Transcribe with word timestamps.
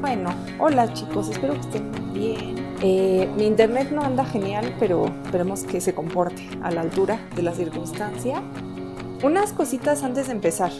Bueno, 0.00 0.34
hola 0.58 0.92
chicos, 0.92 1.30
espero 1.30 1.54
que 1.54 1.60
estén 1.60 2.12
bien. 2.12 2.76
Eh, 2.82 3.28
mi 3.36 3.46
internet 3.46 3.90
no 3.90 4.02
anda 4.02 4.24
genial, 4.24 4.76
pero 4.78 5.06
esperemos 5.24 5.64
que 5.64 5.80
se 5.80 5.94
comporte 5.94 6.46
a 6.62 6.70
la 6.70 6.82
altura 6.82 7.18
de 7.34 7.42
la 7.42 7.52
circunstancia. 7.52 8.42
Unas 9.24 9.54
cositas 9.54 10.02
antes 10.02 10.26
de 10.26 10.34
empezar. 10.34 10.70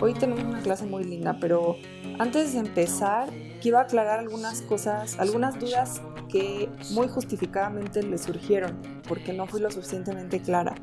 hoy 0.00 0.14
tenemos 0.14 0.44
una 0.44 0.62
clase 0.62 0.86
muy 0.86 1.02
linda, 1.02 1.38
pero 1.40 1.74
antes 2.20 2.52
de 2.52 2.60
empezar 2.60 3.28
quiero 3.60 3.80
aclarar 3.80 4.20
algunas 4.20 4.62
cosas, 4.62 5.18
algunas 5.18 5.58
dudas 5.58 6.00
que 6.28 6.68
muy 6.90 7.08
justificadamente 7.08 8.04
le 8.04 8.16
surgieron 8.18 8.80
porque 9.08 9.32
no 9.32 9.48
fui 9.48 9.60
lo 9.60 9.72
suficientemente 9.72 10.40
clara. 10.40 10.76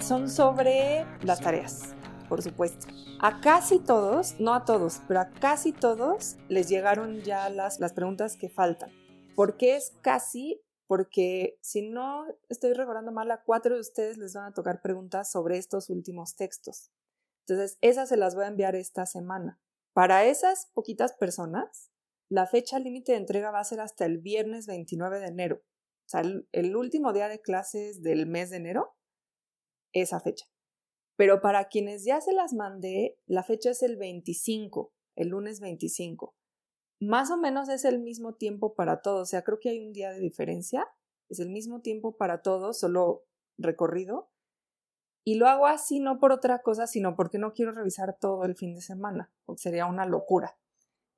Son 0.00 0.30
sobre 0.30 1.04
las 1.22 1.38
tareas 1.38 1.94
por 2.30 2.40
supuesto. 2.40 2.86
A 3.20 3.42
casi 3.42 3.78
todos, 3.78 4.40
no 4.40 4.54
a 4.54 4.64
todos, 4.64 5.02
pero 5.06 5.20
a 5.20 5.30
casi 5.30 5.72
todos 5.72 6.36
les 6.48 6.68
llegaron 6.70 7.20
ya 7.20 7.50
las, 7.50 7.78
las 7.78 7.92
preguntas 7.92 8.38
que 8.38 8.48
faltan. 8.48 8.90
¿Por 9.34 9.58
qué 9.58 9.76
es 9.76 9.92
casi? 10.00 10.62
Porque 10.86 11.58
si 11.60 11.88
no 11.88 12.26
estoy 12.48 12.72
recordando 12.72 13.12
mal, 13.12 13.30
a 13.30 13.42
cuatro 13.42 13.74
de 13.74 13.80
ustedes 13.80 14.18
les 14.18 14.34
van 14.34 14.44
a 14.46 14.54
tocar 14.54 14.82
preguntas 14.82 15.30
sobre 15.30 15.58
estos 15.58 15.90
últimos 15.90 16.36
textos. 16.36 16.90
Entonces, 17.46 17.78
esas 17.80 18.08
se 18.08 18.16
las 18.16 18.34
voy 18.34 18.44
a 18.44 18.48
enviar 18.48 18.76
esta 18.76 19.06
semana. 19.06 19.60
Para 19.92 20.26
esas 20.26 20.70
poquitas 20.74 21.12
personas, 21.12 21.90
la 22.28 22.46
fecha 22.46 22.78
límite 22.78 23.12
de 23.12 23.18
entrega 23.18 23.50
va 23.50 23.60
a 23.60 23.64
ser 23.64 23.80
hasta 23.80 24.04
el 24.04 24.18
viernes 24.18 24.66
29 24.66 25.20
de 25.20 25.26
enero. 25.26 25.56
O 25.56 26.08
sea, 26.08 26.22
el 26.52 26.76
último 26.76 27.12
día 27.12 27.28
de 27.28 27.40
clases 27.40 28.02
del 28.02 28.26
mes 28.26 28.50
de 28.50 28.58
enero, 28.58 28.96
esa 29.92 30.20
fecha. 30.20 30.46
Pero 31.16 31.40
para 31.40 31.68
quienes 31.68 32.04
ya 32.04 32.20
se 32.20 32.32
las 32.32 32.52
mandé, 32.52 33.18
la 33.26 33.42
fecha 33.42 33.70
es 33.70 33.82
el 33.82 33.96
25, 33.96 34.92
el 35.16 35.28
lunes 35.28 35.60
25. 35.60 36.35
Más 37.00 37.30
o 37.30 37.36
menos 37.36 37.68
es 37.68 37.84
el 37.84 37.98
mismo 37.98 38.34
tiempo 38.34 38.74
para 38.74 39.02
todos, 39.02 39.22
o 39.22 39.26
sea, 39.26 39.42
creo 39.42 39.58
que 39.60 39.68
hay 39.68 39.86
un 39.86 39.92
día 39.92 40.10
de 40.12 40.20
diferencia, 40.20 40.86
es 41.28 41.40
el 41.40 41.50
mismo 41.50 41.80
tiempo 41.80 42.16
para 42.16 42.42
todos, 42.42 42.78
solo 42.78 43.24
recorrido. 43.58 44.30
Y 45.24 45.34
lo 45.34 45.48
hago 45.48 45.66
así 45.66 45.98
no 45.98 46.20
por 46.20 46.30
otra 46.30 46.62
cosa, 46.62 46.86
sino 46.86 47.16
porque 47.16 47.38
no 47.38 47.52
quiero 47.52 47.72
revisar 47.72 48.16
todo 48.18 48.44
el 48.44 48.54
fin 48.54 48.74
de 48.74 48.80
semana, 48.80 49.30
porque 49.44 49.62
sería 49.62 49.86
una 49.86 50.06
locura. 50.06 50.56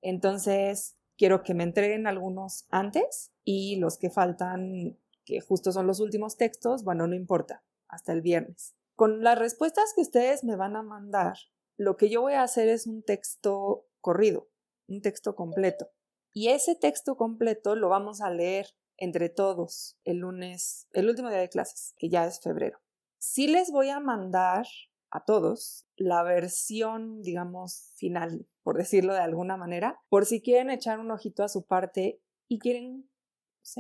Entonces, 0.01 0.97
quiero 1.19 1.43
que 1.43 1.53
me 1.53 1.65
entreguen 1.65 2.07
algunos 2.07 2.67
antes 2.71 3.33
y 3.45 3.77
los 3.77 3.99
que 3.99 4.09
faltan, 4.09 4.97
que 5.25 5.41
justo 5.41 5.73
son 5.73 5.87
los 5.87 6.01
últimos 6.01 6.39
textos, 6.39 6.85
bueno, 6.85 7.07
no 7.07 7.15
importa, 7.15 7.63
hasta 7.89 8.13
el 8.13 8.23
viernes. 8.23 8.75
Con 8.95 9.23
las 9.23 9.39
respuestas 9.39 9.93
que 9.95 10.01
ustedes 10.01 10.43
me 10.43 10.57
van 10.57 10.75
a 10.77 10.83
mandar, 10.83 11.37
lo 11.77 11.97
que 11.97 12.09
yo 12.09 12.23
voy 12.23 12.33
a 12.33 12.43
hacer 12.43 12.69
es 12.69 12.87
un 12.87 13.03
texto 13.03 13.87
corrido, 14.01 14.49
un 14.89 15.01
texto 15.01 15.35
completo. 15.35 15.91
Y 16.33 16.49
ese 16.49 16.75
texto 16.75 17.17
completo 17.17 17.75
lo 17.75 17.89
vamos 17.89 18.21
a 18.21 18.31
leer 18.31 18.67
entre 18.97 19.29
todos 19.29 19.97
el 20.05 20.19
lunes, 20.19 20.89
el 20.93 21.09
último 21.09 21.31
día 21.31 21.39
de 21.39 21.49
clases, 21.49 21.95
que 21.99 22.09
ya 22.09 22.27
es 22.27 22.41
febrero. 22.41 22.79
Sí 23.19 23.47
les 23.47 23.71
voy 23.71 23.91
a 23.91 24.01
mandar 24.01 24.67
a 25.11 25.25
todos 25.25 25.87
la 25.97 26.23
versión, 26.23 27.23
digamos, 27.23 27.93
final, 27.97 28.47
por 28.63 28.77
decirlo 28.77 29.15
de 29.15 29.21
alguna 29.21 29.57
manera, 29.57 29.99
por 30.09 30.27
si 30.27 30.43
quieren 30.43 30.71
echar 30.71 30.99
un 30.99 31.11
ojito 31.11 31.43
a 31.43 31.49
su 31.49 31.67
parte 31.67 32.21
y 32.49 32.59
quieren 32.59 33.09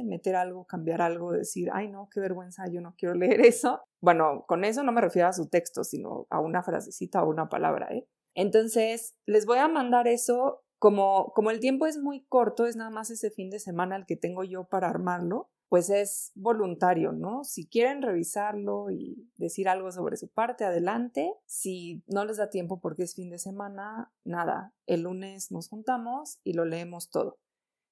meter 0.05 0.37
algo, 0.37 0.67
cambiar 0.67 1.01
algo, 1.01 1.33
decir, 1.33 1.71
ay 1.73 1.89
no, 1.89 2.09
qué 2.13 2.21
vergüenza, 2.21 2.65
yo 2.71 2.81
no 2.81 2.95
quiero 2.97 3.15
leer 3.15 3.41
eso. 3.47 3.81
Bueno, 4.01 4.45
con 4.47 4.65
eso 4.65 4.83
no 4.83 4.93
me 4.93 5.01
refiero 5.01 5.29
a 5.29 5.33
su 5.33 5.49
texto, 5.49 5.85
sino 5.85 6.27
a 6.31 6.41
una 6.41 6.63
frasecita 6.63 7.23
o 7.23 7.29
una 7.29 7.49
palabra, 7.49 7.89
¿eh? 7.91 8.07
Entonces, 8.35 9.17
les 9.27 9.47
voy 9.47 9.59
a 9.59 9.67
mandar 9.67 10.07
eso. 10.07 10.63
Como, 10.79 11.33
como 11.35 11.51
el 11.51 11.61
tiempo 11.61 11.87
es 11.87 11.99
muy 11.99 12.25
corto, 12.25 12.67
es 12.67 12.77
nada 12.77 12.91
más 12.91 13.11
ese 13.11 13.31
fin 13.31 13.51
de 13.51 13.59
semana 13.59 13.97
el 13.97 14.07
que 14.07 14.17
tengo 14.17 14.45
yo 14.45 14.65
para 14.65 14.89
armarlo, 14.89 15.51
pues 15.69 15.91
es 15.91 16.33
voluntario, 16.35 17.13
¿no? 17.13 17.45
Si 17.45 17.67
quieren 17.67 18.03
revisarlo 18.03 18.91
y 18.91 19.31
decir 19.37 19.69
algo 19.69 19.93
sobre 19.93 20.17
su 20.17 20.29
parte, 20.29 20.65
adelante. 20.65 21.35
Si 21.47 22.03
no 22.07 22.25
les 22.25 22.39
da 22.39 22.49
tiempo 22.49 22.81
porque 22.81 23.03
es 23.03 23.15
fin 23.15 23.31
de 23.31 23.39
semana, 23.39 24.11
nada, 24.25 24.73
el 24.87 25.03
lunes 25.03 25.51
nos 25.51 25.69
juntamos 25.69 26.39
y 26.43 26.55
lo 26.55 26.65
leemos 26.65 27.11
todo. 27.11 27.39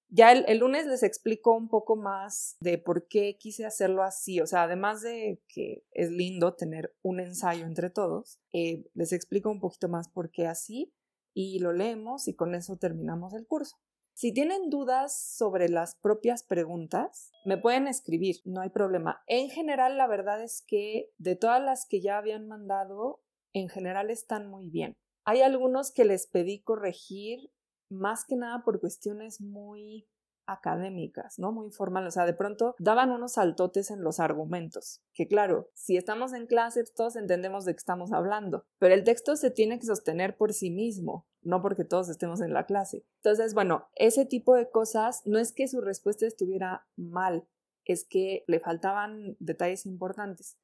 Ya 0.09 0.31
el, 0.31 0.59
lunes 0.59 0.87
les 0.87 1.03
explico 1.03 1.53
un 1.53 1.69
poco 1.69 1.97
más 1.97 2.57
de 2.61 2.79
por 2.79 3.09
qué 3.09 3.37
quise 3.39 3.67
hacerlo 3.67 4.05
así. 4.05 4.41
O 4.41 4.47
sea, 4.47 4.63
además 4.63 5.03
de 5.03 5.43
que 5.49 5.85
es 5.91 6.11
lindo 6.11 6.55
tener 6.55 6.95
un 7.03 7.19
ensayo 7.19 7.67
entre 7.67 7.91
todos, 7.91 8.39
eh, 8.53 8.85
les 8.95 9.13
explico 9.13 9.51
un 9.51 9.59
poquito 9.59 9.89
más 9.89 10.09
por 10.09 10.31
qué 10.31 10.47
así 10.47 10.95
y 11.37 11.59
lo 11.59 11.75
leemos 11.75 12.29
y 12.29 12.35
con 12.35 12.55
eso 12.55 12.79
terminamos 12.79 13.35
el 13.35 13.47
curso. 13.47 13.77
Si 14.15 14.33
tienen 14.33 14.71
dudas 14.71 15.37
sobre 15.37 15.69
las 15.69 15.95
propias 15.97 16.43
preguntas, 16.43 17.31
me 17.45 17.59
pueden 17.59 17.87
escribir, 17.89 18.37
no 18.47 18.63
hay 18.63 18.71
problema. 18.71 19.23
En 19.27 19.51
general, 19.51 19.99
la 19.99 20.07
verdad 20.07 20.43
es 20.43 20.65
que 20.67 21.11
de 21.19 21.37
todas 21.37 21.63
las 21.63 21.87
que 21.87 22.01
ya 22.01 22.17
habían 22.17 22.49
mandado, 22.49 23.21
en 23.53 23.69
general 23.69 24.09
están 24.09 24.49
muy 24.49 24.71
bien. 24.71 24.95
Hay 25.27 25.43
algunos 25.43 25.93
que 25.93 26.07
les 26.07 26.27
pedí 26.27 26.63
corregir 26.63 27.51
más 27.91 28.25
que 28.25 28.37
nada 28.37 28.65
por 28.65 28.81
cuestiones 28.81 29.43
muy 29.43 30.09
académicas, 30.47 31.39
¿no? 31.39 31.53
Muy 31.53 31.71
formales. 31.71 32.09
O 32.09 32.11
sea, 32.12 32.27
de 32.27 32.34
pronto 32.34 32.75
daban 32.79 33.11
unos 33.11 33.33
saltotes 33.33 33.91
en 33.91 34.03
los 34.03 34.21
argumentos, 34.21 35.03
que 35.15 35.27
claro, 35.29 35.71
si 35.75 35.97
estamos 35.97 36.33
en 36.33 36.47
clase 36.47 36.84
todos 36.95 37.17
entendemos 37.17 37.65
de 37.65 37.73
qué 37.73 37.79
estamos 37.79 38.12
hablando, 38.12 38.65
pero 38.79 38.95
el 38.95 39.05
texto 39.05 39.37
se 39.37 39.51
tiene 39.51 39.79
que 39.79 39.87
sostener 39.87 40.37
por 40.37 40.53
sí 40.53 40.71
mismo, 40.71 41.27
no 41.43 41.62
porque 41.62 41.85
todos 41.85 42.09
estemos 42.09 42.41
en 42.41 42.53
la 42.53 42.67
clase. 42.67 43.05
Entonces, 43.23 43.55
bueno, 43.55 43.89
ese 43.95 44.27
tipo 44.27 44.55
de 44.55 44.71
cosas 44.71 45.23
no 45.25 45.39
es 45.39 45.53
que 45.53 45.69
su 45.69 45.81
respuesta 45.81 46.27
estuviera 46.27 46.87
mal, 46.97 47.47
es 47.85 48.05
que 48.05 48.45
le 48.47 48.61
faltaban 48.61 49.37
detalles 49.39 49.87
importantes. 49.87 50.59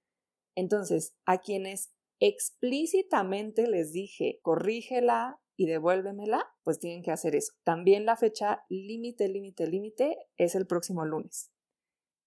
Entonces, 0.54 1.16
a 1.24 1.38
quienes 1.38 1.92
explícitamente 2.20 3.66
les 3.66 3.92
dije, 3.92 4.38
corrígela, 4.42 5.40
y 5.62 5.66
devuélvemela, 5.66 6.44
pues 6.64 6.80
tienen 6.80 7.04
que 7.04 7.12
hacer 7.12 7.36
eso. 7.36 7.52
También 7.62 8.04
la 8.04 8.16
fecha 8.16 8.64
límite, 8.68 9.28
límite, 9.28 9.68
límite 9.68 10.16
es 10.36 10.56
el 10.56 10.66
próximo 10.66 11.04
lunes. 11.04 11.52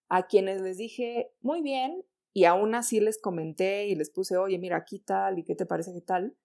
A 0.08 0.28
quienes 0.28 0.62
les 0.62 0.78
dije, 0.78 1.34
muy 1.42 1.62
bien, 1.62 2.06
y 2.34 2.46
aún 2.46 2.76
así 2.76 3.02
les 3.02 3.20
comenté 3.20 3.88
y 3.88 3.96
les 3.96 4.10
puse, 4.10 4.38
oye, 4.38 4.58
mira, 4.58 4.78
aquí 4.78 5.00
tal, 5.00 5.38
y 5.38 5.44
qué 5.44 5.54
te 5.54 5.66
parece 5.66 5.94
que 5.94 6.00
tal. 6.00 6.38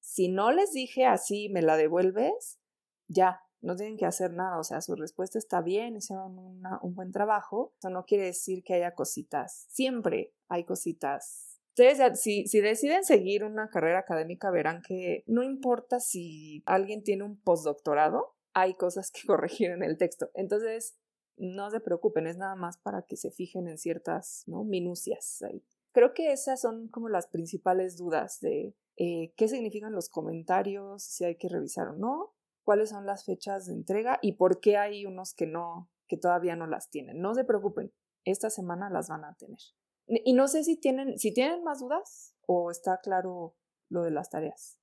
Si 0.00 0.28
no 0.28 0.52
les 0.52 0.72
dije 0.72 1.04
así, 1.04 1.48
me 1.48 1.62
la 1.62 1.76
devuelves, 1.76 2.60
ya, 3.08 3.40
no 3.60 3.74
tienen 3.74 3.96
que 3.96 4.06
hacer 4.06 4.32
nada, 4.32 4.60
o 4.60 4.64
sea, 4.64 4.80
su 4.80 4.94
respuesta 4.94 5.38
está 5.38 5.62
bien, 5.62 5.96
hicieron 5.96 6.38
un 6.38 6.94
buen 6.94 7.10
trabajo. 7.10 7.74
Eso 7.78 7.90
no 7.90 8.04
quiere 8.04 8.26
decir 8.26 8.62
que 8.62 8.74
haya 8.74 8.94
cositas, 8.94 9.66
siempre 9.68 10.32
hay 10.48 10.64
cositas 10.64 11.45
Ustedes, 11.78 12.18
si, 12.22 12.46
si 12.46 12.62
deciden 12.62 13.04
seguir 13.04 13.44
una 13.44 13.68
carrera 13.68 13.98
académica, 13.98 14.50
verán 14.50 14.80
que 14.80 15.24
no 15.26 15.42
importa 15.42 16.00
si 16.00 16.62
alguien 16.64 17.02
tiene 17.02 17.24
un 17.24 17.38
postdoctorado, 17.38 18.34
hay 18.54 18.72
cosas 18.72 19.10
que 19.10 19.20
corregir 19.26 19.70
en 19.70 19.82
el 19.82 19.98
texto. 19.98 20.30
Entonces, 20.32 20.96
no 21.36 21.68
se 21.70 21.80
preocupen, 21.80 22.26
es 22.26 22.38
nada 22.38 22.56
más 22.56 22.78
para 22.78 23.02
que 23.02 23.18
se 23.18 23.30
fijen 23.30 23.68
en 23.68 23.76
ciertas 23.76 24.44
¿no? 24.46 24.64
minucias. 24.64 25.44
Creo 25.92 26.14
que 26.14 26.32
esas 26.32 26.62
son 26.62 26.88
como 26.88 27.10
las 27.10 27.26
principales 27.26 27.98
dudas 27.98 28.40
de 28.40 28.74
eh, 28.96 29.34
qué 29.36 29.46
significan 29.46 29.92
los 29.92 30.08
comentarios, 30.08 31.02
si 31.02 31.26
hay 31.26 31.36
que 31.36 31.50
revisar 31.50 31.88
o 31.88 31.96
no, 31.96 32.32
cuáles 32.64 32.88
son 32.88 33.04
las 33.04 33.26
fechas 33.26 33.66
de 33.66 33.74
entrega 33.74 34.18
y 34.22 34.32
por 34.32 34.60
qué 34.60 34.78
hay 34.78 35.04
unos 35.04 35.34
que 35.34 35.46
no, 35.46 35.90
que 36.08 36.16
todavía 36.16 36.56
no 36.56 36.66
las 36.66 36.88
tienen. 36.88 37.20
No 37.20 37.34
se 37.34 37.44
preocupen, 37.44 37.92
esta 38.24 38.48
semana 38.48 38.88
las 38.88 39.10
van 39.10 39.26
a 39.26 39.34
tener. 39.34 39.60
Y 40.08 40.34
no 40.34 40.46
sé 40.46 40.62
si 40.62 40.76
tienen, 40.76 41.18
si 41.18 41.34
tienen 41.34 41.64
más 41.64 41.80
dudas 41.80 42.36
o 42.46 42.70
está 42.70 42.98
claro 42.98 43.56
lo 43.88 44.02
de 44.02 44.12
las 44.12 44.30
tareas. 44.30 44.78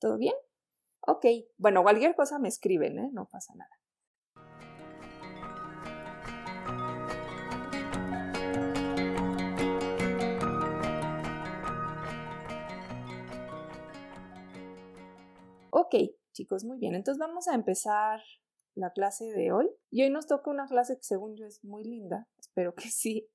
¿Todo 0.00 0.18
bien? 0.18 0.34
Ok, 1.06 1.26
bueno, 1.58 1.82
cualquier 1.84 2.16
cosa 2.16 2.40
me 2.40 2.48
escriben, 2.48 2.98
¿eh? 2.98 3.10
No 3.12 3.28
pasa 3.28 3.54
nada. 3.54 3.70
Ok, 15.70 15.94
chicos, 16.32 16.64
muy 16.64 16.78
bien. 16.78 16.96
Entonces 16.96 17.20
vamos 17.20 17.46
a 17.46 17.54
empezar 17.54 18.20
la 18.74 18.92
clase 18.92 19.26
de 19.26 19.52
hoy. 19.52 19.70
Y 19.90 20.02
hoy 20.02 20.10
nos 20.10 20.26
toca 20.26 20.50
una 20.50 20.66
clase 20.66 20.96
que 20.96 21.04
según 21.04 21.36
yo 21.36 21.46
es 21.46 21.62
muy 21.62 21.84
linda, 21.84 22.28
espero 22.38 22.74
que 22.74 22.88
sí, 22.90 23.28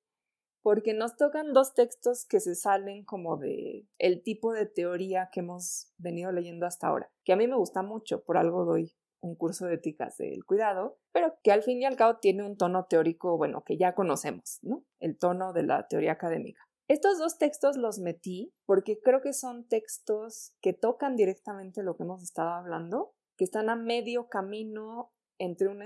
porque 0.62 0.94
nos 0.94 1.16
tocan 1.16 1.52
dos 1.52 1.74
textos 1.74 2.24
que 2.24 2.40
se 2.40 2.54
salen 2.54 3.04
como 3.04 3.36
de 3.36 3.86
el 3.98 4.22
tipo 4.22 4.52
de 4.52 4.66
teoría 4.66 5.30
que 5.32 5.40
hemos 5.40 5.92
venido 5.98 6.32
leyendo 6.32 6.66
hasta 6.66 6.88
ahora, 6.88 7.10
que 7.24 7.32
a 7.32 7.36
mí 7.36 7.46
me 7.46 7.56
gusta 7.56 7.82
mucho, 7.82 8.22
por 8.22 8.36
algo 8.36 8.64
doy 8.64 8.94
un 9.22 9.34
curso 9.34 9.66
de 9.66 9.74
éticas 9.74 10.16
del 10.16 10.44
cuidado, 10.44 10.98
pero 11.12 11.34
que 11.42 11.52
al 11.52 11.62
fin 11.62 11.80
y 11.82 11.84
al 11.84 11.96
cabo 11.96 12.18
tiene 12.18 12.44
un 12.44 12.56
tono 12.56 12.86
teórico, 12.86 13.36
bueno, 13.36 13.62
que 13.64 13.76
ya 13.76 13.94
conocemos, 13.94 14.58
¿no? 14.62 14.84
El 14.98 15.18
tono 15.18 15.52
de 15.52 15.62
la 15.62 15.86
teoría 15.88 16.12
académica. 16.12 16.62
Estos 16.88 17.18
dos 17.18 17.38
textos 17.38 17.76
los 17.76 17.98
metí 18.00 18.52
porque 18.66 18.98
creo 19.00 19.20
que 19.20 19.32
son 19.32 19.68
textos 19.68 20.54
que 20.60 20.72
tocan 20.72 21.16
directamente 21.16 21.82
lo 21.82 21.96
que 21.96 22.02
hemos 22.02 22.22
estado 22.22 22.50
hablando, 22.50 23.14
que 23.36 23.44
están 23.44 23.70
a 23.70 23.76
medio 23.76 24.28
camino 24.28 25.12
entre 25.38 25.68
una 25.68 25.84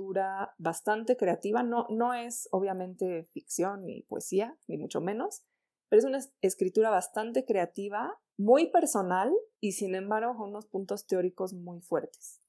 escritura 0.00 0.54
bastante 0.58 1.16
creativa, 1.16 1.62
no, 1.62 1.86
no 1.90 2.14
es 2.14 2.48
obviamente 2.52 3.24
ficción 3.24 3.84
ni 3.84 4.02
poesía, 4.02 4.56
ni 4.66 4.78
mucho 4.78 5.00
menos, 5.00 5.42
pero 5.88 6.00
es 6.00 6.06
una 6.06 6.20
escritura 6.40 6.90
bastante 6.90 7.44
creativa, 7.44 8.18
muy 8.38 8.70
personal 8.70 9.32
y 9.60 9.72
sin 9.72 9.94
embargo 9.94 10.36
con 10.36 10.50
unos 10.50 10.66
puntos 10.66 11.06
teóricos 11.06 11.52
muy 11.52 11.80
fuertes. 11.80 12.40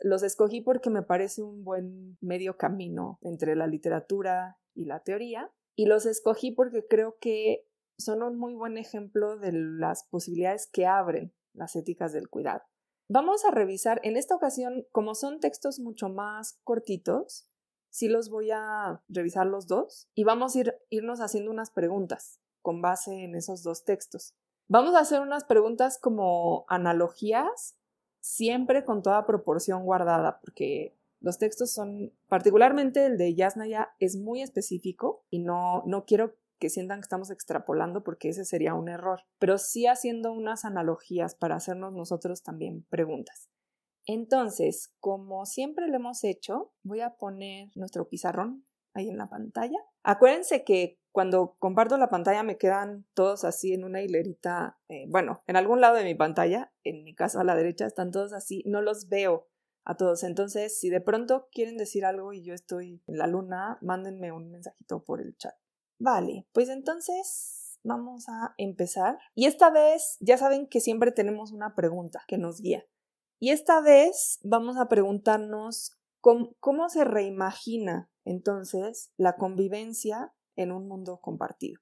Los 0.00 0.22
escogí 0.22 0.60
porque 0.60 0.90
me 0.90 1.02
parece 1.02 1.42
un 1.42 1.62
buen 1.62 2.18
medio 2.20 2.56
camino 2.56 3.18
entre 3.22 3.54
la 3.54 3.66
literatura 3.66 4.58
y 4.74 4.86
la 4.86 5.00
teoría 5.00 5.52
y 5.76 5.86
los 5.86 6.06
escogí 6.06 6.50
porque 6.50 6.86
creo 6.86 7.16
que 7.20 7.66
son 7.98 8.22
un 8.22 8.36
muy 8.38 8.54
buen 8.54 8.76
ejemplo 8.76 9.38
de 9.38 9.52
las 9.52 10.04
posibilidades 10.04 10.68
que 10.70 10.86
abren 10.86 11.32
las 11.54 11.76
éticas 11.76 12.12
del 12.12 12.28
cuidado. 12.28 12.62
Vamos 13.08 13.44
a 13.44 13.52
revisar, 13.52 14.00
en 14.02 14.16
esta 14.16 14.34
ocasión, 14.34 14.84
como 14.90 15.14
son 15.14 15.38
textos 15.38 15.78
mucho 15.78 16.08
más 16.08 16.58
cortitos, 16.64 17.46
sí 17.88 18.08
los 18.08 18.30
voy 18.30 18.50
a 18.50 19.00
revisar 19.08 19.46
los 19.46 19.68
dos 19.68 20.08
y 20.14 20.24
vamos 20.24 20.56
a 20.56 20.58
ir, 20.58 20.74
irnos 20.90 21.20
haciendo 21.20 21.52
unas 21.52 21.70
preguntas 21.70 22.40
con 22.62 22.82
base 22.82 23.22
en 23.22 23.36
esos 23.36 23.62
dos 23.62 23.84
textos. 23.84 24.34
Vamos 24.66 24.96
a 24.96 25.00
hacer 25.00 25.20
unas 25.20 25.44
preguntas 25.44 25.98
como 25.98 26.64
analogías, 26.68 27.78
siempre 28.18 28.84
con 28.84 29.02
toda 29.02 29.24
proporción 29.24 29.84
guardada, 29.84 30.40
porque 30.40 30.98
los 31.20 31.38
textos 31.38 31.70
son, 31.70 32.12
particularmente 32.28 33.06
el 33.06 33.18
de 33.18 33.36
Yasnaya, 33.36 33.94
es 34.00 34.16
muy 34.16 34.42
específico 34.42 35.24
y 35.30 35.38
no, 35.38 35.84
no 35.86 36.04
quiero 36.06 36.34
que 36.58 36.70
sientan 36.70 36.98
que 36.98 37.04
estamos 37.04 37.30
extrapolando 37.30 38.02
porque 38.02 38.28
ese 38.28 38.44
sería 38.44 38.74
un 38.74 38.88
error, 38.88 39.22
pero 39.38 39.58
sí 39.58 39.86
haciendo 39.86 40.32
unas 40.32 40.64
analogías 40.64 41.34
para 41.34 41.56
hacernos 41.56 41.94
nosotros 41.94 42.42
también 42.42 42.84
preguntas. 42.88 43.48
Entonces, 44.06 44.94
como 45.00 45.46
siempre 45.46 45.88
lo 45.88 45.96
hemos 45.96 46.22
hecho, 46.24 46.72
voy 46.82 47.00
a 47.00 47.16
poner 47.16 47.70
nuestro 47.74 48.08
pizarrón 48.08 48.64
ahí 48.94 49.08
en 49.08 49.18
la 49.18 49.28
pantalla. 49.28 49.78
Acuérdense 50.04 50.64
que 50.64 50.98
cuando 51.10 51.56
comparto 51.58 51.96
la 51.96 52.08
pantalla 52.08 52.42
me 52.42 52.56
quedan 52.56 53.06
todos 53.14 53.44
así 53.44 53.72
en 53.72 53.84
una 53.84 54.02
hilerita, 54.02 54.78
eh, 54.88 55.06
bueno, 55.08 55.42
en 55.46 55.56
algún 55.56 55.80
lado 55.80 55.96
de 55.96 56.04
mi 56.04 56.14
pantalla, 56.14 56.72
en 56.84 57.04
mi 57.04 57.14
caso 57.14 57.40
a 57.40 57.44
la 57.44 57.56
derecha 57.56 57.86
están 57.86 58.10
todos 58.10 58.32
así, 58.32 58.62
no 58.66 58.80
los 58.80 59.08
veo 59.08 59.48
a 59.84 59.96
todos. 59.96 60.22
Entonces, 60.22 60.78
si 60.78 60.88
de 60.88 61.00
pronto 61.00 61.48
quieren 61.50 61.76
decir 61.76 62.04
algo 62.04 62.32
y 62.32 62.42
yo 62.42 62.54
estoy 62.54 63.02
en 63.06 63.18
la 63.18 63.26
luna, 63.26 63.78
mándenme 63.80 64.30
un 64.32 64.50
mensajito 64.50 65.02
por 65.02 65.20
el 65.20 65.36
chat. 65.36 65.54
Vale, 65.98 66.46
pues 66.52 66.68
entonces 66.68 67.78
vamos 67.82 68.28
a 68.28 68.54
empezar. 68.58 69.18
Y 69.34 69.46
esta 69.46 69.70
vez 69.70 70.16
ya 70.20 70.36
saben 70.36 70.66
que 70.66 70.80
siempre 70.80 71.12
tenemos 71.12 71.52
una 71.52 71.74
pregunta 71.74 72.22
que 72.26 72.38
nos 72.38 72.60
guía. 72.60 72.84
Y 73.38 73.50
esta 73.50 73.80
vez 73.80 74.38
vamos 74.42 74.76
a 74.76 74.88
preguntarnos 74.88 75.98
cómo, 76.20 76.88
se 76.88 77.04
reimagina 77.04 78.10
entonces 78.24 79.12
la 79.16 79.36
convivencia 79.36 80.34
en 80.56 80.72
un 80.72 80.88
mundo 80.88 81.20
compartido 81.20 81.80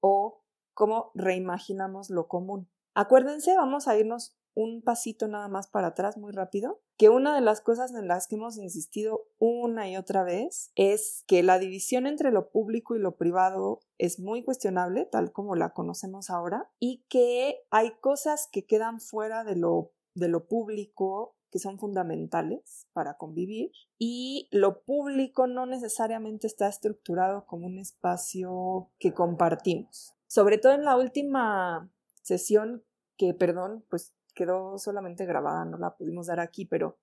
o 0.00 0.42
cómo 0.74 1.12
reimaginamos 1.14 2.10
lo 2.10 2.28
común. 2.28 2.68
Acuérdense, 2.94 3.56
vamos 3.56 3.88
a 3.88 3.96
irnos 3.96 4.36
un 4.56 4.80
pasito 4.82 5.28
nada 5.28 5.48
más 5.48 5.68
para 5.68 5.88
atrás 5.88 6.16
muy 6.16 6.32
rápido, 6.32 6.80
que 6.96 7.10
una 7.10 7.34
de 7.34 7.42
las 7.42 7.60
cosas 7.60 7.94
en 7.94 8.08
las 8.08 8.26
que 8.26 8.36
hemos 8.36 8.56
insistido 8.56 9.28
una 9.38 9.88
y 9.88 9.98
otra 9.98 10.24
vez 10.24 10.72
es 10.74 11.24
que 11.26 11.42
la 11.42 11.58
división 11.58 12.06
entre 12.06 12.32
lo 12.32 12.48
público 12.48 12.96
y 12.96 12.98
lo 12.98 13.16
privado 13.16 13.80
es 13.98 14.18
muy 14.18 14.42
cuestionable, 14.42 15.04
tal 15.04 15.30
como 15.30 15.54
la 15.56 15.74
conocemos 15.74 16.30
ahora, 16.30 16.70
y 16.80 17.04
que 17.08 17.60
hay 17.70 17.92
cosas 18.00 18.48
que 18.50 18.64
quedan 18.64 19.00
fuera 19.00 19.44
de 19.44 19.56
lo, 19.56 19.92
de 20.14 20.28
lo 20.28 20.48
público 20.48 21.36
que 21.50 21.58
son 21.58 21.78
fundamentales 21.78 22.88
para 22.92 23.18
convivir 23.18 23.70
y 23.98 24.48
lo 24.50 24.82
público 24.82 25.46
no 25.46 25.66
necesariamente 25.66 26.46
está 26.46 26.66
estructurado 26.66 27.46
como 27.46 27.66
un 27.66 27.78
espacio 27.78 28.90
que 28.98 29.12
compartimos. 29.12 30.14
Sobre 30.26 30.58
todo 30.58 30.72
en 30.72 30.84
la 30.84 30.96
última 30.96 31.90
sesión 32.22 32.84
que, 33.16 33.32
perdón, 33.32 33.84
pues 33.88 34.14
quedó 34.36 34.78
solamente 34.78 35.26
grabada, 35.26 35.64
no 35.64 35.78
la 35.78 35.96
pudimos 35.96 36.28
dar 36.28 36.38
aquí, 36.38 36.66
pero 36.66 37.00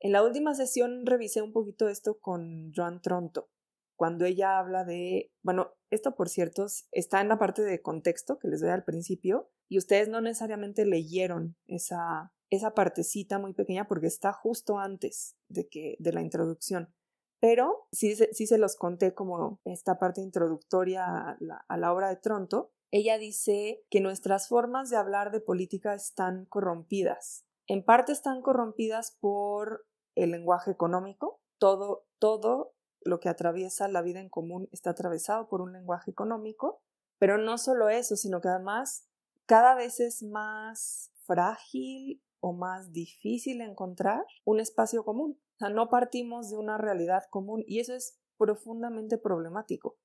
en 0.00 0.12
la 0.12 0.22
última 0.22 0.54
sesión 0.54 1.06
revisé 1.06 1.40
un 1.40 1.52
poquito 1.52 1.88
esto 1.88 2.18
con 2.18 2.72
Joan 2.74 3.00
Tronto, 3.00 3.48
cuando 3.96 4.24
ella 4.24 4.58
habla 4.58 4.84
de, 4.84 5.32
bueno, 5.42 5.74
esto 5.90 6.16
por 6.16 6.28
cierto 6.28 6.66
está 6.90 7.20
en 7.20 7.28
la 7.28 7.38
parte 7.38 7.62
de 7.62 7.80
contexto 7.80 8.38
que 8.38 8.48
les 8.48 8.60
doy 8.60 8.70
al 8.70 8.82
principio 8.82 9.50
y 9.68 9.78
ustedes 9.78 10.08
no 10.08 10.20
necesariamente 10.20 10.84
leyeron 10.84 11.56
esa, 11.66 12.32
esa 12.50 12.74
partecita 12.74 13.38
muy 13.38 13.54
pequeña 13.54 13.86
porque 13.86 14.08
está 14.08 14.32
justo 14.32 14.78
antes 14.78 15.36
de, 15.48 15.68
que, 15.68 15.96
de 16.00 16.12
la 16.12 16.20
introducción. 16.20 16.92
Pero 17.40 17.86
sí, 17.92 18.16
sí 18.16 18.46
se 18.46 18.58
los 18.58 18.74
conté 18.74 19.14
como 19.14 19.60
esta 19.64 19.98
parte 20.00 20.20
introductoria 20.20 21.04
a 21.06 21.36
la, 21.38 21.64
a 21.68 21.76
la 21.76 21.92
obra 21.92 22.08
de 22.08 22.16
Tronto 22.16 22.72
ella 22.92 23.16
dice 23.16 23.82
que 23.88 24.02
nuestras 24.02 24.48
formas 24.48 24.90
de 24.90 24.98
hablar 24.98 25.32
de 25.32 25.40
política 25.40 25.94
están 25.94 26.44
corrompidas. 26.44 27.46
En 27.66 27.82
parte 27.82 28.12
están 28.12 28.42
corrompidas 28.42 29.16
por 29.18 29.86
el 30.14 30.30
lenguaje 30.30 30.70
económico. 30.70 31.40
Todo, 31.58 32.06
todo 32.18 32.74
lo 33.00 33.18
que 33.18 33.30
atraviesa 33.30 33.88
la 33.88 34.02
vida 34.02 34.20
en 34.20 34.28
común 34.28 34.68
está 34.72 34.90
atravesado 34.90 35.48
por 35.48 35.62
un 35.62 35.72
lenguaje 35.72 36.10
económico. 36.10 36.82
Pero 37.18 37.38
no 37.38 37.56
solo 37.56 37.88
eso, 37.88 38.14
sino 38.14 38.42
que 38.42 38.48
además 38.48 39.08
cada 39.46 39.74
vez 39.74 39.98
es 39.98 40.22
más 40.22 41.14
frágil 41.24 42.22
o 42.40 42.52
más 42.52 42.92
difícil 42.92 43.62
encontrar 43.62 44.22
un 44.44 44.60
espacio 44.60 45.02
común. 45.02 45.40
O 45.54 45.58
sea, 45.60 45.70
no 45.70 45.88
partimos 45.88 46.50
de 46.50 46.58
una 46.58 46.76
realidad 46.76 47.22
común 47.30 47.64
y 47.66 47.80
eso 47.80 47.94
es 47.94 48.20
profundamente 48.36 49.16
problemático 49.16 49.96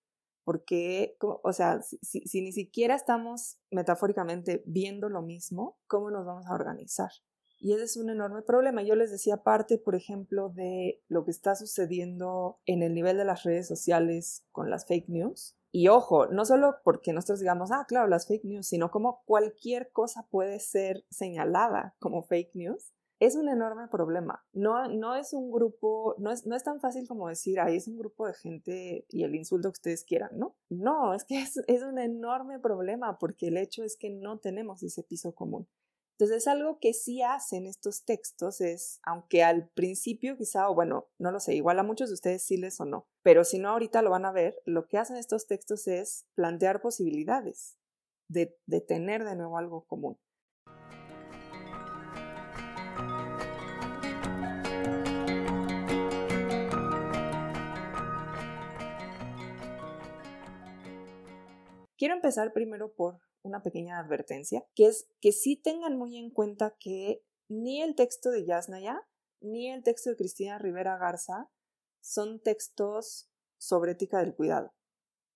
porque, 0.48 1.18
o 1.20 1.52
sea, 1.52 1.82
si, 1.82 2.42
ni 2.42 2.54
siquiera 2.54 2.96
estamos 2.96 3.60
metafóricamente 3.70 4.64
viendo 4.66 5.10
lo 5.10 5.22
mismo, 5.22 5.78
¿cómo 5.88 6.10
nos 6.10 6.26
vamos 6.26 6.46
a 6.48 6.54
organizar? 6.54 7.10
Y 7.60 7.74
ese 7.74 7.84
es 7.84 7.98
un 7.98 8.10
enorme 8.10 8.44
problema. 8.44 8.82
Yo 8.82 8.96
les 8.96 9.12
decía 9.12 9.44
parte, 9.44 9.78
por 9.78 9.94
ejemplo, 9.94 10.48
de 10.48 11.04
lo 11.10 11.26
que 11.26 11.32
está 11.32 11.54
sucediendo 11.58 12.62
en 12.66 12.82
el 12.82 12.94
nivel 12.94 13.18
de 13.18 13.26
las 13.26 13.44
redes 13.44 13.68
sociales 13.68 14.46
con 14.54 14.70
las 14.70 14.86
fake 14.86 15.10
news. 15.10 15.58
Y 15.74 15.90
ojo, 15.90 16.28
no 16.28 16.46
solo 16.46 16.78
porque 16.86 17.12
nosotros 17.12 17.42
digamos, 17.42 17.74
ah, 17.74 17.84
claro, 17.86 18.08
las 18.08 18.26
fake 18.26 18.46
news, 18.46 18.68
sino 18.68 18.90
como 18.90 19.24
cualquier 19.26 19.92
cosa 19.92 20.30
puede 20.32 20.62
ser 20.62 21.04
señalada 21.10 21.94
como 22.00 22.24
fake 22.24 22.56
news 22.56 22.94
es 23.20 23.36
un 23.36 23.50
enorme 23.50 23.88
problema. 23.88 24.46
No, 24.54 24.88
no 24.88 25.16
es 25.16 25.34
un 25.34 25.52
grupo, 25.52 26.16
no 26.20 26.32
es, 26.32 26.46
no 26.46 26.56
es 26.56 26.64
tan 26.64 26.80
fácil 26.80 27.08
como 27.08 27.28
decir, 27.28 27.60
ahí 27.60 27.76
es 27.76 27.88
un 27.88 27.98
grupo 27.98 28.28
de 28.28 28.34
gente 28.34 29.06
y 29.10 29.24
el 29.24 29.36
insulto 29.36 29.70
que 29.70 29.78
ustedes 29.78 30.04
quieran, 30.04 30.32
¿no? 30.34 30.56
No, 30.70 31.14
es 31.14 31.24
que 31.24 31.42
es, 31.68 31.84
un 31.84 32.00
enorme 32.00 32.60
problema 32.60 33.18
porque 33.18 33.48
el 33.48 33.58
hecho 33.58 33.84
es 33.84 33.98
que 33.98 34.10
no 34.10 34.40
tenemos 34.40 34.84
ese 34.84 35.04
piso 35.04 35.34
común. 35.34 35.68
Entonces, 36.20 36.48
algo 36.48 36.80
que 36.80 36.94
sí 36.94 37.22
hacen 37.22 37.68
estos 37.68 38.04
textos 38.04 38.60
es, 38.60 39.00
aunque 39.04 39.44
al 39.44 39.70
principio 39.70 40.36
quizá, 40.36 40.68
o 40.68 40.74
bueno, 40.74 41.08
no 41.20 41.32
lo 41.32 41.40
sé, 41.40 41.54
igual 41.54 41.78
a 41.78 41.84
muchos 41.84 42.10
de 42.10 42.16
ustedes 42.16 42.42
sí 42.42 42.58
les 42.58 42.80
o 42.82 42.86
no, 42.86 43.08
pero 43.22 43.44
si 43.44 43.60
no 43.60 43.70
ahorita 43.70 44.02
lo 44.02 44.10
van 44.10 44.26
a 44.26 44.32
ver, 44.32 44.60
lo 44.66 44.88
que 44.88 44.98
hacen 44.98 45.18
estos 45.18 45.46
textos 45.46 45.88
es 45.88 46.26
plantear 46.34 46.82
posibilidades 46.82 47.78
de, 48.30 48.58
de 48.66 48.82
tener 48.82 49.26
de 49.26 49.36
nuevo 49.36 49.60
algo 49.60 49.86
común. 49.86 50.18
Quiero 61.98 62.14
empezar 62.14 62.54
primero 62.54 62.94
por 62.94 63.20
una 63.42 63.64
pequeña 63.64 64.00
advertencia, 64.00 64.64
que 64.76 64.86
es 64.86 65.10
que 65.20 65.32
sí 65.32 65.56
tengan 65.56 65.98
muy 65.98 66.18
en 66.18 66.30
cuenta 66.30 66.76
que 66.80 67.24
ni 67.50 67.82
el 67.82 67.96
texto 67.96 68.30
de 68.30 68.46
Yasnaya 68.46 69.02
ni 69.42 69.72
el 69.72 69.84
texto 69.84 70.10
de 70.10 70.16
Cristina 70.16 70.60
Rivera 70.60 70.98
Garza 70.98 71.50
son 72.00 72.40
textos 72.42 73.30
sobre 73.58 73.94
ética 73.94 74.20
del 74.20 74.36
cuidado. 74.36 74.74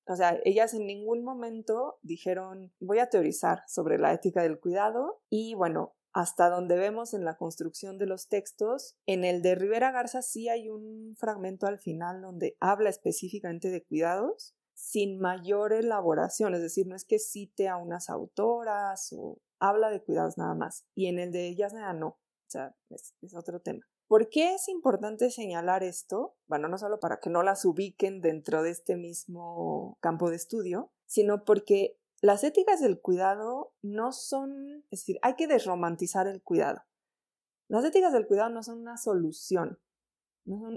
O 0.08 0.16
sea, 0.16 0.40
ellas 0.44 0.74
en 0.74 0.86
ningún 0.86 1.24
momento 1.24 2.00
dijeron, 2.02 2.74
voy 2.80 3.00
a 3.00 3.10
teorizar 3.10 3.64
sobre 3.68 3.98
la 3.98 4.14
ética 4.14 4.44
del 4.44 4.60
cuidado 4.60 5.22
y 5.30 5.54
bueno, 5.56 5.96
hasta 6.14 6.50
donde 6.50 6.76
vemos 6.76 7.14
en 7.14 7.24
la 7.24 7.38
construcción 7.38 7.98
de 7.98 8.08
los 8.08 8.28
textos, 8.28 8.98
en 9.06 9.24
el 9.24 9.42
de 9.42 9.56
Rivera 9.56 9.92
Garza 9.92 10.22
sí 10.22 10.50
hay 10.50 10.70
un 10.70 11.16
fragmento 11.18 11.68
al 11.68 11.80
final 11.80 12.22
donde 12.22 12.58
habla 12.60 12.90
específicamente 12.90 13.70
de 13.70 13.84
cuidados, 13.84 14.56
sin 14.82 15.20
mayor 15.20 15.74
elaboración, 15.74 16.56
es 16.56 16.62
decir, 16.62 16.88
no 16.88 16.96
es 16.96 17.06
que 17.06 17.20
cite 17.20 17.68
a 17.68 17.78
unas 17.78 18.10
autoras 18.10 19.14
o 19.14 19.38
habla 19.60 19.92
de 19.92 20.04
cuidados 20.04 20.40
nada 20.40 20.56
más. 20.56 20.88
Y 20.96 21.06
en 21.06 21.20
el 21.20 21.32
de 21.32 21.48
ellas 21.48 21.72
nada 21.72 21.94
no, 21.94 22.08
o 22.08 22.20
sea, 22.48 22.76
es, 22.90 23.14
es 23.22 23.36
otro 23.36 23.62
tema. 23.62 23.86
¿Por 24.08 24.30
qué 24.30 24.56
es 24.56 24.68
importante 24.68 25.30
señalar 25.30 25.84
esto? 25.84 26.36
Bueno, 26.48 26.68
no 26.68 26.80
solo 26.80 27.00
para 27.00 27.20
que 27.20 27.30
no 27.30 27.44
las 27.44 27.64
ubiquen 27.64 28.22
dentro 28.22 28.64
de 28.64 28.72
este 28.72 28.98
mismo 28.98 30.00
campo 30.02 30.32
de 30.32 30.36
estudio, 30.36 30.92
sino 31.06 31.46
porque 31.46 32.00
las 32.20 32.44
éticas 32.44 32.82
del 32.82 33.00
cuidado 33.00 33.76
no 33.84 34.12
son, 34.12 34.84
es 34.90 35.02
decir, 35.02 35.20
hay 35.22 35.36
que 35.36 35.48
desromantizar 35.48 36.28
el 36.28 36.42
cuidado. 36.42 36.82
Las 37.68 37.86
éticas 37.86 38.14
del 38.14 38.26
cuidado 38.26 38.50
no 38.50 38.64
son 38.64 38.80
una 38.80 38.98
solución. 38.98 39.80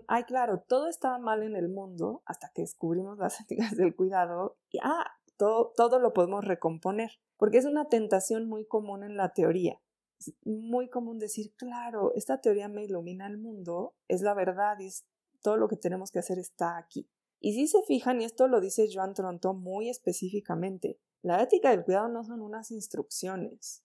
Ay, 0.08 0.24
claro, 0.24 0.62
todo 0.68 0.88
estaba 0.88 1.18
mal 1.18 1.42
en 1.42 1.56
el 1.56 1.68
mundo 1.68 2.22
hasta 2.26 2.50
que 2.54 2.62
descubrimos 2.62 3.18
las 3.18 3.40
éticas 3.40 3.76
del 3.76 3.94
cuidado 3.94 4.58
y, 4.70 4.78
ah, 4.82 5.06
todo, 5.36 5.72
todo 5.76 5.98
lo 5.98 6.12
podemos 6.12 6.44
recomponer, 6.44 7.10
porque 7.36 7.58
es 7.58 7.64
una 7.64 7.88
tentación 7.88 8.48
muy 8.48 8.66
común 8.66 9.02
en 9.02 9.16
la 9.16 9.32
teoría. 9.32 9.80
Es 10.18 10.34
muy 10.44 10.88
común 10.88 11.18
decir, 11.18 11.54
claro, 11.56 12.12
esta 12.14 12.40
teoría 12.40 12.68
me 12.68 12.84
ilumina 12.84 13.26
el 13.26 13.38
mundo, 13.38 13.96
es 14.08 14.22
la 14.22 14.34
verdad 14.34 14.78
y 14.78 14.86
es, 14.86 15.06
todo 15.42 15.56
lo 15.56 15.68
que 15.68 15.76
tenemos 15.76 16.10
que 16.10 16.20
hacer 16.20 16.38
está 16.38 16.78
aquí. 16.78 17.08
Y 17.40 17.52
si 17.52 17.66
se 17.66 17.82
fijan, 17.82 18.22
y 18.22 18.24
esto 18.24 18.48
lo 18.48 18.60
dice 18.60 18.88
Joan 18.90 19.12
Tronto 19.12 19.52
muy 19.52 19.90
específicamente, 19.90 20.98
la 21.20 21.42
ética 21.42 21.70
del 21.70 21.84
cuidado 21.84 22.08
no 22.08 22.24
son 22.24 22.40
unas 22.40 22.70
instrucciones, 22.70 23.84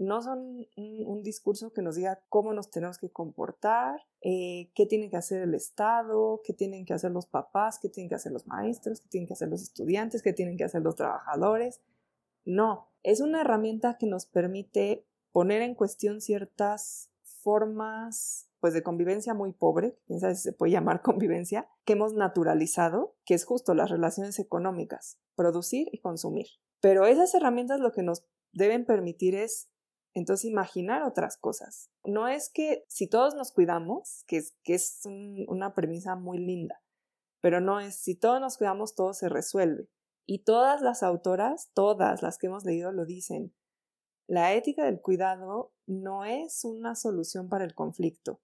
no 0.00 0.22
son 0.22 0.66
un, 0.76 1.22
discurso 1.22 1.74
que 1.74 1.82
nos 1.82 1.94
diga 1.94 2.22
cómo 2.30 2.54
nos 2.54 2.70
tenemos 2.70 2.96
que 2.96 3.10
comportar, 3.10 4.00
eh, 4.22 4.70
qué 4.74 4.86
tiene 4.86 5.10
que 5.10 5.18
hacer 5.18 5.42
el 5.42 5.54
Estado, 5.54 6.40
qué 6.42 6.54
tienen 6.54 6.86
que 6.86 6.94
hacer 6.94 7.10
los 7.10 7.26
papás, 7.26 7.78
qué 7.78 7.90
tienen 7.90 8.08
que 8.08 8.14
hacer 8.14 8.32
los 8.32 8.46
maestros, 8.46 9.02
qué 9.02 9.08
tienen 9.10 9.26
que 9.26 9.34
hacer 9.34 9.48
los 9.48 9.60
estudiantes, 9.60 10.22
qué 10.22 10.32
tienen 10.32 10.56
que 10.56 10.64
hacer 10.64 10.80
los 10.80 10.96
trabajadores. 10.96 11.82
No, 12.46 12.88
es 13.02 13.20
una 13.20 13.42
herramienta 13.42 13.98
que 13.98 14.06
nos 14.06 14.24
permite 14.24 15.06
poner 15.32 15.60
en 15.60 15.74
cuestión 15.74 16.22
ciertas 16.22 17.10
formas 17.22 18.48
pues 18.58 18.72
de 18.72 18.82
convivencia 18.82 19.34
muy 19.34 19.52
pobre, 19.52 19.98
quién 20.06 20.20
sabe 20.20 20.34
si 20.34 20.42
se 20.42 20.52
puede 20.54 20.72
llamar 20.72 21.02
convivencia, 21.02 21.68
que 21.84 21.92
hemos 21.92 22.14
naturalizado, 22.14 23.16
que 23.26 23.34
es 23.34 23.44
justo 23.44 23.74
las 23.74 23.90
relaciones 23.90 24.38
económicas, 24.38 25.18
producir 25.34 25.88
y 25.92 25.98
consumir. 25.98 26.46
Pero 26.80 27.04
esas 27.04 27.34
herramientas 27.34 27.80
lo 27.80 27.92
que 27.92 28.02
nos 28.02 28.24
deben 28.52 28.86
permitir 28.86 29.34
es 29.34 29.69
entonces 30.14 30.50
imaginar 30.50 31.02
otras 31.02 31.36
cosas. 31.36 31.90
No 32.04 32.28
es 32.28 32.50
que 32.52 32.84
si 32.88 33.08
todos 33.08 33.34
nos 33.34 33.52
cuidamos, 33.52 34.24
que 34.26 34.38
es, 34.38 34.56
que 34.64 34.74
es 34.74 35.02
una 35.48 35.74
premisa 35.74 36.16
muy 36.16 36.38
linda, 36.38 36.82
pero 37.40 37.60
no 37.60 37.80
es 37.80 37.96
si 37.96 38.16
todos 38.16 38.40
nos 38.40 38.58
cuidamos 38.58 38.94
todo 38.94 39.12
se 39.14 39.28
resuelve. 39.28 39.88
Y 40.26 40.44
todas 40.44 40.80
las 40.80 41.02
autoras, 41.02 41.70
todas 41.74 42.22
las 42.22 42.38
que 42.38 42.46
hemos 42.46 42.64
leído 42.64 42.92
lo 42.92 43.04
dicen. 43.04 43.54
La 44.28 44.54
ética 44.54 44.84
del 44.84 45.00
cuidado 45.00 45.72
no 45.86 46.24
es 46.24 46.64
una 46.64 46.94
solución 46.94 47.48
para 47.48 47.64
el 47.64 47.74
conflicto, 47.74 48.40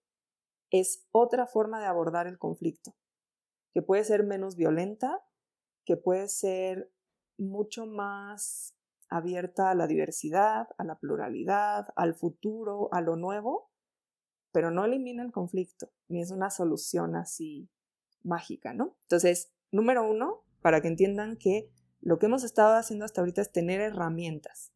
es 0.71 1.07
otra 1.13 1.47
forma 1.47 1.81
de 1.81 1.87
abordar 1.87 2.27
el 2.27 2.39
conflicto, 2.39 2.97
que 3.73 3.83
puede 3.83 4.03
ser 4.03 4.25
menos 4.25 4.57
violenta, 4.57 5.25
que 5.85 5.97
puede 5.97 6.29
ser 6.29 6.93
mucho 7.39 7.87
más 7.87 8.76
abierta 9.09 9.71
a 9.71 9.75
la 9.75 9.87
diversidad, 9.87 10.69
a 10.79 10.85
la 10.85 10.99
pluralidad, 10.99 11.89
al 11.97 12.15
futuro, 12.15 12.89
a 12.93 13.01
lo 13.01 13.17
nuevo, 13.17 13.71
pero 14.53 14.71
no 14.71 14.85
elimina 14.85 15.23
el 15.23 15.33
conflicto, 15.33 15.91
ni 16.09 16.23
es 16.23 16.31
una 16.31 16.51
solución 16.51 17.17
así 17.17 17.69
mágica, 18.23 18.75
¿no? 18.75 18.97
Entonces, 19.03 19.53
número 19.71 20.09
uno, 20.09 20.45
para 20.63 20.81
que 20.81 20.89
entiendan 20.89 21.37
que 21.37 21.71
lo 22.01 22.19
que 22.19 22.27
hemos 22.27 22.45
estado 22.45 22.75
haciendo 22.75 23.05
hasta 23.05 23.21
ahorita 23.21 23.43
es 23.43 23.53
tener 23.53 23.81
herramientas. 23.81 24.73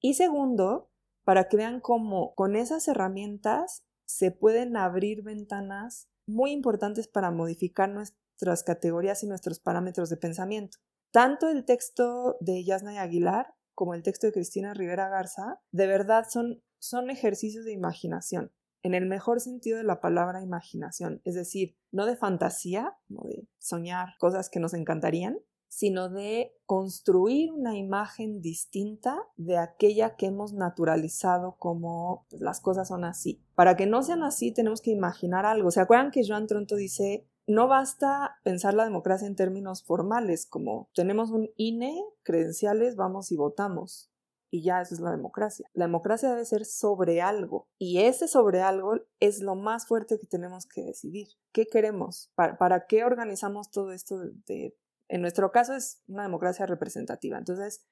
Y 0.00 0.14
segundo, 0.14 0.90
para 1.24 1.48
que 1.48 1.56
vean 1.56 1.80
cómo 1.80 2.34
con 2.34 2.56
esas 2.56 2.86
herramientas 2.88 3.84
se 4.04 4.30
pueden 4.30 4.76
abrir 4.76 5.22
ventanas 5.22 6.08
muy 6.26 6.52
importantes 6.52 7.08
para 7.08 7.30
modificar 7.30 7.88
nuestras 7.88 8.62
categorías 8.62 9.22
y 9.22 9.26
nuestros 9.26 9.58
parámetros 9.58 10.10
de 10.10 10.16
pensamiento. 10.16 10.78
Tanto 11.10 11.48
el 11.48 11.64
texto 11.64 12.36
de 12.40 12.64
Yasna 12.64 13.00
Aguilar 13.00 13.54
como 13.74 13.94
el 13.94 14.02
texto 14.02 14.26
de 14.26 14.32
Cristina 14.32 14.74
Rivera 14.74 15.08
Garza, 15.08 15.60
de 15.70 15.86
verdad 15.86 16.26
son, 16.28 16.62
son 16.78 17.10
ejercicios 17.10 17.64
de 17.64 17.72
imaginación, 17.72 18.52
en 18.82 18.94
el 18.94 19.06
mejor 19.06 19.40
sentido 19.40 19.78
de 19.78 19.84
la 19.84 20.00
palabra 20.00 20.42
imaginación, 20.42 21.20
es 21.24 21.34
decir, 21.34 21.76
no 21.90 22.06
de 22.06 22.16
fantasía, 22.16 22.96
como 23.08 23.24
de 23.24 23.48
soñar 23.58 24.10
cosas 24.18 24.50
que 24.50 24.60
nos 24.60 24.74
encantarían, 24.74 25.38
sino 25.74 26.08
de 26.08 26.54
construir 26.66 27.50
una 27.50 27.76
imagen 27.76 28.40
distinta 28.40 29.18
de 29.36 29.56
aquella 29.58 30.14
que 30.14 30.26
hemos 30.26 30.52
naturalizado 30.52 31.56
como 31.58 32.26
pues, 32.30 32.40
las 32.40 32.60
cosas 32.60 32.86
son 32.86 33.04
así. 33.04 33.42
Para 33.56 33.74
que 33.74 33.86
no 33.86 34.04
sean 34.04 34.22
así 34.22 34.52
tenemos 34.52 34.80
que 34.80 34.92
imaginar 34.92 35.46
algo. 35.46 35.72
¿Se 35.72 35.80
acuerdan 35.80 36.12
que 36.12 36.22
Joan 36.24 36.46
Tronto 36.46 36.76
dice 36.76 37.26
no 37.46 37.68
basta 37.68 38.38
pensar 38.42 38.74
la 38.74 38.84
democracia 38.84 39.26
en 39.26 39.36
términos 39.36 39.84
formales, 39.84 40.46
como 40.46 40.88
tenemos 40.94 41.30
un 41.30 41.50
INE, 41.56 42.02
credenciales, 42.22 42.96
vamos 42.96 43.32
y 43.32 43.36
votamos. 43.36 44.10
Y 44.50 44.62
ya 44.62 44.80
eso 44.80 44.94
es 44.94 45.00
la 45.00 45.10
democracia. 45.10 45.68
La 45.72 45.86
democracia 45.86 46.30
debe 46.30 46.44
ser 46.44 46.64
sobre 46.64 47.20
algo. 47.20 47.68
Y 47.76 48.02
ese 48.02 48.28
sobre 48.28 48.62
algo 48.62 49.00
es 49.18 49.40
lo 49.40 49.56
más 49.56 49.88
fuerte 49.88 50.16
que 50.18 50.28
tenemos 50.28 50.66
que 50.66 50.84
decidir. 50.84 51.26
¿Qué 51.52 51.66
queremos? 51.66 52.30
¿Para, 52.36 52.86
qué 52.86 53.04
organizamos 53.04 53.72
todo 53.72 53.90
esto? 53.90 54.16
De, 54.46 54.76
en 55.08 55.22
nuestro 55.22 55.50
caso 55.50 55.74
es 55.74 56.02
una 56.06 56.22
democracia 56.22 56.66
representativa. 56.66 57.36
Entonces, 57.36 57.84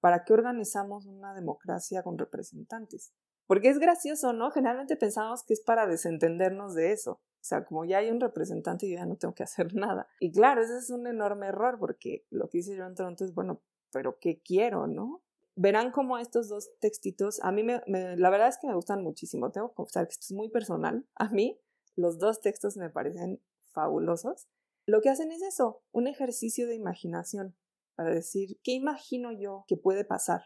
¿para 0.00 0.24
qué 0.24 0.34
organizamos 0.34 1.06
una 1.06 1.32
democracia 1.32 2.02
con 2.02 2.18
representantes? 2.18 3.14
Porque 3.46 3.70
es 3.70 3.78
gracioso, 3.78 4.34
¿no? 4.34 4.50
Generalmente 4.50 4.96
pensamos 4.96 5.42
que 5.42 5.54
es 5.54 5.62
para 5.62 5.86
desentendernos 5.86 6.74
de 6.74 6.92
eso. 6.92 7.22
O 7.40 7.44
sea, 7.44 7.64
como 7.64 7.84
ya 7.84 7.98
hay 7.98 8.10
un 8.10 8.20
representante, 8.20 8.88
yo 8.88 8.96
ya 8.96 9.06
no 9.06 9.16
tengo 9.16 9.34
que 9.34 9.42
hacer 9.42 9.74
nada. 9.74 10.08
Y 10.20 10.30
claro, 10.30 10.62
ese 10.62 10.78
es 10.78 10.90
un 10.90 11.06
enorme 11.06 11.46
error 11.46 11.78
porque 11.78 12.26
lo 12.30 12.48
que 12.48 12.58
dice 12.58 12.76
Joan 12.76 12.94
Toronto 12.94 13.24
es, 13.24 13.34
bueno, 13.34 13.62
pero 13.92 14.18
¿qué 14.18 14.40
quiero, 14.40 14.86
no? 14.86 15.22
Verán 15.56 15.90
cómo 15.90 16.18
estos 16.18 16.48
dos 16.48 16.70
textitos, 16.78 17.40
a 17.42 17.50
mí 17.52 17.62
me, 17.62 17.82
la 17.86 18.30
verdad 18.30 18.48
es 18.48 18.58
que 18.58 18.66
me 18.66 18.74
gustan 18.74 19.02
muchísimo. 19.02 19.50
Tengo 19.50 19.70
que 19.70 19.74
confesar 19.74 20.06
que 20.06 20.12
esto 20.12 20.26
es 20.28 20.32
muy 20.32 20.48
personal. 20.48 21.06
A 21.16 21.28
mí, 21.30 21.60
los 21.96 22.18
dos 22.18 22.40
textos 22.40 22.76
me 22.76 22.88
parecen 22.88 23.42
fabulosos. 23.72 24.48
Lo 24.86 25.00
que 25.00 25.10
hacen 25.10 25.30
es 25.32 25.42
eso, 25.42 25.82
un 25.92 26.06
ejercicio 26.06 26.66
de 26.66 26.74
imaginación 26.74 27.56
para 27.94 28.14
decir, 28.14 28.58
¿qué 28.62 28.72
imagino 28.72 29.32
yo 29.32 29.64
que 29.66 29.76
puede 29.76 30.04
pasar? 30.04 30.44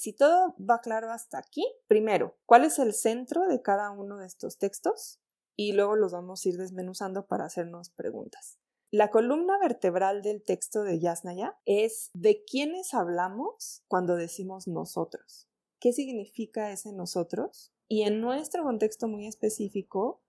Si 0.00 0.14
todo 0.14 0.54
va 0.58 0.80
claro 0.80 1.10
hasta 1.10 1.36
aquí, 1.36 1.62
primero, 1.86 2.34
¿cuál 2.46 2.64
es 2.64 2.78
el 2.78 2.94
centro 2.94 3.46
de 3.46 3.60
cada 3.60 3.90
uno 3.90 4.16
de 4.16 4.24
estos 4.24 4.56
textos? 4.56 5.20
Y 5.56 5.72
luego 5.72 5.94
los 5.94 6.12
vamos 6.12 6.42
a 6.42 6.48
ir 6.48 6.56
desmenuzando 6.56 7.26
para 7.26 7.44
hacernos 7.44 7.90
preguntas. 7.90 8.58
La 8.90 9.10
columna 9.10 9.58
vertebral 9.58 10.22
del 10.22 10.42
texto 10.42 10.84
de 10.84 11.00
Yasnaya 11.00 11.58
es 11.66 12.08
de 12.14 12.42
quiénes 12.46 12.94
hablamos 12.94 13.82
cuando 13.88 14.16
decimos 14.16 14.66
nosotros. 14.66 15.50
¿Qué 15.80 15.92
significa 15.92 16.72
ese 16.72 16.94
nosotros? 16.94 17.70
Y 17.86 18.04
en 18.04 18.22
nuestro 18.22 18.62
contexto 18.62 19.06
muy 19.06 19.26
específico, 19.26 20.22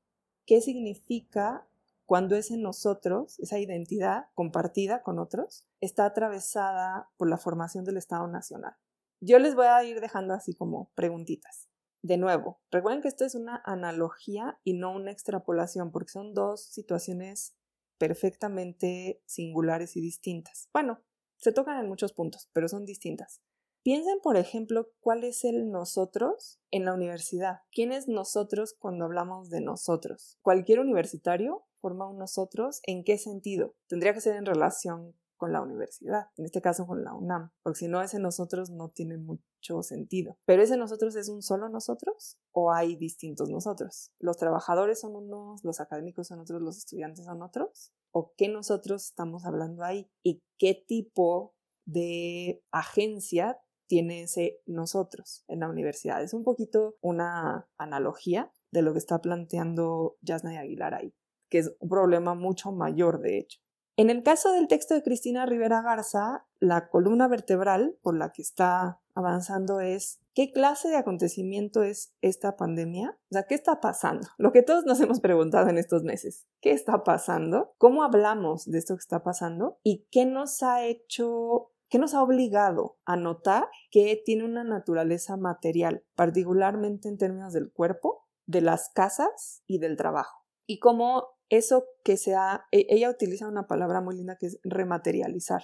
¿qué 0.46 0.60
significa 0.60 1.66
cuando 2.06 2.36
ese 2.36 2.58
nosotros, 2.58 3.40
esa 3.40 3.58
identidad 3.58 4.26
compartida 4.36 5.02
con 5.02 5.18
otros, 5.18 5.64
está 5.80 6.04
atravesada 6.04 7.10
por 7.16 7.30
la 7.30 7.38
formación 7.38 7.86
del 7.86 7.96
Estado 7.96 8.28
Nacional? 8.28 8.76
Yo 9.24 9.38
les 9.38 9.54
voy 9.54 9.68
a 9.68 9.84
ir 9.84 10.02
dejando 10.02 10.34
así 10.34 10.56
como 10.56 10.92
preguntitas. 10.96 11.70
De 12.02 12.18
nuevo, 12.18 12.60
recuerden 12.72 13.04
que 13.04 13.08
esto 13.08 13.24
es 13.24 13.36
una 13.36 13.62
analogía 13.66 14.60
y 14.64 14.74
no 14.74 14.92
una 14.92 15.12
extrapolación, 15.12 15.92
porque 15.92 16.10
son 16.10 16.34
dos 16.34 16.66
situaciones 16.66 17.56
perfectamente 18.00 19.22
singulares 19.28 19.96
y 19.96 20.02
distintas. 20.02 20.70
Bueno, 20.74 21.04
se 21.38 21.52
tocan 21.52 21.80
en 21.80 21.88
muchos 21.88 22.14
puntos, 22.14 22.50
pero 22.52 22.68
son 22.68 22.84
distintas. 22.84 23.44
Piensen, 23.84 24.20
por 24.24 24.38
ejemplo, 24.38 24.90
cuál 25.00 25.24
es 25.24 25.44
el 25.44 25.70
nosotros 25.70 26.60
en 26.72 26.86
la 26.86 26.96
universidad. 26.96 27.60
¿Quién 27.72 27.92
es 27.92 28.08
nosotros 28.08 28.74
cuando 28.74 29.06
hablamos 29.06 29.52
de 29.52 29.62
nosotros? 29.62 30.40
¿Cualquier 30.42 30.80
universitario 30.80 31.68
forma 31.80 32.10
un 32.10 32.18
nosotros? 32.18 32.80
¿En 32.88 33.04
qué 33.04 33.20
sentido? 33.20 33.76
Tendría 33.88 34.16
que 34.16 34.22
ser 34.22 34.36
en 34.36 34.48
relación 34.48 35.16
con 35.42 35.52
la 35.52 35.62
universidad, 35.64 36.28
en 36.38 36.46
este 36.46 36.62
caso 36.62 36.86
con 36.86 37.04
la 37.04 37.16
UNAM, 37.16 37.50
porque 37.64 37.80
si 37.80 37.88
no 37.88 38.00
ese 38.04 38.20
nosotros 38.20 38.70
no 38.70 38.90
tiene 38.90 39.18
mucho 39.18 39.82
sentido. 39.82 40.38
Pero 40.46 40.62
ese 40.62 40.78
nosotros 40.78 41.16
es 41.16 41.30
un 41.30 41.42
solo 41.42 41.68
nosotros 41.68 42.38
o 42.52 42.72
hay 42.72 42.96
distintos 42.96 43.50
nosotros. 43.50 44.12
Los 44.20 44.38
trabajadores 44.38 45.00
son 45.00 45.16
unos, 45.16 45.64
los 45.64 45.80
académicos 45.80 46.28
son 46.28 46.42
otros, 46.42 46.62
los 46.62 46.78
estudiantes 46.78 47.26
son 47.26 47.42
otros. 47.42 47.92
¿O 48.14 48.34
qué 48.38 48.50
nosotros 48.50 49.04
estamos 49.04 49.44
hablando 49.46 49.84
ahí? 49.84 50.12
¿Y 50.24 50.44
qué 50.60 50.76
tipo 50.88 51.56
de 51.88 52.64
agencia 52.72 53.60
tiene 53.88 54.22
ese 54.22 54.62
nosotros 54.68 55.44
en 55.48 55.62
la 55.62 55.70
universidad. 55.70 56.22
Es 56.22 56.36
un 56.36 56.44
poquito 56.44 56.98
una 57.02 57.68
analogía 57.80 58.54
de 58.72 58.84
lo 58.84 58.94
que 58.94 59.00
está 59.00 59.22
planteando 59.22 60.18
Yasna 60.22 60.58
Aguilar 60.60 60.94
ahí, 60.94 61.16
que 61.50 61.58
es 61.58 61.76
un 61.80 61.90
problema 61.90 62.36
mucho 62.36 62.72
mayor 62.72 63.22
de 63.22 63.40
hecho. 63.40 63.60
En 64.02 64.10
el 64.10 64.24
caso 64.24 64.52
del 64.54 64.68
texto 64.68 64.96
de 64.96 65.04
Cristina 65.04 65.46
Rivera 65.46 65.84
Garza, 65.84 66.48
la 66.60 66.90
columna 66.90 67.28
vertebral 67.28 68.00
por 68.02 68.18
la 68.18 68.32
que 68.32 68.42
está 68.42 69.00
avanzando 69.14 69.80
es 69.80 70.20
¿qué 70.34 70.52
clase 70.52 70.88
de 70.90 70.96
acontecimiento 70.96 71.84
es 71.84 72.12
esta 72.22 72.56
pandemia? 72.56 73.20
O 73.30 73.34
sea, 73.34 73.44
¿qué 73.44 73.54
está 73.54 73.80
pasando? 73.80 74.28
Lo 74.40 74.52
que 74.52 74.64
todos 74.64 74.86
nos 74.86 75.00
hemos 75.02 75.20
preguntado 75.20 75.70
en 75.70 75.78
estos 75.78 76.02
meses. 76.02 76.48
¿Qué 76.62 76.72
está 76.72 77.04
pasando? 77.04 77.76
¿Cómo 77.78 78.02
hablamos 78.02 78.66
de 78.66 78.80
esto 78.80 78.96
que 78.96 79.02
está 79.02 79.22
pasando? 79.22 79.78
¿Y 79.84 80.08
qué 80.10 80.26
nos 80.26 80.64
ha 80.64 80.84
hecho 80.84 81.70
¿Qué 81.88 82.00
nos 82.00 82.16
ha 82.16 82.24
obligado 82.24 82.98
a 83.06 83.18
notar 83.18 83.68
que 83.92 84.20
tiene 84.26 84.46
una 84.46 84.64
naturaleza 84.64 85.38
material, 85.38 86.04
particularmente 86.16 87.08
en 87.08 87.20
términos 87.20 87.54
del 87.54 87.72
cuerpo, 87.72 88.26
de 88.48 88.62
las 88.62 88.90
casas 88.96 89.62
y 89.68 89.78
del 89.78 89.96
trabajo? 89.96 90.44
Y 90.66 90.80
cómo 90.80 91.36
eso 91.52 91.86
que 92.04 92.18
se 92.18 92.34
ha, 92.34 92.66
e, 92.72 92.88
ella 92.90 93.10
utiliza 93.10 93.48
una 93.48 93.68
palabra 93.68 94.02
muy 94.02 94.16
linda 94.16 94.38
que 94.38 94.48
es 94.48 94.60
rematerializar. 94.64 95.62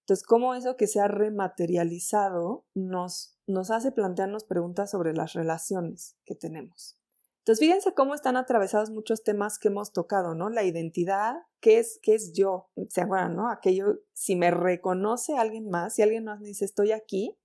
Entonces, 0.00 0.24
cómo 0.24 0.54
eso 0.54 0.76
que 0.76 0.86
se 0.86 1.00
ha 1.00 1.08
rematerializado 1.08 2.64
nos, 2.74 3.36
nos 3.46 3.72
hace 3.72 3.90
plantearnos 3.90 4.44
preguntas 4.44 4.90
sobre 4.90 5.14
las 5.14 5.32
relaciones 5.32 6.16
que 6.24 6.36
tenemos. 6.36 6.96
Entonces, 7.38 7.60
fíjense 7.60 7.94
cómo 7.94 8.14
están 8.14 8.36
atravesados 8.36 8.90
muchos 8.90 9.24
temas 9.24 9.58
que 9.58 9.68
hemos 9.68 9.92
tocado, 9.92 10.34
¿no? 10.34 10.50
La 10.50 10.64
identidad, 10.64 11.34
¿qué 11.60 11.78
es, 11.78 11.98
qué 12.02 12.14
es 12.14 12.32
yo? 12.32 12.70
¿Se 12.90 13.00
acuerdan, 13.00 13.36
no? 13.36 13.50
Aquello, 13.50 14.00
si 14.12 14.36
me 14.36 14.50
reconoce 14.50 15.36
alguien 15.36 15.70
más, 15.70 15.94
si 15.94 16.02
alguien 16.02 16.24
más 16.24 16.40
me 16.40 16.48
dice 16.48 16.64
estoy 16.64 16.92
aquí, 16.92 17.38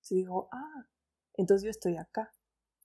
si 0.00 0.14
digo, 0.14 0.48
ah, 0.52 0.86
entonces 1.34 1.64
yo 1.64 1.70
estoy 1.70 1.96
acá. 1.96 2.32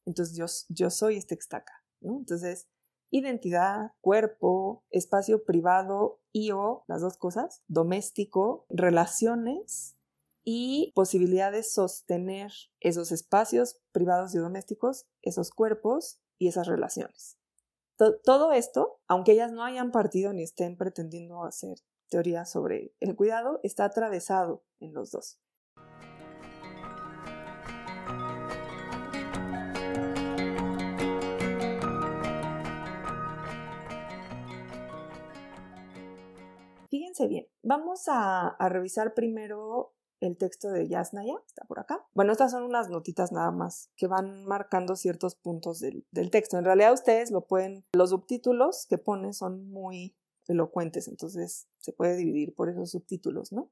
Entonces 0.05 0.36
yo, 0.36 0.45
yo 0.69 0.89
soy 0.89 1.17
este 1.17 1.36
que 1.36 1.41
está 1.41 1.57
acá, 1.57 1.83
¿no? 2.00 2.17
Entonces, 2.17 2.67
identidad, 3.11 3.91
cuerpo, 4.01 4.83
espacio 4.89 5.43
privado 5.43 6.19
y 6.31 6.51
o, 6.51 6.83
las 6.87 7.01
dos 7.01 7.17
cosas, 7.17 7.61
doméstico, 7.67 8.65
relaciones 8.69 9.97
y 10.43 10.91
posibilidad 10.95 11.51
de 11.51 11.63
sostener 11.63 12.51
esos 12.79 13.11
espacios 13.11 13.79
privados 13.91 14.33
y 14.33 14.39
domésticos, 14.39 15.05
esos 15.21 15.51
cuerpos 15.51 16.19
y 16.39 16.47
esas 16.47 16.67
relaciones. 16.67 17.37
Todo 18.23 18.51
esto, 18.51 18.99
aunque 19.07 19.33
ellas 19.33 19.51
no 19.51 19.63
hayan 19.63 19.91
partido 19.91 20.33
ni 20.33 20.41
estén 20.41 20.75
pretendiendo 20.75 21.43
hacer 21.43 21.77
teoría 22.09 22.45
sobre 22.45 22.95
el 22.99 23.15
cuidado, 23.15 23.59
está 23.61 23.85
atravesado 23.85 24.63
en 24.79 24.93
los 24.93 25.11
dos. 25.11 25.39
Bien, 37.27 37.47
vamos 37.63 38.07
a, 38.07 38.47
a 38.47 38.69
revisar 38.69 39.13
primero 39.13 39.93
el 40.21 40.37
texto 40.37 40.69
de 40.69 40.87
Yasnaya, 40.87 41.35
está 41.45 41.65
por 41.65 41.79
acá. 41.79 42.05
Bueno, 42.13 42.31
estas 42.31 42.51
son 42.51 42.63
unas 42.63 42.89
notitas 42.89 43.31
nada 43.31 43.51
más 43.51 43.89
que 43.97 44.07
van 44.07 44.45
marcando 44.45 44.95
ciertos 44.95 45.35
puntos 45.35 45.79
del, 45.79 46.05
texto. 46.31 46.57
En 46.57 46.65
realidad 46.65 46.93
ustedes 46.93 47.31
lo 47.31 47.47
pueden, 47.47 47.83
los 47.93 48.11
subtítulos 48.11 48.85
que 48.87 48.99
pone 48.99 49.33
son 49.33 49.69
muy 49.69 50.15
elocuentes, 50.47 51.07
entonces 51.07 51.67
se 51.79 51.91
puede 51.91 52.15
dividir 52.15 52.53
por 52.53 52.69
esos 52.69 52.91
subtítulos, 52.91 53.51
¿no? 53.51 53.71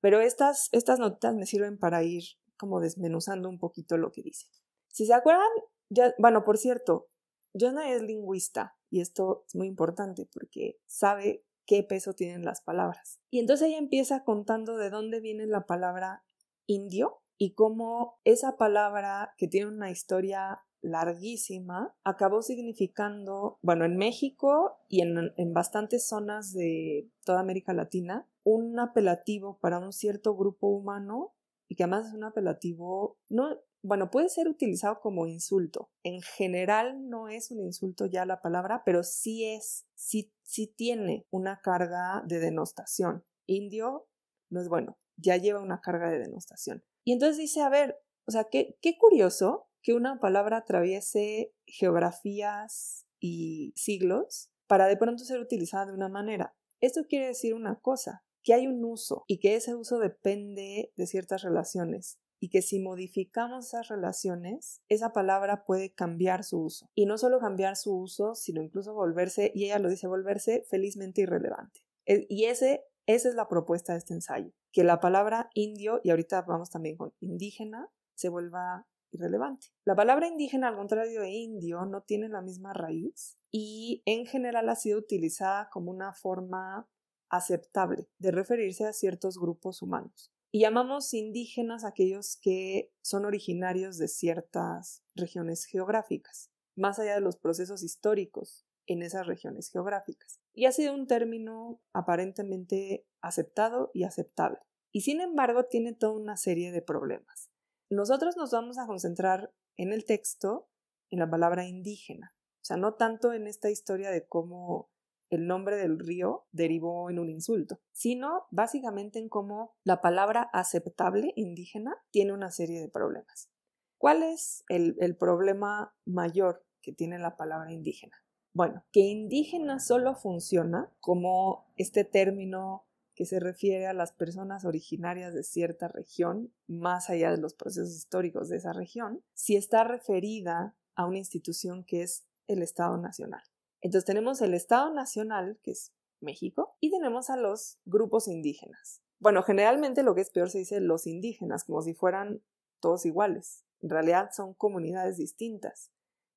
Pero 0.00 0.20
estas, 0.20 0.68
estas 0.72 0.98
notitas 0.98 1.34
me 1.34 1.46
sirven 1.46 1.78
para 1.78 2.02
ir 2.02 2.24
como 2.56 2.80
desmenuzando 2.80 3.48
un 3.48 3.58
poquito 3.58 3.96
lo 3.96 4.12
que 4.12 4.22
dice. 4.22 4.46
Si 4.88 5.06
se 5.06 5.14
acuerdan, 5.14 5.48
ya, 5.88 6.14
bueno, 6.18 6.44
por 6.44 6.58
cierto, 6.58 7.08
Yasnaya 7.54 7.94
es 7.94 8.02
lingüista 8.02 8.76
y 8.90 9.00
esto 9.00 9.44
es 9.46 9.54
muy 9.54 9.66
importante 9.66 10.28
porque 10.32 10.78
sabe 10.86 11.44
qué 11.68 11.84
peso 11.84 12.14
tienen 12.14 12.44
las 12.44 12.62
palabras. 12.62 13.20
Y 13.30 13.38
entonces 13.38 13.68
ella 13.68 13.78
empieza 13.78 14.24
contando 14.24 14.76
de 14.78 14.90
dónde 14.90 15.20
viene 15.20 15.46
la 15.46 15.66
palabra 15.66 16.24
indio 16.66 17.20
y 17.36 17.52
cómo 17.52 18.18
esa 18.24 18.56
palabra 18.56 19.34
que 19.36 19.48
tiene 19.48 19.68
una 19.68 19.90
historia 19.90 20.64
larguísima 20.80 21.94
acabó 22.04 22.40
significando, 22.40 23.58
bueno, 23.62 23.84
en 23.84 23.96
México 23.96 24.78
y 24.88 25.02
en, 25.02 25.32
en, 25.36 25.52
bastantes 25.52 26.08
zonas 26.08 26.54
de 26.54 27.10
toda 27.24 27.40
América 27.40 27.74
Latina, 27.74 28.26
un 28.44 28.78
apelativo 28.78 29.58
para 29.60 29.78
un 29.78 29.92
cierto 29.92 30.36
grupo 30.36 30.68
humano 30.68 31.34
y 31.68 31.74
que 31.74 31.82
además 31.82 32.08
es 32.08 32.14
un 32.14 32.24
apelativo, 32.24 33.18
no, 33.28 33.58
bueno, 33.82 34.10
puede 34.10 34.28
ser 34.28 34.48
utilizado 34.48 35.00
como 35.00 35.26
insulto. 35.26 35.90
En 36.02 36.20
general 36.20 37.08
no 37.08 37.28
es 37.28 37.50
un 37.50 37.60
insulto 37.60 38.06
ya 38.06 38.26
la 38.26 38.40
palabra, 38.40 38.82
pero 38.84 39.02
sí 39.02 39.44
es, 39.44 39.86
sí, 39.94 40.32
sí 40.42 40.66
tiene 40.66 41.26
una 41.30 41.60
carga 41.60 42.22
de 42.26 42.40
denostación. 42.40 43.24
Indio 43.46 44.08
no 44.50 44.60
es 44.60 44.68
bueno, 44.68 44.98
ya 45.16 45.36
lleva 45.36 45.60
una 45.60 45.80
carga 45.80 46.10
de 46.10 46.18
denostación. 46.18 46.84
Y 47.04 47.12
entonces 47.12 47.38
dice, 47.38 47.60
a 47.60 47.68
ver, 47.68 48.00
o 48.26 48.30
sea, 48.30 48.44
qué, 48.44 48.76
qué 48.82 48.98
curioso 48.98 49.68
que 49.82 49.94
una 49.94 50.20
palabra 50.20 50.58
atraviese 50.58 51.54
geografías 51.66 53.06
y 53.20 53.72
siglos 53.76 54.50
para 54.66 54.86
de 54.86 54.96
pronto 54.96 55.24
ser 55.24 55.40
utilizada 55.40 55.86
de 55.86 55.94
una 55.94 56.08
manera. 56.08 56.54
Esto 56.80 57.02
quiere 57.08 57.28
decir 57.28 57.54
una 57.54 57.80
cosa, 57.80 58.24
que 58.42 58.54
hay 58.54 58.66
un 58.66 58.84
uso 58.84 59.24
y 59.26 59.40
que 59.40 59.56
ese 59.56 59.74
uso 59.74 59.98
depende 59.98 60.92
de 60.96 61.06
ciertas 61.06 61.42
relaciones 61.42 62.18
y 62.40 62.50
que 62.50 62.62
si 62.62 62.78
modificamos 62.78 63.66
esas 63.66 63.88
relaciones, 63.88 64.82
esa 64.88 65.12
palabra 65.12 65.64
puede 65.64 65.92
cambiar 65.92 66.44
su 66.44 66.60
uso. 66.60 66.90
Y 66.94 67.06
no 67.06 67.18
solo 67.18 67.40
cambiar 67.40 67.76
su 67.76 67.96
uso, 67.96 68.34
sino 68.34 68.62
incluso 68.62 68.94
volverse, 68.94 69.50
y 69.54 69.64
ella 69.66 69.78
lo 69.78 69.88
dice, 69.88 70.06
volverse 70.06 70.64
felizmente 70.68 71.22
irrelevante. 71.22 71.80
E, 72.06 72.26
y 72.28 72.44
ese, 72.44 72.84
esa 73.06 73.28
es 73.28 73.34
la 73.34 73.48
propuesta 73.48 73.92
de 73.92 73.98
este 73.98 74.14
ensayo, 74.14 74.52
que 74.72 74.84
la 74.84 75.00
palabra 75.00 75.50
indio, 75.54 76.00
y 76.04 76.10
ahorita 76.10 76.42
vamos 76.42 76.70
también 76.70 76.96
con 76.96 77.12
indígena, 77.20 77.90
se 78.14 78.28
vuelva 78.28 78.86
irrelevante. 79.10 79.68
La 79.84 79.94
palabra 79.94 80.26
indígena, 80.26 80.68
al 80.68 80.76
contrario 80.76 81.20
de 81.20 81.30
indio, 81.30 81.84
no 81.86 82.02
tiene 82.02 82.28
la 82.28 82.42
misma 82.42 82.72
raíz 82.72 83.38
y 83.50 84.02
en 84.04 84.26
general 84.26 84.68
ha 84.68 84.76
sido 84.76 84.98
utilizada 84.98 85.70
como 85.70 85.90
una 85.90 86.12
forma 86.12 86.88
aceptable 87.30 88.08
de 88.18 88.30
referirse 88.30 88.86
a 88.86 88.92
ciertos 88.92 89.38
grupos 89.38 89.82
humanos. 89.82 90.32
Y 90.50 90.60
llamamos 90.60 91.12
indígenas 91.12 91.84
aquellos 91.84 92.38
que 92.40 92.92
son 93.02 93.24
originarios 93.26 93.98
de 93.98 94.08
ciertas 94.08 95.02
regiones 95.14 95.64
geográficas, 95.64 96.50
más 96.76 96.98
allá 96.98 97.14
de 97.14 97.20
los 97.20 97.36
procesos 97.36 97.82
históricos 97.82 98.66
en 98.86 99.02
esas 99.02 99.26
regiones 99.26 99.68
geográficas. 99.70 100.40
Y 100.54 100.64
ha 100.64 100.72
sido 100.72 100.94
un 100.94 101.06
término 101.06 101.80
aparentemente 101.92 103.06
aceptado 103.20 103.90
y 103.92 104.04
aceptable. 104.04 104.58
Y 104.90 105.02
sin 105.02 105.20
embargo 105.20 105.64
tiene 105.64 105.92
toda 105.92 106.14
una 106.14 106.36
serie 106.36 106.72
de 106.72 106.82
problemas. 106.82 107.50
Nosotros 107.90 108.36
nos 108.36 108.50
vamos 108.50 108.78
a 108.78 108.86
concentrar 108.86 109.52
en 109.76 109.92
el 109.92 110.04
texto 110.04 110.68
en 111.10 111.20
la 111.20 111.30
palabra 111.30 111.66
indígena, 111.66 112.34
o 112.56 112.64
sea, 112.64 112.76
no 112.76 112.94
tanto 112.94 113.32
en 113.32 113.46
esta 113.46 113.70
historia 113.70 114.10
de 114.10 114.26
cómo 114.26 114.90
el 115.30 115.46
nombre 115.46 115.76
del 115.76 115.98
río 115.98 116.46
derivó 116.52 117.10
en 117.10 117.18
un 117.18 117.28
insulto, 117.28 117.80
sino 117.92 118.46
básicamente 118.50 119.18
en 119.18 119.28
cómo 119.28 119.74
la 119.84 120.00
palabra 120.00 120.48
aceptable 120.52 121.32
indígena 121.36 121.96
tiene 122.10 122.32
una 122.32 122.50
serie 122.50 122.80
de 122.80 122.88
problemas. 122.88 123.50
¿Cuál 123.98 124.22
es 124.22 124.64
el, 124.68 125.16
problema 125.16 125.94
mayor 126.04 126.64
que 126.80 126.92
tiene 126.92 127.18
la 127.18 127.36
palabra 127.36 127.72
indígena? 127.72 128.16
Bueno, 128.54 128.84
que 128.92 129.00
indígena 129.00 129.80
solo 129.80 130.14
funciona 130.14 130.92
como 131.00 131.70
este 131.76 132.04
término 132.04 132.86
que 133.14 133.26
se 133.26 133.40
refiere 133.40 133.88
a 133.88 133.92
las 133.92 134.12
personas 134.12 134.64
originarias 134.64 135.34
de 135.34 135.42
cierta 135.42 135.88
región, 135.88 136.54
más 136.68 137.10
allá 137.10 137.32
de 137.32 137.38
los 137.38 137.54
procesos 137.54 137.96
históricos 137.96 138.48
de 138.48 138.58
esa 138.58 138.72
región, 138.72 139.24
si 139.34 139.56
está 139.56 139.82
referida 139.82 140.76
a 140.94 141.04
una 141.04 141.18
institución 141.18 141.82
que 141.82 142.02
es 142.02 142.28
el 142.46 142.62
Estado 142.62 142.96
Nacional. 142.96 143.42
Entonces 143.80 144.04
tenemos 144.04 144.40
el 144.40 144.54
Estado 144.54 144.92
Nacional, 144.92 145.58
que 145.62 145.72
es 145.72 145.92
México, 146.20 146.76
y 146.80 146.90
tenemos 146.90 147.30
a 147.30 147.36
los 147.36 147.78
grupos 147.84 148.28
indígenas. 148.28 149.02
Bueno, 149.20 149.42
generalmente 149.42 150.02
lo 150.02 150.14
que 150.14 150.20
es 150.20 150.30
peor 150.30 150.50
se 150.50 150.58
dice 150.58 150.80
los 150.80 151.06
indígenas, 151.06 151.64
como 151.64 151.82
si 151.82 151.94
fueran 151.94 152.42
todos 152.80 153.06
iguales. 153.06 153.64
En 153.80 153.90
realidad 153.90 154.30
son 154.32 154.54
comunidades 154.54 155.16
distintas. 155.16 155.92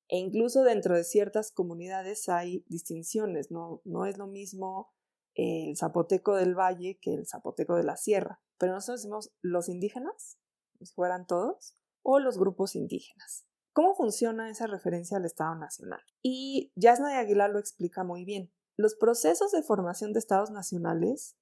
E 0.08 0.18
incluso 0.18 0.62
dentro 0.62 0.94
de 0.96 1.04
ciertas 1.04 1.52
comunidades 1.52 2.28
hay 2.28 2.64
distinciones. 2.68 3.50
No, 3.50 3.80
no 3.84 4.06
es 4.06 4.18
lo 4.18 4.26
mismo 4.26 4.92
el 5.34 5.76
zapoteco 5.76 6.36
del 6.36 6.54
valle 6.54 6.98
que 7.00 7.14
el 7.14 7.26
zapoteco 7.26 7.76
de 7.76 7.84
la 7.84 7.96
sierra. 7.96 8.40
Pero 8.58 8.74
nosotros 8.74 9.00
decimos 9.00 9.32
los 9.40 9.68
indígenas, 9.68 10.38
como 10.72 10.86
si 10.86 10.94
fueran 10.94 11.26
todos, 11.26 11.76
o 12.02 12.18
los 12.18 12.38
grupos 12.38 12.74
indígenas. 12.74 13.46
¿Cómo 13.72 13.94
funciona 13.94 14.50
esa 14.50 14.66
referencia 14.66 15.16
al 15.16 15.24
Estado 15.24 15.54
Nacional? 15.54 16.00
Y 16.22 16.72
Yasna 16.76 17.08
de 17.08 17.16
Aguilar 17.16 17.50
lo 17.50 17.58
explica 17.58 18.04
muy 18.04 18.24
bien. 18.24 18.52
Los 18.76 18.94
procesos 18.94 19.50
de 19.52 19.62
formación 19.62 20.12
de 20.12 20.18
Estados 20.18 20.50
nacionales, 20.50 21.36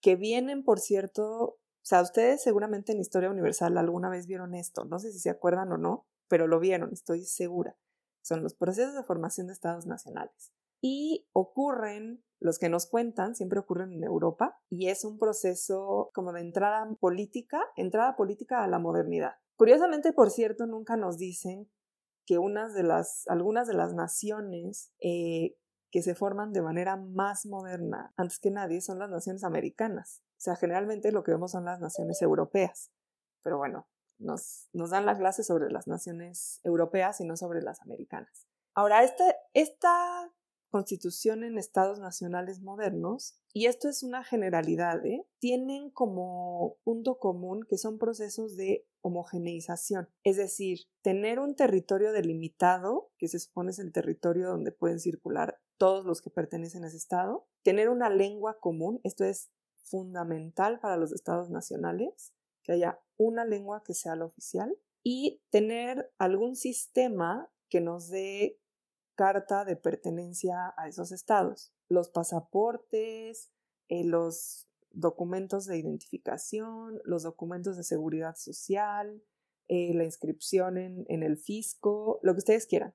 que 0.00 0.16
vienen, 0.16 0.64
por 0.64 0.80
cierto, 0.80 1.58
O 1.84 1.86
sea, 1.86 2.00
ustedes 2.00 2.42
seguramente 2.42 2.92
en 2.92 3.00
Historia 3.00 3.28
Universal 3.28 3.76
alguna 3.76 4.08
vez 4.08 4.26
vieron 4.26 4.54
esto, 4.54 4.86
no 4.86 4.98
sé 4.98 5.12
si 5.12 5.18
se 5.18 5.28
acuerdan 5.28 5.70
o 5.70 5.76
no, 5.76 6.06
pero 6.28 6.46
lo 6.46 6.58
vieron, 6.58 6.94
estoy 6.94 7.26
segura. 7.26 7.76
Son 8.22 8.42
los 8.42 8.54
procesos 8.54 8.94
de 8.94 9.02
formación 9.02 9.48
de 9.48 9.52
estados 9.52 9.84
nacionales. 9.84 10.54
Y 10.80 11.26
ocurren, 11.34 12.24
los 12.40 12.58
que 12.58 12.70
nos 12.70 12.86
cuentan, 12.86 13.34
siempre 13.34 13.58
ocurren 13.58 13.92
en 13.92 14.02
Europa, 14.02 14.58
y 14.70 14.88
es 14.88 15.04
un 15.04 15.18
proceso 15.18 16.10
como 16.14 16.32
de 16.32 16.40
entrada 16.40 16.88
política, 17.00 17.60
entrada 17.76 18.16
política 18.16 18.64
a 18.64 18.66
la 18.66 18.78
modernidad. 18.78 19.34
Curiosamente, 19.56 20.14
por 20.14 20.30
cierto, 20.30 20.66
nunca 20.66 20.96
nos 20.96 21.18
dicen 21.18 21.70
que 22.26 22.38
unas 22.38 22.74
de 22.74 22.82
las, 22.82 23.26
algunas 23.28 23.68
de 23.68 23.74
las 23.74 23.94
naciones 23.94 24.92
eh, 25.00 25.56
que 25.90 26.02
se 26.02 26.14
forman 26.14 26.52
de 26.52 26.62
manera 26.62 26.96
más 26.96 27.46
moderna, 27.46 28.12
antes 28.16 28.38
que 28.38 28.50
nadie, 28.50 28.80
son 28.80 28.98
las 28.98 29.10
naciones 29.10 29.44
americanas. 29.44 30.22
O 30.32 30.40
sea, 30.40 30.56
generalmente 30.56 31.12
lo 31.12 31.22
que 31.22 31.32
vemos 31.32 31.52
son 31.52 31.64
las 31.64 31.80
naciones 31.80 32.20
europeas. 32.20 32.90
Pero 33.42 33.58
bueno, 33.58 33.86
nos, 34.18 34.68
nos 34.72 34.90
dan 34.90 35.06
la 35.06 35.16
clase 35.16 35.44
sobre 35.44 35.70
las 35.70 35.86
naciones 35.86 36.60
europeas 36.64 37.20
y 37.20 37.24
no 37.24 37.36
sobre 37.36 37.62
las 37.62 37.80
americanas. 37.80 38.48
Ahora, 38.74 39.04
esta, 39.04 39.24
esta 39.52 40.32
constitución 40.70 41.44
en 41.44 41.58
estados 41.58 42.00
nacionales 42.00 42.60
modernos, 42.60 43.38
y 43.52 43.66
esto 43.66 43.88
es 43.88 44.02
una 44.02 44.24
generalidad, 44.24 45.06
¿eh? 45.06 45.24
tienen 45.38 45.90
como 45.90 46.78
punto 46.82 47.18
común 47.20 47.64
que 47.68 47.78
son 47.78 47.98
procesos 47.98 48.56
de 48.56 48.84
homogeneización, 49.04 50.08
es 50.24 50.38
decir, 50.38 50.80
tener 51.02 51.38
un 51.38 51.54
territorio 51.54 52.10
delimitado, 52.10 53.12
que 53.18 53.28
se 53.28 53.38
supone 53.38 53.70
es 53.70 53.78
el 53.78 53.92
territorio 53.92 54.48
donde 54.48 54.72
pueden 54.72 54.98
circular 54.98 55.60
todos 55.76 56.06
los 56.06 56.22
que 56.22 56.30
pertenecen 56.30 56.84
a 56.84 56.88
ese 56.88 56.96
estado, 56.96 57.46
tener 57.62 57.90
una 57.90 58.08
lengua 58.08 58.58
común, 58.60 59.00
esto 59.04 59.24
es 59.24 59.50
fundamental 59.82 60.80
para 60.80 60.96
los 60.96 61.12
estados 61.12 61.50
nacionales, 61.50 62.32
que 62.62 62.72
haya 62.72 62.98
una 63.18 63.44
lengua 63.44 63.82
que 63.84 63.92
sea 63.92 64.16
la 64.16 64.24
oficial, 64.24 64.74
y 65.02 65.42
tener 65.50 66.10
algún 66.16 66.56
sistema 66.56 67.52
que 67.68 67.82
nos 67.82 68.08
dé 68.08 68.58
carta 69.16 69.66
de 69.66 69.76
pertenencia 69.76 70.72
a 70.78 70.88
esos 70.88 71.12
estados. 71.12 71.74
Los 71.90 72.08
pasaportes, 72.08 73.50
eh, 73.88 74.04
los 74.04 74.66
documentos 74.94 75.66
de 75.66 75.78
identificación, 75.78 77.00
los 77.04 77.22
documentos 77.22 77.76
de 77.76 77.84
seguridad 77.84 78.36
social, 78.36 79.22
eh, 79.68 79.94
la 79.94 80.04
inscripción 80.04 80.78
en, 80.78 81.04
en 81.08 81.22
el 81.22 81.36
fisco, 81.36 82.18
lo 82.22 82.32
que 82.34 82.38
ustedes 82.38 82.66
quieran. 82.66 82.94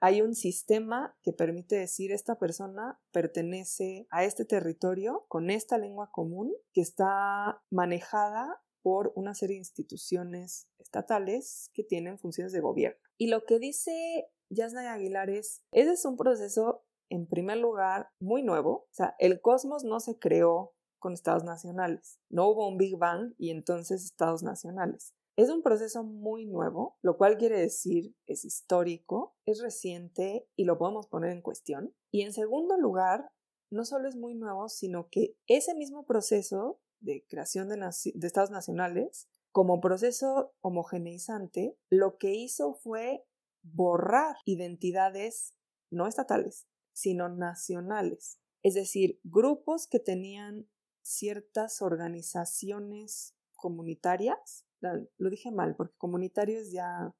Hay 0.00 0.22
un 0.22 0.34
sistema 0.34 1.16
que 1.22 1.32
permite 1.32 1.76
decir 1.76 2.12
esta 2.12 2.38
persona 2.38 3.00
pertenece 3.12 4.06
a 4.10 4.24
este 4.24 4.44
territorio 4.44 5.24
con 5.28 5.50
esta 5.50 5.76
lengua 5.76 6.10
común 6.12 6.54
que 6.72 6.80
está 6.80 7.62
manejada 7.70 8.62
por 8.82 9.12
una 9.16 9.34
serie 9.34 9.54
de 9.54 9.60
instituciones 9.60 10.68
estatales 10.78 11.70
que 11.74 11.82
tienen 11.82 12.18
funciones 12.18 12.52
de 12.52 12.60
gobierno. 12.60 13.00
Y 13.18 13.26
lo 13.26 13.44
que 13.44 13.58
dice 13.58 14.30
Yasna 14.50 14.92
Aguilar 14.92 15.30
es, 15.30 15.62
ese 15.72 15.92
es 15.92 16.04
un 16.04 16.16
proceso, 16.16 16.84
en 17.10 17.26
primer 17.26 17.58
lugar, 17.58 18.10
muy 18.20 18.42
nuevo. 18.42 18.70
O 18.70 18.88
sea, 18.92 19.16
el 19.18 19.40
cosmos 19.40 19.84
no 19.84 20.00
se 20.00 20.18
creó 20.18 20.74
con 20.98 21.12
estados 21.12 21.44
nacionales. 21.44 22.18
No 22.28 22.48
hubo 22.48 22.68
un 22.68 22.78
Big 22.78 22.96
Bang 22.96 23.34
y 23.38 23.50
entonces 23.50 24.04
estados 24.04 24.42
nacionales. 24.42 25.14
Es 25.36 25.50
un 25.50 25.62
proceso 25.62 26.02
muy 26.02 26.46
nuevo, 26.46 26.98
lo 27.00 27.16
cual 27.16 27.36
quiere 27.36 27.60
decir 27.60 28.12
es 28.26 28.44
histórico, 28.44 29.36
es 29.46 29.62
reciente 29.62 30.48
y 30.56 30.64
lo 30.64 30.78
podemos 30.78 31.06
poner 31.06 31.30
en 31.30 31.42
cuestión. 31.42 31.94
Y 32.10 32.22
en 32.22 32.32
segundo 32.32 32.76
lugar, 32.76 33.30
no 33.70 33.84
solo 33.84 34.08
es 34.08 34.16
muy 34.16 34.34
nuevo, 34.34 34.68
sino 34.68 35.08
que 35.10 35.36
ese 35.46 35.74
mismo 35.74 36.06
proceso 36.06 36.80
de 37.00 37.24
creación 37.28 37.68
de, 37.68 37.76
de 37.76 38.26
estados 38.26 38.50
nacionales, 38.50 39.28
como 39.52 39.80
proceso 39.80 40.54
homogeneizante, 40.60 41.76
lo 41.88 42.18
que 42.18 42.34
hizo 42.34 42.74
fue 42.74 43.24
borrar 43.62 44.36
identidades 44.44 45.54
no 45.90 46.06
estatales, 46.06 46.66
sino 46.92 47.28
nacionales. 47.28 48.40
Es 48.62 48.74
decir, 48.74 49.20
grupos 49.22 49.86
que 49.86 50.00
tenían 50.00 50.68
ciertas 51.08 51.80
organizaciones 51.80 53.34
comunitarias, 53.56 54.66
lo 54.80 55.30
dije 55.30 55.50
mal, 55.50 55.74
porque 55.74 55.96
comunitario 55.96 56.60
es 56.60 56.70
ya 56.70 57.14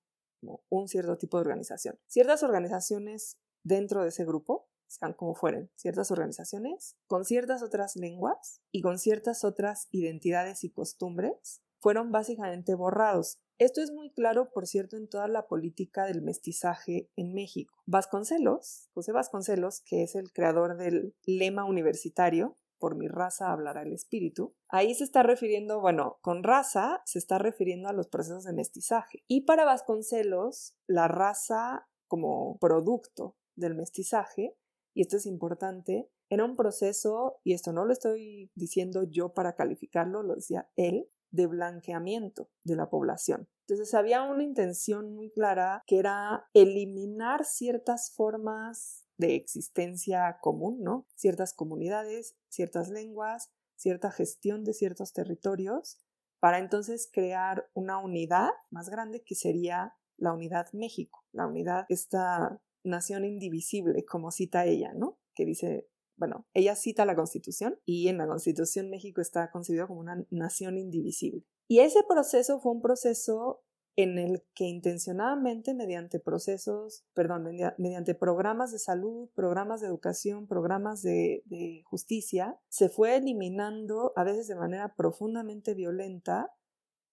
un 0.69 0.89
cierto 0.89 1.17
tipo 1.17 1.39
de 1.39 1.43
organización. 1.43 1.99
Ciertas 2.07 2.43
organizaciones 2.43 3.39
dentro 3.65 4.03
de 4.03 4.11
ese 4.11 4.25
grupo, 4.25 4.69
sean 4.87 5.15
como 5.15 5.35
fueren, 5.35 5.71
ciertas 5.75 6.11
organizaciones, 6.11 6.97
con 7.07 7.25
ciertas 7.25 7.63
otras 7.63 7.97
lenguas 7.97 8.61
y 8.73 8.83
con 8.83 8.99
ciertas 8.99 9.43
otras 9.43 9.89
identidades 9.91 10.65
y 10.65 10.71
costumbres, 10.71 11.63
fueron 11.81 12.13
básicamente 12.13 12.75
borrados. 12.75 13.39
Esto 13.59 13.81
es 13.83 13.91
muy 13.91 14.13
claro, 14.13 14.51
por 14.53 14.67
cierto, 14.67 14.97
en 14.97 15.09
toda 15.09 15.29
la 15.29 15.49
política 15.49 16.05
del 16.05 16.23
mestizaje 16.23 17.11
en 17.17 17.35
México. 17.35 17.75
Vasconcelos, 17.87 18.89
José 18.93 19.13
Vasconcelos, 19.13 19.81
que 19.81 20.03
es 20.03 20.15
el 20.15 20.33
creador 20.33 20.77
del 20.77 21.15
lema 21.25 21.65
universitario, 21.65 22.57
por 22.79 22.97
mi 22.97 23.09
raza 23.09 23.51
hablará 23.53 23.83
el 23.83 23.93
espíritu, 23.93 24.55
ahí 24.69 24.95
se 24.95 25.05
está 25.05 25.23
refiriendo, 25.23 25.81
bueno, 25.81 26.19
con 26.23 26.43
raza 26.43 27.03
se 27.05 27.19
está 27.19 27.39
refiriendo 27.39 27.89
a 27.89 27.93
los 27.93 28.09
procesos 28.09 28.45
de 28.45 28.53
mestizaje. 28.53 29.25
Y 29.27 29.43
para 29.43 29.65
Vasconcelos, 29.65 30.77
la 30.87 31.09
raza 31.09 31.89
como 32.07 32.59
producto 32.59 33.37
del 33.57 33.75
mestizaje, 33.75 34.57
y 34.95 35.03
esto 35.03 35.17
es 35.17 35.27
importante, 35.27 36.11
era 36.31 36.45
un 36.45 36.57
proceso, 36.57 37.41
y 37.45 37.55
esto 37.55 37.73
no 37.73 37.85
lo 37.85 37.93
estoy 37.93 38.51
diciendo 38.55 39.05
yo 39.05 39.33
para 39.33 39.55
calificarlo, 39.55 40.23
lo 40.23 40.35
decía 40.35 40.69
él, 40.77 41.09
de 41.31 41.47
blanqueamiento 41.47 42.51
de 42.65 42.77
la 42.77 42.89
población. 42.89 43.49
Entonces 43.67 43.93
había 43.95 44.23
una 44.23 44.43
intención 44.43 45.15
muy 45.15 45.31
clara 45.31 45.83
que 45.87 45.99
era 45.99 46.49
eliminar 46.55 47.45
ciertas 47.45 48.13
formas 48.15 49.08
de 49.19 49.35
existencia 49.35 50.39
común, 50.41 50.83
¿no? 50.83 51.07
Ciertas 51.15 51.53
comunidades, 51.53 52.37
ciertas 52.49 52.89
lenguas, 52.89 53.51
cierta 53.77 54.11
gestión 54.11 54.65
de 54.65 54.73
ciertos 54.73 55.13
territorios, 55.13 56.01
para 56.41 56.59
entonces 56.59 57.11
crear 57.13 57.69
una 57.75 57.99
unidad 57.99 58.51
más 58.71 58.89
grande 58.89 59.23
que 59.23 59.35
sería 59.35 59.95
la 60.17 60.33
unidad 60.33 60.69
México, 60.73 61.25
la 61.33 61.47
unidad, 61.47 61.85
esta 61.89 62.61
nación 62.85 63.25
indivisible, 63.25 64.05
como 64.05 64.31
cita 64.31 64.65
ella, 64.65 64.93
¿no? 64.95 65.19
Que 65.35 65.45
dice 65.45 65.89
bueno, 66.19 66.47
ella 66.53 66.75
cita 66.75 67.05
la 67.05 67.15
Constitución 67.15 67.79
y 67.85 68.09
en 68.09 68.19
la 68.19 68.27
Constitución 68.27 68.91
México 68.91 69.21
está 69.21 69.51
concebido 69.51 69.87
como 69.87 70.01
una 70.01 70.27
nación 70.31 70.77
indivisible. 70.77 71.45
Y 71.69 71.79
ese 71.79 72.03
proceso 72.03 72.61
fue 72.61 72.73
un 72.73 72.83
proceso 72.83 73.63
en 73.99 74.17
el 74.17 74.45
que 74.55 74.63
intencionadamente 74.63 75.75
mediante 75.75 76.21
procesos, 76.21 77.05
perdón, 77.15 77.49
mediante 77.79 78.15
programas 78.15 78.71
de 78.71 78.79
salud, 78.79 79.29
programas 79.35 79.81
de 79.81 79.89
educación, 79.89 80.47
programas 80.47 81.03
de, 81.03 81.43
de, 81.47 81.83
justicia, 81.85 82.61
se 82.69 82.91
fue 82.91 83.17
eliminando, 83.17 84.13
a 84.15 84.23
veces 84.23 84.47
de 84.47 84.55
manera 84.55 84.95
profundamente 84.95 85.75
violenta, 85.75 86.55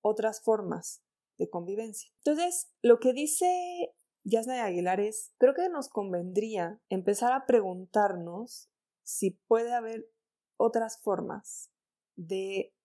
otras 0.02 0.44
formas 0.44 1.02
de 1.40 1.50
convivencia. 1.50 2.12
Entonces, 2.24 2.70
lo 2.84 3.00
que 3.00 3.14
dice 3.14 3.96
Yasna 4.24 4.64
Aguilar 4.64 5.00
es, 5.00 5.34
creo 5.40 5.56
que 5.56 5.68
nos 5.70 5.90
convendría 5.90 6.80
empezar 6.90 7.34
a 7.34 7.48
preguntarnos 7.48 8.70
si 9.02 9.32
puede 9.48 9.74
haber 9.74 10.08
otras 10.56 11.02
formas 11.02 11.72
de 12.16 12.76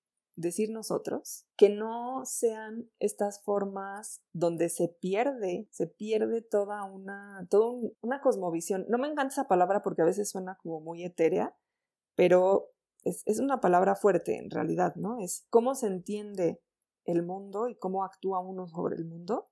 decir 0.41 0.71
nosotros 0.71 1.47
que 1.57 1.69
no 1.69 2.25
sean 2.25 2.91
estas 2.99 3.43
formas 3.43 4.23
donde 4.33 4.69
se 4.69 4.89
pierde, 4.89 5.69
se 5.71 5.87
pierde 5.87 6.43
toda 6.43 6.85
una, 6.85 7.47
toda 7.51 7.93
una 8.01 8.21
cosmovisión. 8.21 8.87
No 8.89 8.99
me 8.99 9.09
encanta 9.09 9.33
esa 9.33 9.49
palabra 9.49 9.83
porque 9.83 10.03
a 10.03 10.07
veces 10.07 10.31
suena 10.31 10.57
como 10.63 10.81
muy 10.81 11.05
etérea, 11.05 11.55
pero 12.15 12.71
es, 13.05 13.23
es 13.27 13.41
una 13.41 13.61
palabra 13.61 13.95
fuerte 13.95 14.37
en 14.37 14.51
realidad, 14.51 14.95
¿no? 14.97 15.19
Es 15.21 15.47
cómo 15.51 15.75
se 15.75 15.87
entiende 15.87 16.61
el 17.05 17.23
mundo 17.23 17.69
y 17.69 17.77
cómo 17.77 18.05
actúa 18.05 18.41
uno 18.41 18.67
sobre 18.67 18.97
el 18.97 19.05
mundo. 19.05 19.49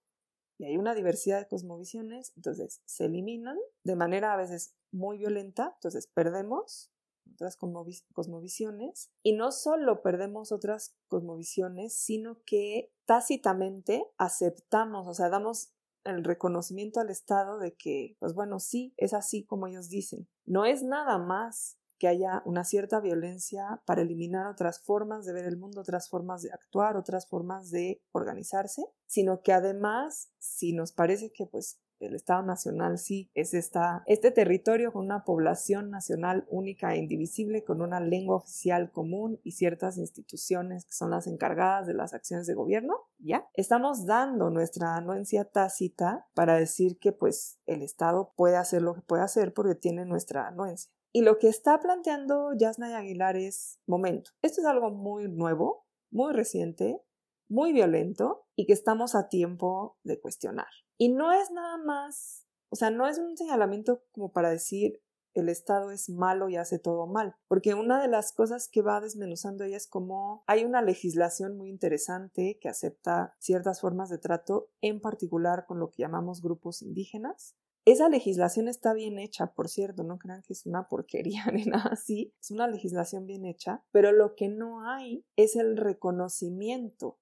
Y 0.58 0.64
hay 0.64 0.76
una 0.76 0.94
diversidad 0.94 1.38
de 1.38 1.46
cosmovisiones, 1.46 2.32
entonces 2.34 2.82
se 2.84 3.04
eliminan 3.04 3.56
de 3.84 3.94
manera 3.94 4.32
a 4.32 4.36
veces 4.36 4.74
muy 4.90 5.18
violenta, 5.18 5.72
entonces 5.76 6.08
perdemos 6.08 6.90
otras 7.32 7.56
cosmovisiones 7.56 9.10
y 9.22 9.32
no 9.32 9.52
solo 9.52 10.02
perdemos 10.02 10.52
otras 10.52 10.96
cosmovisiones, 11.08 11.94
sino 11.94 12.42
que 12.44 12.92
tácitamente 13.04 14.06
aceptamos, 14.18 15.06
o 15.06 15.14
sea, 15.14 15.28
damos 15.28 15.72
el 16.04 16.24
reconocimiento 16.24 17.00
al 17.00 17.10
Estado 17.10 17.58
de 17.58 17.74
que, 17.74 18.16
pues 18.18 18.34
bueno, 18.34 18.60
sí, 18.60 18.94
es 18.96 19.14
así 19.14 19.44
como 19.44 19.66
ellos 19.66 19.88
dicen. 19.88 20.28
No 20.46 20.64
es 20.64 20.82
nada 20.82 21.18
más 21.18 21.78
que 21.98 22.08
haya 22.08 22.42
una 22.44 22.64
cierta 22.64 23.00
violencia 23.00 23.82
para 23.84 24.02
eliminar 24.02 24.46
otras 24.46 24.80
formas 24.80 25.26
de 25.26 25.32
ver 25.32 25.44
el 25.44 25.56
mundo, 25.56 25.80
otras 25.80 26.08
formas 26.08 26.42
de 26.42 26.52
actuar, 26.52 26.96
otras 26.96 27.26
formas 27.28 27.70
de 27.70 28.00
organizarse, 28.12 28.86
sino 29.06 29.42
que 29.42 29.52
además, 29.52 30.30
si 30.38 30.72
nos 30.72 30.92
parece 30.92 31.30
que 31.30 31.46
pues 31.46 31.80
el 32.00 32.14
Estado 32.14 32.42
Nacional 32.42 32.98
sí 32.98 33.30
es 33.34 33.54
esta, 33.54 34.02
este 34.06 34.30
territorio 34.30 34.92
con 34.92 35.04
una 35.04 35.24
población 35.24 35.90
nacional 35.90 36.46
única 36.48 36.94
e 36.94 36.98
indivisible, 36.98 37.64
con 37.64 37.82
una 37.82 38.00
lengua 38.00 38.36
oficial 38.36 38.90
común 38.90 39.40
y 39.42 39.52
ciertas 39.52 39.98
instituciones 39.98 40.84
que 40.84 40.92
son 40.92 41.10
las 41.10 41.26
encargadas 41.26 41.86
de 41.86 41.94
las 41.94 42.14
acciones 42.14 42.46
de 42.46 42.54
gobierno, 42.54 42.94
¿ya? 43.18 43.48
Estamos 43.54 44.06
dando 44.06 44.50
nuestra 44.50 44.96
anuencia 44.96 45.44
tácita 45.44 46.26
para 46.34 46.56
decir 46.56 46.98
que 46.98 47.12
pues 47.12 47.58
el 47.66 47.82
Estado 47.82 48.32
puede 48.36 48.56
hacer 48.56 48.82
lo 48.82 48.94
que 48.94 49.02
puede 49.02 49.22
hacer 49.22 49.52
porque 49.52 49.74
tiene 49.74 50.04
nuestra 50.04 50.48
anuencia. 50.48 50.90
Y 51.12 51.22
lo 51.22 51.38
que 51.38 51.48
está 51.48 51.80
planteando 51.80 52.52
Yasna 52.54 52.90
y 52.90 52.92
Aguilar 52.92 53.36
es, 53.36 53.80
momento, 53.86 54.30
esto 54.42 54.60
es 54.60 54.66
algo 54.66 54.90
muy 54.90 55.28
nuevo, 55.28 55.86
muy 56.10 56.32
reciente, 56.32 57.00
muy 57.48 57.72
violento 57.72 58.46
y 58.54 58.66
que 58.66 58.72
estamos 58.74 59.14
a 59.14 59.28
tiempo 59.28 59.96
de 60.04 60.20
cuestionar. 60.20 60.68
Y 60.98 61.10
no 61.10 61.32
es 61.32 61.50
nada 61.50 61.78
más, 61.78 62.46
o 62.70 62.76
sea, 62.76 62.90
no 62.90 63.06
es 63.06 63.18
un 63.18 63.36
señalamiento 63.36 64.02
como 64.12 64.32
para 64.32 64.50
decir 64.50 65.00
el 65.34 65.48
Estado 65.48 65.92
es 65.92 66.08
malo 66.08 66.48
y 66.48 66.56
hace 66.56 66.78
todo 66.78 67.06
mal, 67.06 67.36
porque 67.46 67.74
una 67.74 68.02
de 68.02 68.08
las 68.08 68.32
cosas 68.32 68.68
que 68.68 68.82
va 68.82 69.00
desmenuzando 69.00 69.62
ella 69.62 69.76
es 69.76 69.86
como 69.86 70.42
hay 70.48 70.64
una 70.64 70.82
legislación 70.82 71.56
muy 71.56 71.70
interesante 71.70 72.58
que 72.60 72.68
acepta 72.68 73.36
ciertas 73.38 73.80
formas 73.80 74.10
de 74.10 74.18
trato, 74.18 74.70
en 74.80 75.00
particular 75.00 75.64
con 75.66 75.78
lo 75.78 75.90
que 75.90 76.02
llamamos 76.02 76.42
grupos 76.42 76.82
indígenas, 76.82 77.54
esa 77.84 78.08
legislación 78.08 78.68
está 78.68 78.92
bien 78.92 79.18
hecha, 79.18 79.54
por 79.54 79.68
cierto, 79.68 80.02
no 80.02 80.18
crean 80.18 80.42
que 80.42 80.52
es 80.52 80.66
una 80.66 80.88
porquería 80.88 81.46
ni 81.52 81.64
nada 81.64 81.90
así, 81.92 82.34
es 82.40 82.50
una 82.50 82.66
legislación 82.66 83.26
bien 83.26 83.46
hecha, 83.46 83.84
pero 83.92 84.12
lo 84.12 84.34
que 84.34 84.48
no 84.48 84.86
hay 84.88 85.24
es 85.36 85.56
el 85.56 85.76
reconocimiento 85.76 87.18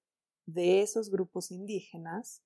de 0.46 0.82
esos 0.82 1.10
grupos 1.10 1.50
indígenas 1.50 2.42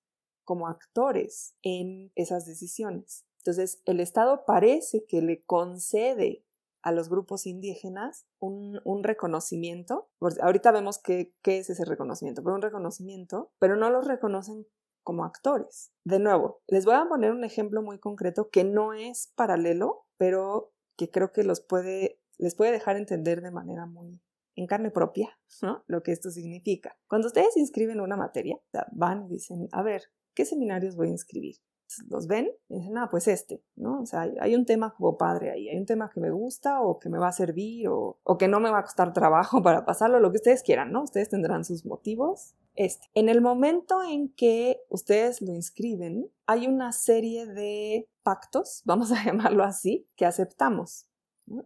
como 0.51 0.67
actores 0.67 1.55
en 1.63 2.11
esas 2.17 2.45
decisiones. 2.45 3.25
Entonces, 3.39 3.83
el 3.85 4.01
Estado 4.01 4.45
parece 4.45 5.05
que 5.05 5.23
le 5.23 5.45
concede 5.45 6.45
a 6.83 6.91
los 6.91 7.09
grupos 7.09 7.47
indígenas 7.47 8.27
un, 8.41 8.81
reconocimiento. 9.05 10.11
Ahorita 10.43 10.73
vemos 10.73 10.99
qué 10.99 11.33
es 11.45 11.71
ese 11.71 11.85
reconocimiento, 11.85 12.43
pero 12.43 12.57
un 12.57 12.63
reconocimiento, 12.63 13.53
pero 13.61 13.77
no 13.77 13.91
los 13.91 14.09
reconocen 14.09 14.67
como 15.05 15.25
actores. 15.25 15.93
De 16.03 16.19
nuevo, 16.19 16.63
les 16.67 16.85
voy 16.85 16.97
a 16.97 17.07
poner 17.09 17.31
un 17.31 17.45
ejemplo 17.45 17.81
muy 17.81 18.01
concreto 18.01 18.51
que 18.51 18.65
no 18.65 18.93
es 18.93 19.33
paralelo, 19.37 20.05
pero 20.17 20.73
que 20.97 21.13
creo 21.13 21.31
que 21.31 21.45
los 21.45 21.61
puede, 21.61 22.19
les 22.39 22.57
puede 22.57 22.73
dejar 22.73 22.97
entender 22.97 23.41
de 23.41 23.53
manera 23.53 23.87
muy 23.87 24.21
en 24.57 24.67
carne 24.67 24.91
propia 24.91 25.39
¿no? 25.63 25.85
lo 25.87 26.03
que 26.03 26.11
esto 26.11 26.29
significa. 26.33 26.99
Cuando 27.07 27.29
ustedes 27.29 27.57
inscriben 27.57 28.01
una 28.01 28.17
materia, 28.17 28.59
van 28.91 29.27
y 29.27 29.29
dicen, 29.29 29.69
a 29.71 29.85
ver, 29.85 30.11
¿qué 30.35 30.45
seminarios 30.45 30.97
voy 30.97 31.09
a 31.09 31.13
inscribir? 31.13 31.57
los 32.09 32.27
ven 32.27 32.51
y 32.69 32.79
dicen, 32.79 32.97
ah, 32.99 33.09
pues 33.11 33.29
este, 33.29 33.63
¿no? 33.77 34.03
O 34.03 34.07
sea, 34.07 34.23
hay, 34.41 34.55
un 34.55 34.65
tema 34.65 34.95
como 34.95 35.17
padre 35.17 35.51
ahí, 35.51 35.69
hay 35.69 35.77
un 35.77 35.87
tema 35.87 36.11
que 36.11 36.21
me 36.21 36.31
gusta 36.31 36.81
o 36.81 36.99
que 36.99 37.09
me 37.09 37.19
va 37.19 37.29
a 37.29 37.33
servir 37.33 37.89
o, 37.89 38.19
o, 38.23 38.39
que 38.39 38.49
no 38.49 38.61
me 38.61 38.71
va 38.71 38.79
a 38.79 38.85
costar 38.85 39.13
trabajo 39.13 39.63
para 39.63 39.85
pasarlo, 39.85 40.21
lo 40.21 40.31
que 40.31 40.37
ustedes 40.37 40.63
quieran, 40.63 40.93
¿no? 40.93 41.03
Ustedes 41.03 41.29
tendrán 41.29 41.65
sus 41.65 41.85
motivos. 41.85 42.55
Este. 42.75 43.09
En 43.15 43.29
el 43.29 43.41
momento 43.41 44.03
en 44.03 44.33
que 44.33 44.81
ustedes 44.89 45.43
lo 45.43 45.53
inscriben, 45.53 46.31
hay 46.47 46.67
una 46.67 46.93
serie 46.93 47.47
de 47.47 48.09
pactos, 48.23 48.83
vamos 48.85 49.13
a 49.13 49.25
llamarlo 49.25 49.65
así, 49.65 50.07
que 50.17 50.27
aceptamos, 50.27 51.07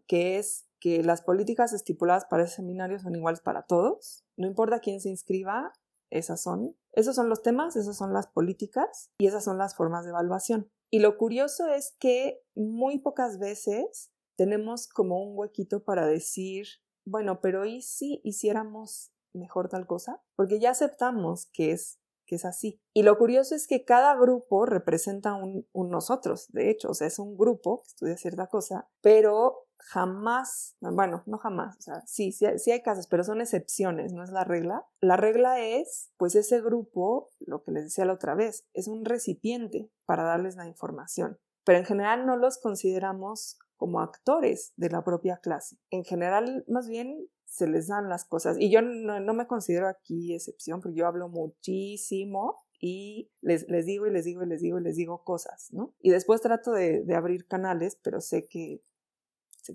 que 0.06 0.38
es 0.38 0.66
que 0.80 1.02
las 1.02 1.22
políticas 1.22 1.72
estipuladas 1.72 2.26
para 2.26 2.44
ese 2.44 2.56
seminario 2.56 2.98
son 2.98 3.14
iguales 3.14 3.40
para 3.40 3.62
todos, 3.62 4.24
no 4.36 4.46
importa 4.46 4.80
quién 4.80 5.00
se 5.00 5.08
inscriba, 5.08 5.72
esas 6.10 6.42
son, 6.42 6.76
esos 6.94 7.16
son 7.16 7.28
los 7.28 7.42
temas, 7.42 7.76
esas 7.76 7.96
son 7.96 8.12
las 8.12 8.26
políticas 8.26 9.10
y 9.18 9.26
esas 9.26 9.44
son 9.44 9.58
las 9.58 9.76
formas 9.76 10.04
de 10.04 10.10
evaluación. 10.10 10.70
Y 10.90 11.00
lo 11.00 11.16
curioso 11.16 11.68
es 11.68 11.96
que 11.98 12.40
muy 12.54 12.98
pocas 12.98 13.38
veces 13.38 14.12
tenemos 14.36 14.88
como 14.88 15.22
un 15.22 15.38
huequito 15.38 15.84
para 15.84 16.06
decir, 16.06 16.66
bueno, 17.04 17.40
pero 17.40 17.64
¿y 17.64 17.82
si 17.82 18.20
hiciéramos 18.24 19.12
mejor 19.34 19.68
tal 19.68 19.86
cosa? 19.86 20.22
Porque 20.36 20.60
ya 20.60 20.70
aceptamos 20.70 21.46
que 21.52 21.72
es 21.72 21.98
que 22.26 22.36
es 22.36 22.44
así. 22.44 22.80
Y 22.94 23.02
lo 23.02 23.18
curioso 23.18 23.54
es 23.54 23.66
que 23.66 23.84
cada 23.84 24.14
grupo 24.16 24.66
representa 24.66 25.34
un, 25.34 25.66
un, 25.72 25.90
nosotros, 25.90 26.46
de 26.52 26.70
hecho, 26.70 26.90
o 26.90 26.94
sea, 26.94 27.06
es 27.06 27.18
un 27.18 27.36
grupo 27.36 27.82
que 27.82 27.88
estudia 27.88 28.16
cierta 28.16 28.46
cosa, 28.46 28.88
pero 29.02 29.63
jamás, 29.78 30.76
bueno, 30.80 31.22
no 31.26 31.38
jamás, 31.38 31.76
o 31.78 31.82
sea, 31.82 32.02
sí, 32.06 32.32
sí, 32.32 32.70
hay 32.70 32.82
casos, 32.82 33.06
pero 33.06 33.24
son 33.24 33.40
excepciones, 33.40 34.12
no 34.12 34.22
es 34.24 34.30
la 34.30 34.44
regla. 34.44 34.86
La 35.00 35.16
regla 35.16 35.60
es, 35.60 36.10
pues 36.16 36.34
ese 36.34 36.60
grupo, 36.60 37.30
lo 37.40 37.62
que 37.62 37.72
les 37.72 37.84
decía 37.84 38.04
la 38.04 38.14
otra 38.14 38.34
vez, 38.34 38.66
es 38.72 38.88
un 38.88 39.04
recipiente 39.04 39.90
para 40.06 40.24
darles 40.24 40.56
la 40.56 40.66
información, 40.66 41.38
pero 41.64 41.78
en 41.78 41.84
general 41.84 42.26
no 42.26 42.36
los 42.36 42.58
consideramos 42.58 43.58
como 43.76 44.00
actores 44.00 44.72
de 44.76 44.90
la 44.90 45.04
propia 45.04 45.38
clase. 45.38 45.76
En 45.90 46.04
general, 46.04 46.64
más 46.68 46.88
bien, 46.88 47.28
se 47.44 47.66
les 47.66 47.88
dan 47.88 48.08
las 48.08 48.24
cosas. 48.24 48.56
Y 48.58 48.70
yo 48.70 48.82
no, 48.82 49.34
me 49.34 49.46
considero 49.46 49.88
aquí 49.88 50.34
excepción, 50.34 50.80
porque 50.80 50.98
yo 50.98 51.06
hablo 51.06 51.28
muchísimo 51.28 52.64
y 52.80 53.30
les, 53.40 53.68
les, 53.68 53.86
digo 53.86 54.06
y 54.06 54.10
les 54.10 54.24
digo 54.24 54.42
y 54.42 54.46
les 54.46 54.60
digo 54.60 54.78
y 54.78 54.82
les 54.82 54.96
digo 54.96 55.22
cosas, 55.24 55.68
¿no? 55.72 55.94
Y 56.00 56.10
después 56.10 56.40
trato 56.40 56.72
de 56.72 57.14
abrir 57.14 57.46
canales, 57.46 57.98
pero 58.02 58.20
sé 58.20 58.46
que 58.46 58.82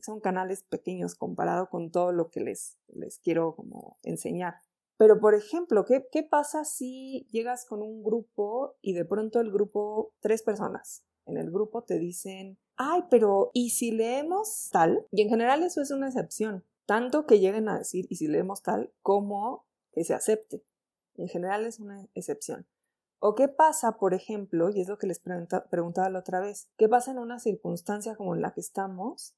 son 0.01 0.19
canales 0.19 0.63
pequeños 0.63 1.15
comparado 1.15 1.69
con 1.69 1.91
todo 1.91 2.11
lo 2.11 2.29
que 2.29 2.41
les, 2.41 2.77
les 2.87 3.19
quiero 3.19 3.55
como 3.55 3.97
enseñar. 4.03 4.55
Pero, 4.97 5.19
por 5.19 5.33
ejemplo, 5.33 5.85
¿qué, 5.85 6.05
¿qué 6.11 6.23
pasa 6.23 6.65
si 6.65 7.25
llegas 7.31 7.65
con 7.65 7.81
un 7.81 8.03
grupo 8.03 8.75
y 8.81 8.93
de 8.93 9.05
pronto 9.05 9.39
el 9.39 9.51
grupo, 9.51 10.13
tres 10.19 10.43
personas, 10.43 11.05
en 11.25 11.37
el 11.37 11.51
grupo 11.51 11.83
te 11.83 11.99
dicen, 11.99 12.57
ay, 12.75 13.03
pero 13.09 13.51
¿y 13.53 13.69
si 13.69 13.91
leemos 13.91 14.69
tal? 14.71 15.05
Y 15.11 15.21
en 15.21 15.29
general 15.29 15.63
eso 15.63 15.81
es 15.81 15.91
una 15.91 16.07
excepción, 16.07 16.65
tanto 16.85 17.25
que 17.25 17.39
lleguen 17.39 17.69
a 17.69 17.77
decir, 17.77 18.07
¿y 18.09 18.15
si 18.15 18.27
leemos 18.27 18.61
tal? 18.61 18.91
como 19.01 19.65
que 19.91 20.03
se 20.03 20.13
acepte. 20.13 20.63
En 21.15 21.27
general 21.27 21.65
es 21.65 21.79
una 21.79 22.07
excepción. 22.13 22.67
¿O 23.19 23.35
qué 23.35 23.49
pasa, 23.49 23.97
por 23.97 24.13
ejemplo, 24.13 24.69
y 24.69 24.79
es 24.79 24.87
lo 24.87 24.97
que 24.97 25.07
les 25.07 25.19
preguntaba 25.19 26.09
la 26.09 26.19
otra 26.19 26.39
vez, 26.39 26.69
qué 26.77 26.87
pasa 26.87 27.11
en 27.11 27.19
una 27.19 27.39
circunstancia 27.39 28.15
como 28.15 28.33
en 28.33 28.41
la 28.41 28.53
que 28.53 28.61
estamos, 28.61 29.35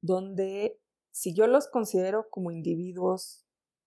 donde 0.00 0.80
si 1.10 1.34
yo 1.34 1.46
los 1.46 1.68
considero 1.68 2.28
como 2.30 2.50
individuos 2.50 3.46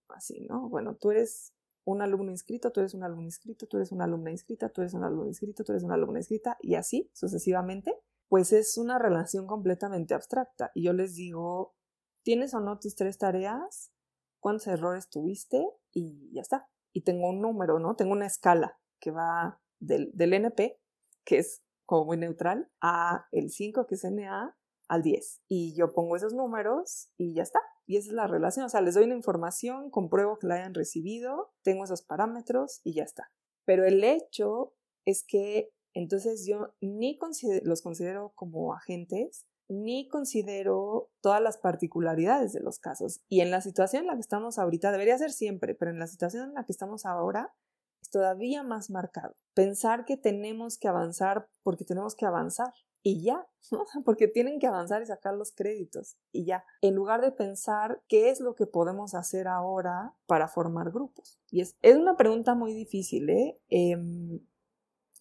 así, 0.09 0.41
¿no? 0.41 0.69
Bueno, 0.69 0.95
tú 0.95 1.11
eres 1.11 1.53
un 1.85 2.01
alumno 2.01 2.31
inscrito, 2.31 2.71
tú 2.71 2.79
eres 2.81 2.93
un 2.93 3.03
alumno 3.03 3.25
inscrito, 3.25 3.67
tú 3.67 3.77
eres 3.77 3.91
una 3.91 4.05
alumna 4.05 4.31
inscrita, 4.31 4.69
tú 4.69 4.81
eres 4.81 4.93
un 4.93 5.03
alumno 5.03 5.27
inscrito, 5.27 5.63
tú 5.63 5.71
eres 5.71 5.83
una 5.83 5.95
alumna 5.95 6.19
inscrita, 6.19 6.57
y 6.61 6.75
así 6.75 7.09
sucesivamente, 7.13 7.95
pues 8.27 8.53
es 8.53 8.77
una 8.77 8.99
relación 8.99 9.47
completamente 9.47 10.13
abstracta. 10.13 10.71
Y 10.73 10.83
yo 10.83 10.93
les 10.93 11.15
digo, 11.15 11.75
¿tienes 12.23 12.53
o 12.53 12.59
no 12.59 12.79
tus 12.79 12.95
tres 12.95 13.17
tareas? 13.17 13.91
¿Cuántos 14.39 14.67
errores 14.67 15.09
tuviste? 15.09 15.67
Y 15.91 16.31
ya 16.33 16.41
está. 16.41 16.69
Y 16.93 17.01
tengo 17.01 17.29
un 17.29 17.41
número, 17.41 17.79
¿no? 17.79 17.95
Tengo 17.95 18.13
una 18.13 18.25
escala 18.25 18.79
que 18.99 19.11
va 19.11 19.61
del, 19.79 20.11
del 20.13 20.33
NP, 20.33 20.79
que 21.25 21.39
es 21.39 21.63
como 21.85 22.05
muy 22.05 22.17
neutral, 22.17 22.71
a 22.79 23.25
el 23.31 23.49
5, 23.49 23.85
que 23.85 23.95
es 23.95 24.03
NA, 24.05 24.57
al 24.91 25.03
10. 25.03 25.41
Y 25.47 25.73
yo 25.73 25.93
pongo 25.93 26.17
esos 26.17 26.33
números 26.33 27.09
y 27.17 27.33
ya 27.33 27.43
está. 27.43 27.61
Y 27.87 27.95
esa 27.95 28.09
es 28.09 28.13
la 28.13 28.27
relación. 28.27 28.65
O 28.65 28.69
sea, 28.69 28.81
les 28.81 28.93
doy 28.93 29.05
una 29.05 29.15
información, 29.15 29.89
compruebo 29.89 30.37
que 30.37 30.47
la 30.47 30.55
hayan 30.55 30.73
recibido, 30.73 31.53
tengo 31.63 31.85
esos 31.85 32.01
parámetros 32.01 32.81
y 32.83 32.93
ya 32.93 33.03
está. 33.03 33.31
Pero 33.63 33.85
el 33.85 34.03
hecho 34.03 34.73
es 35.05 35.23
que 35.25 35.71
entonces 35.93 36.45
yo 36.45 36.73
ni 36.81 37.17
los 37.63 37.81
considero 37.81 38.33
como 38.35 38.73
agentes, 38.73 39.47
ni 39.69 40.09
considero 40.09 41.09
todas 41.21 41.41
las 41.41 41.57
particularidades 41.57 42.51
de 42.51 42.59
los 42.59 42.77
casos. 42.79 43.21
Y 43.29 43.39
en 43.39 43.49
la 43.49 43.61
situación 43.61 44.01
en 44.01 44.07
la 44.07 44.15
que 44.15 44.19
estamos 44.19 44.59
ahorita, 44.59 44.91
debería 44.91 45.17
ser 45.17 45.31
siempre, 45.31 45.73
pero 45.73 45.91
en 45.91 45.99
la 45.99 46.07
situación 46.07 46.49
en 46.49 46.53
la 46.55 46.65
que 46.65 46.73
estamos 46.73 47.05
ahora, 47.05 47.53
es 48.01 48.09
todavía 48.09 48.63
más 48.63 48.89
marcado. 48.89 49.35
Pensar 49.53 50.03
que 50.03 50.17
tenemos 50.17 50.77
que 50.77 50.89
avanzar 50.89 51.47
porque 51.63 51.85
tenemos 51.85 52.15
que 52.15 52.25
avanzar 52.25 52.73
y 53.03 53.23
ya, 53.23 53.47
porque 54.05 54.27
tienen 54.27 54.59
que 54.59 54.67
avanzar 54.67 55.01
y 55.01 55.05
sacar 55.05 55.33
los 55.33 55.51
créditos 55.51 56.17
y 56.31 56.45
ya, 56.45 56.63
en 56.81 56.95
lugar 56.95 57.21
de 57.21 57.31
pensar 57.31 58.01
qué 58.07 58.29
es 58.29 58.39
lo 58.39 58.55
que 58.55 58.67
podemos 58.67 59.15
hacer 59.15 59.47
ahora 59.47 60.13
para 60.25 60.47
formar 60.47 60.91
grupos. 60.91 61.39
Y 61.49 61.61
es, 61.61 61.77
es 61.81 61.95
una 61.95 62.17
pregunta 62.17 62.55
muy 62.55 62.73
difícil, 62.73 63.29
¿eh? 63.29 63.55
Em, 63.69 64.39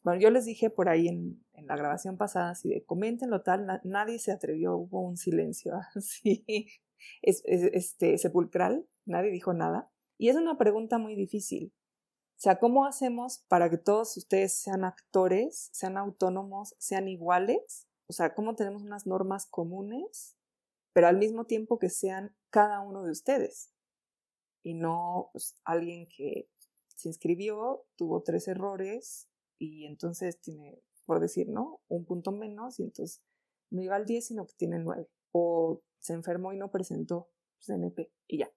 bueno, 0.02 0.20
yo 0.20 0.30
les 0.30 0.46
dije 0.46 0.70
por 0.70 0.88
ahí 0.88 1.08
en, 1.08 1.44
la 1.66 1.76
grabación 1.76 2.16
pasada, 2.16 2.54
si 2.54 2.70
de 2.70 2.84
coméntenlo 2.84 3.42
tal, 3.42 3.66
nadie 3.84 4.18
se 4.18 4.32
atrevió, 4.32 4.74
hubo 4.76 5.02
un 5.02 5.18
silencio 5.18 5.74
así, 5.94 6.44
es, 7.20 7.42
este, 7.44 8.16
sepulcral, 8.16 8.86
nadie 9.04 9.30
dijo 9.30 9.52
nada. 9.52 9.90
Y 10.16 10.28
es 10.28 10.36
una 10.36 10.56
pregunta 10.56 10.98
muy 10.98 11.14
difícil, 11.14 11.72
o 12.40 12.42
sea, 12.42 12.58
¿cómo 12.58 12.86
hacemos 12.86 13.44
para 13.48 13.68
que 13.68 13.76
todos 13.76 14.16
ustedes 14.16 14.54
sean 14.54 14.82
actores, 14.84 15.68
sean 15.74 15.98
autónomos, 15.98 16.74
sean 16.78 17.06
iguales? 17.06 17.86
O 18.06 18.14
sea, 18.14 18.34
¿cómo 18.34 18.54
tenemos 18.54 18.82
unas 18.82 19.06
normas 19.06 19.44
comunes, 19.44 20.38
pero 20.94 21.08
al 21.08 21.18
mismo 21.18 21.44
tiempo 21.44 21.78
que 21.78 21.90
sean 21.90 22.34
cada 22.48 22.80
uno 22.80 23.02
de 23.04 23.10
ustedes? 23.10 23.74
Y 24.62 24.72
no 24.72 25.28
pues, 25.34 25.60
alguien 25.64 26.06
que 26.16 26.48
se 26.96 27.08
inscribió, 27.08 27.84
tuvo 27.96 28.22
tres 28.22 28.48
errores 28.48 29.28
y 29.58 29.84
entonces 29.84 30.40
tiene 30.40 30.82
por 31.04 31.20
decir, 31.20 31.50
¿no? 31.50 31.82
Un 31.88 32.06
punto 32.06 32.32
menos 32.32 32.80
y 32.80 32.84
entonces 32.84 33.20
no 33.68 33.82
llega 33.82 33.96
al 33.96 34.06
10, 34.06 34.28
sino 34.28 34.46
que 34.46 34.54
tiene 34.54 34.78
9. 34.78 35.10
O 35.32 35.82
se 35.98 36.14
enfermó 36.14 36.54
y 36.54 36.56
no 36.56 36.70
presentó 36.70 37.28
CNP 37.58 38.10
y 38.28 38.38
ya. 38.38 38.50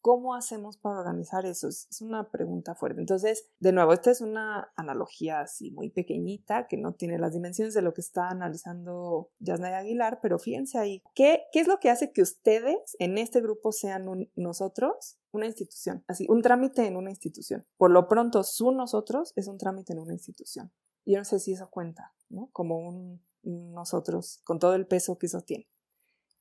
¿Cómo 0.00 0.34
hacemos 0.34 0.78
para 0.78 1.00
organizar 1.00 1.44
eso? 1.44 1.68
Es 1.68 2.00
una 2.00 2.30
pregunta 2.30 2.74
fuerte. 2.74 3.00
Entonces, 3.00 3.50
de 3.58 3.72
nuevo, 3.72 3.92
esta 3.92 4.10
es 4.10 4.20
una 4.20 4.72
analogía 4.76 5.40
así 5.40 5.70
muy 5.72 5.90
pequeñita 5.90 6.66
que 6.68 6.78
no 6.78 6.94
tiene 6.94 7.18
las 7.18 7.34
dimensiones 7.34 7.74
de 7.74 7.82
lo 7.82 7.92
que 7.92 8.00
está 8.00 8.30
analizando 8.30 9.30
Yasnaya 9.40 9.78
Aguilar, 9.78 10.20
pero 10.22 10.38
fíjense 10.38 10.78
ahí, 10.78 11.02
¿qué, 11.14 11.42
¿qué 11.52 11.60
es 11.60 11.68
lo 11.68 11.78
que 11.80 11.90
hace 11.90 12.12
que 12.12 12.22
ustedes 12.22 12.96
en 12.98 13.18
este 13.18 13.40
grupo 13.40 13.72
sean 13.72 14.30
nosotros? 14.36 15.18
Una 15.32 15.46
institución, 15.46 16.02
así, 16.08 16.26
un 16.28 16.42
trámite 16.42 16.86
en 16.86 16.96
una 16.96 17.10
institución. 17.10 17.66
Por 17.76 17.90
lo 17.90 18.08
pronto, 18.08 18.42
su 18.42 18.72
nosotros 18.72 19.32
es 19.36 19.48
un 19.48 19.58
trámite 19.58 19.92
en 19.92 19.98
una 19.98 20.14
institución. 20.14 20.72
Yo 21.04 21.18
no 21.18 21.24
sé 21.24 21.38
si 21.38 21.52
eso 21.52 21.68
cuenta, 21.70 22.14
¿no? 22.28 22.48
Como 22.52 22.78
un 22.78 23.22
nosotros, 23.42 24.40
con 24.44 24.58
todo 24.58 24.74
el 24.74 24.86
peso 24.86 25.18
que 25.18 25.26
eso 25.26 25.40
tiene. 25.42 25.66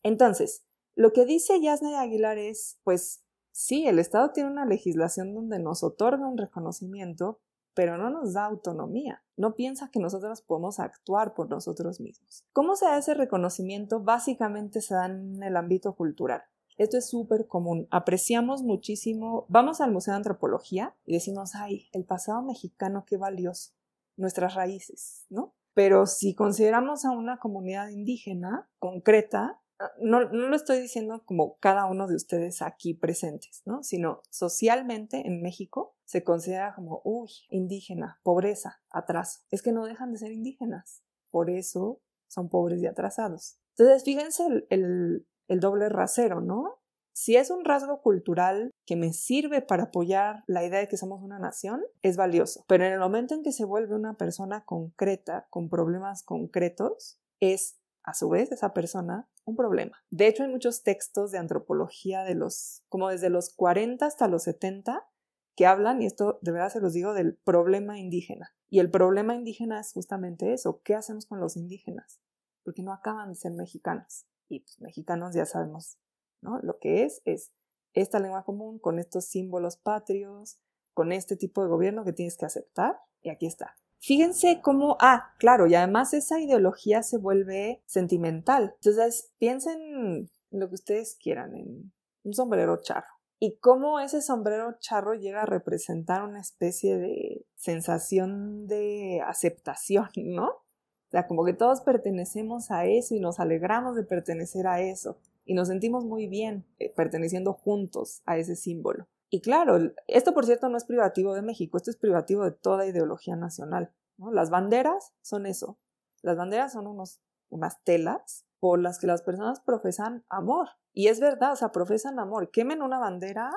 Entonces, 0.03 0.63
lo 0.95 1.13
que 1.13 1.25
dice 1.25 1.61
Yasnaya 1.61 2.01
Aguilar 2.01 2.37
es, 2.37 2.77
pues, 2.83 3.21
Sí, 3.61 3.85
el 3.87 3.99
Estado 3.99 4.31
tiene 4.31 4.49
una 4.49 4.65
legislación 4.65 5.33
donde 5.33 5.59
nos 5.59 5.83
otorga 5.83 6.25
un 6.25 6.37
reconocimiento, 6.37 7.41
pero 7.73 7.97
no 7.97 8.09
nos 8.09 8.31
da 8.31 8.45
autonomía. 8.45 9.21
No 9.35 9.55
piensa 9.55 9.89
que 9.91 9.99
nosotros 9.99 10.41
podemos 10.41 10.79
actuar 10.79 11.33
por 11.33 11.49
nosotros 11.49 11.99
mismos. 11.99 12.45
¿Cómo 12.53 12.77
se 12.77 12.85
da 12.85 12.97
ese 12.97 13.15
reconocimiento? 13.15 13.99
Básicamente 13.99 14.79
se 14.79 14.93
da 14.93 15.07
en 15.07 15.43
el 15.43 15.57
ámbito 15.57 15.93
cultural. 15.93 16.41
Esto 16.77 16.97
es 16.97 17.09
súper 17.09 17.47
común. 17.47 17.89
Apreciamos 17.91 18.63
muchísimo. 18.63 19.45
Vamos 19.49 19.81
al 19.81 19.91
Museo 19.91 20.13
de 20.13 20.19
Antropología 20.19 20.95
y 21.05 21.15
decimos, 21.15 21.53
ay, 21.55 21.89
el 21.91 22.05
pasado 22.05 22.41
mexicano, 22.41 23.03
qué 23.05 23.17
valioso. 23.17 23.73
Nuestras 24.15 24.55
raíces, 24.55 25.25
¿no? 25.27 25.53
Pero 25.73 26.05
si 26.05 26.33
consideramos 26.33 27.03
a 27.03 27.11
una 27.11 27.39
comunidad 27.39 27.89
indígena 27.89 28.69
concreta, 28.79 29.59
no, 29.99 30.21
lo 30.21 30.55
estoy 30.55 30.79
diciendo 30.79 31.23
como 31.25 31.57
cada 31.59 31.85
uno 31.85 32.07
de 32.07 32.15
ustedes 32.15 32.61
aquí 32.61 32.93
presentes, 32.93 33.61
¿no? 33.65 33.83
Sino 33.83 34.21
socialmente 34.29 35.25
en 35.25 35.41
México 35.41 35.95
se 36.05 36.23
considera 36.23 36.73
como, 36.75 37.01
uy, 37.03 37.29
indígena, 37.49 38.19
pobreza, 38.23 38.81
atraso. 38.89 39.39
Es 39.51 39.61
que 39.61 39.71
no 39.71 39.85
dejan 39.85 40.11
de 40.11 40.19
ser 40.19 40.31
indígenas, 40.31 41.03
por 41.29 41.49
eso 41.49 42.01
son 42.27 42.49
pobres 42.49 42.81
y 42.81 42.87
atrasados. 42.87 43.57
Entonces, 43.77 44.03
fíjense 44.03 44.43
el, 44.69 45.27
el 45.47 45.59
doble 45.59 45.89
rasero, 45.89 46.41
¿no? 46.41 46.79
Si 47.13 47.35
es 47.35 47.49
un 47.49 47.65
rasgo 47.65 48.01
cultural 48.01 48.71
que 48.85 48.95
me 48.95 49.11
sirve 49.11 49.61
para 49.61 49.83
apoyar 49.83 50.43
la 50.47 50.63
idea 50.63 50.79
de 50.79 50.87
que 50.87 50.95
somos 50.95 51.21
una 51.21 51.37
nación, 51.37 51.81
es 52.01 52.15
valioso. 52.15 52.63
Pero 52.67 52.85
en 52.85 52.93
el 52.93 52.99
momento 52.99 53.35
en 53.35 53.43
que 53.43 53.51
se 53.51 53.65
vuelve 53.65 53.95
una 53.95 54.15
persona 54.15 54.63
concreta, 54.63 55.47
con 55.49 55.69
problemas 55.69 56.23
concretos, 56.23 57.19
es 57.41 57.77
a 58.03 58.13
su 58.13 58.29
vez 58.29 58.51
esa 58.51 58.73
persona 58.73 59.29
un 59.49 59.55
problema. 59.55 59.97
De 60.09 60.27
hecho, 60.27 60.43
hay 60.43 60.49
muchos 60.49 60.83
textos 60.83 61.31
de 61.31 61.37
antropología 61.37 62.23
de 62.23 62.35
los, 62.35 62.83
como 62.89 63.09
desde 63.09 63.29
los 63.29 63.53
40 63.53 64.05
hasta 64.05 64.27
los 64.27 64.43
70, 64.43 65.07
que 65.55 65.65
hablan, 65.65 66.01
y 66.01 66.05
esto 66.05 66.39
de 66.41 66.51
verdad 66.51 66.71
se 66.71 66.79
los 66.79 66.93
digo, 66.93 67.13
del 67.13 67.35
problema 67.35 67.99
indígena. 67.99 68.53
Y 68.69 68.79
el 68.79 68.89
problema 68.89 69.35
indígena 69.35 69.79
es 69.79 69.91
justamente 69.91 70.53
eso, 70.53 70.81
¿qué 70.83 70.95
hacemos 70.95 71.25
con 71.25 71.39
los 71.39 71.57
indígenas? 71.57 72.21
Porque 72.63 72.83
no 72.83 72.93
acaban 72.93 73.29
de 73.29 73.35
ser 73.35 73.51
mexicanos. 73.51 74.25
Y 74.47 74.61
pues 74.61 74.79
mexicanos 74.79 75.33
ya 75.35 75.45
sabemos, 75.45 75.97
¿no? 76.41 76.59
Lo 76.61 76.79
que 76.79 77.03
es 77.03 77.21
es 77.25 77.51
esta 77.93 78.19
lengua 78.19 78.45
común 78.45 78.79
con 78.79 78.99
estos 78.99 79.25
símbolos 79.25 79.77
patrios, 79.77 80.59
con 80.93 81.11
este 81.11 81.35
tipo 81.35 81.61
de 81.61 81.69
gobierno 81.69 82.05
que 82.05 82.13
tienes 82.13 82.37
que 82.37 82.45
aceptar, 82.45 82.99
y 83.21 83.29
aquí 83.29 83.45
está. 83.45 83.75
Fíjense 83.99 84.61
cómo, 84.61 84.97
ah, 85.01 85.33
claro, 85.39 85.67
y 85.67 85.75
además 85.75 86.13
esa 86.13 86.39
ideología 86.39 87.03
se 87.03 87.17
vuelve 87.17 87.81
sentimental. 87.85 88.75
Entonces, 88.75 89.31
piensen 89.37 90.29
en 90.51 90.59
lo 90.59 90.69
que 90.69 90.75
ustedes 90.75 91.17
quieran, 91.21 91.53
en 91.55 91.91
un 92.23 92.33
sombrero 92.33 92.81
charro. 92.81 93.07
Y 93.39 93.57
cómo 93.57 93.99
ese 93.99 94.21
sombrero 94.21 94.75
charro 94.79 95.13
llega 95.13 95.43
a 95.43 95.45
representar 95.45 96.23
una 96.23 96.39
especie 96.39 96.97
de 96.97 97.45
sensación 97.55 98.67
de 98.67 99.21
aceptación, 99.25 100.09
¿no? 100.15 100.47
O 100.47 101.11
sea, 101.11 101.27
como 101.27 101.43
que 101.43 101.53
todos 101.53 101.81
pertenecemos 101.81 102.69
a 102.71 102.85
eso 102.85 103.15
y 103.15 103.19
nos 103.19 103.39
alegramos 103.39 103.95
de 103.95 104.03
pertenecer 104.03 104.67
a 104.67 104.81
eso. 104.81 105.17
Y 105.43 105.55
nos 105.55 105.67
sentimos 105.67 106.05
muy 106.05 106.27
bien 106.27 106.65
eh, 106.77 106.93
perteneciendo 106.95 107.53
juntos 107.53 108.21
a 108.25 108.37
ese 108.37 108.55
símbolo. 108.55 109.07
Y 109.29 109.41
claro, 109.41 109.77
esto 110.07 110.33
por 110.33 110.45
cierto 110.45 110.69
no 110.69 110.77
es 110.77 110.85
privativo 110.85 111.35
de 111.35 111.43
México, 111.43 111.77
esto 111.77 111.91
es 111.91 111.97
privativo 111.97 112.43
de 112.43 112.51
toda 112.51 112.87
ideología 112.87 113.35
nacional. 113.35 113.93
Las 114.17 114.49
banderas 114.49 115.13
son 115.21 115.45
eso. 115.45 115.79
Las 116.21 116.35
banderas 116.35 116.73
son 116.73 116.87
unos, 116.87 117.21
unas 117.49 117.81
telas 117.83 118.45
por 118.59 118.79
las 118.79 118.99
que 118.99 119.07
las 119.07 119.21
personas 119.21 119.61
profesan 119.61 120.25
amor. 120.29 120.69
Y 120.93 121.07
es 121.07 121.19
verdad, 121.19 121.53
o 121.53 121.55
sea, 121.55 121.71
profesan 121.71 122.19
amor. 122.19 122.49
Quemen 122.51 122.81
una 122.81 122.99
bandera 122.99 123.51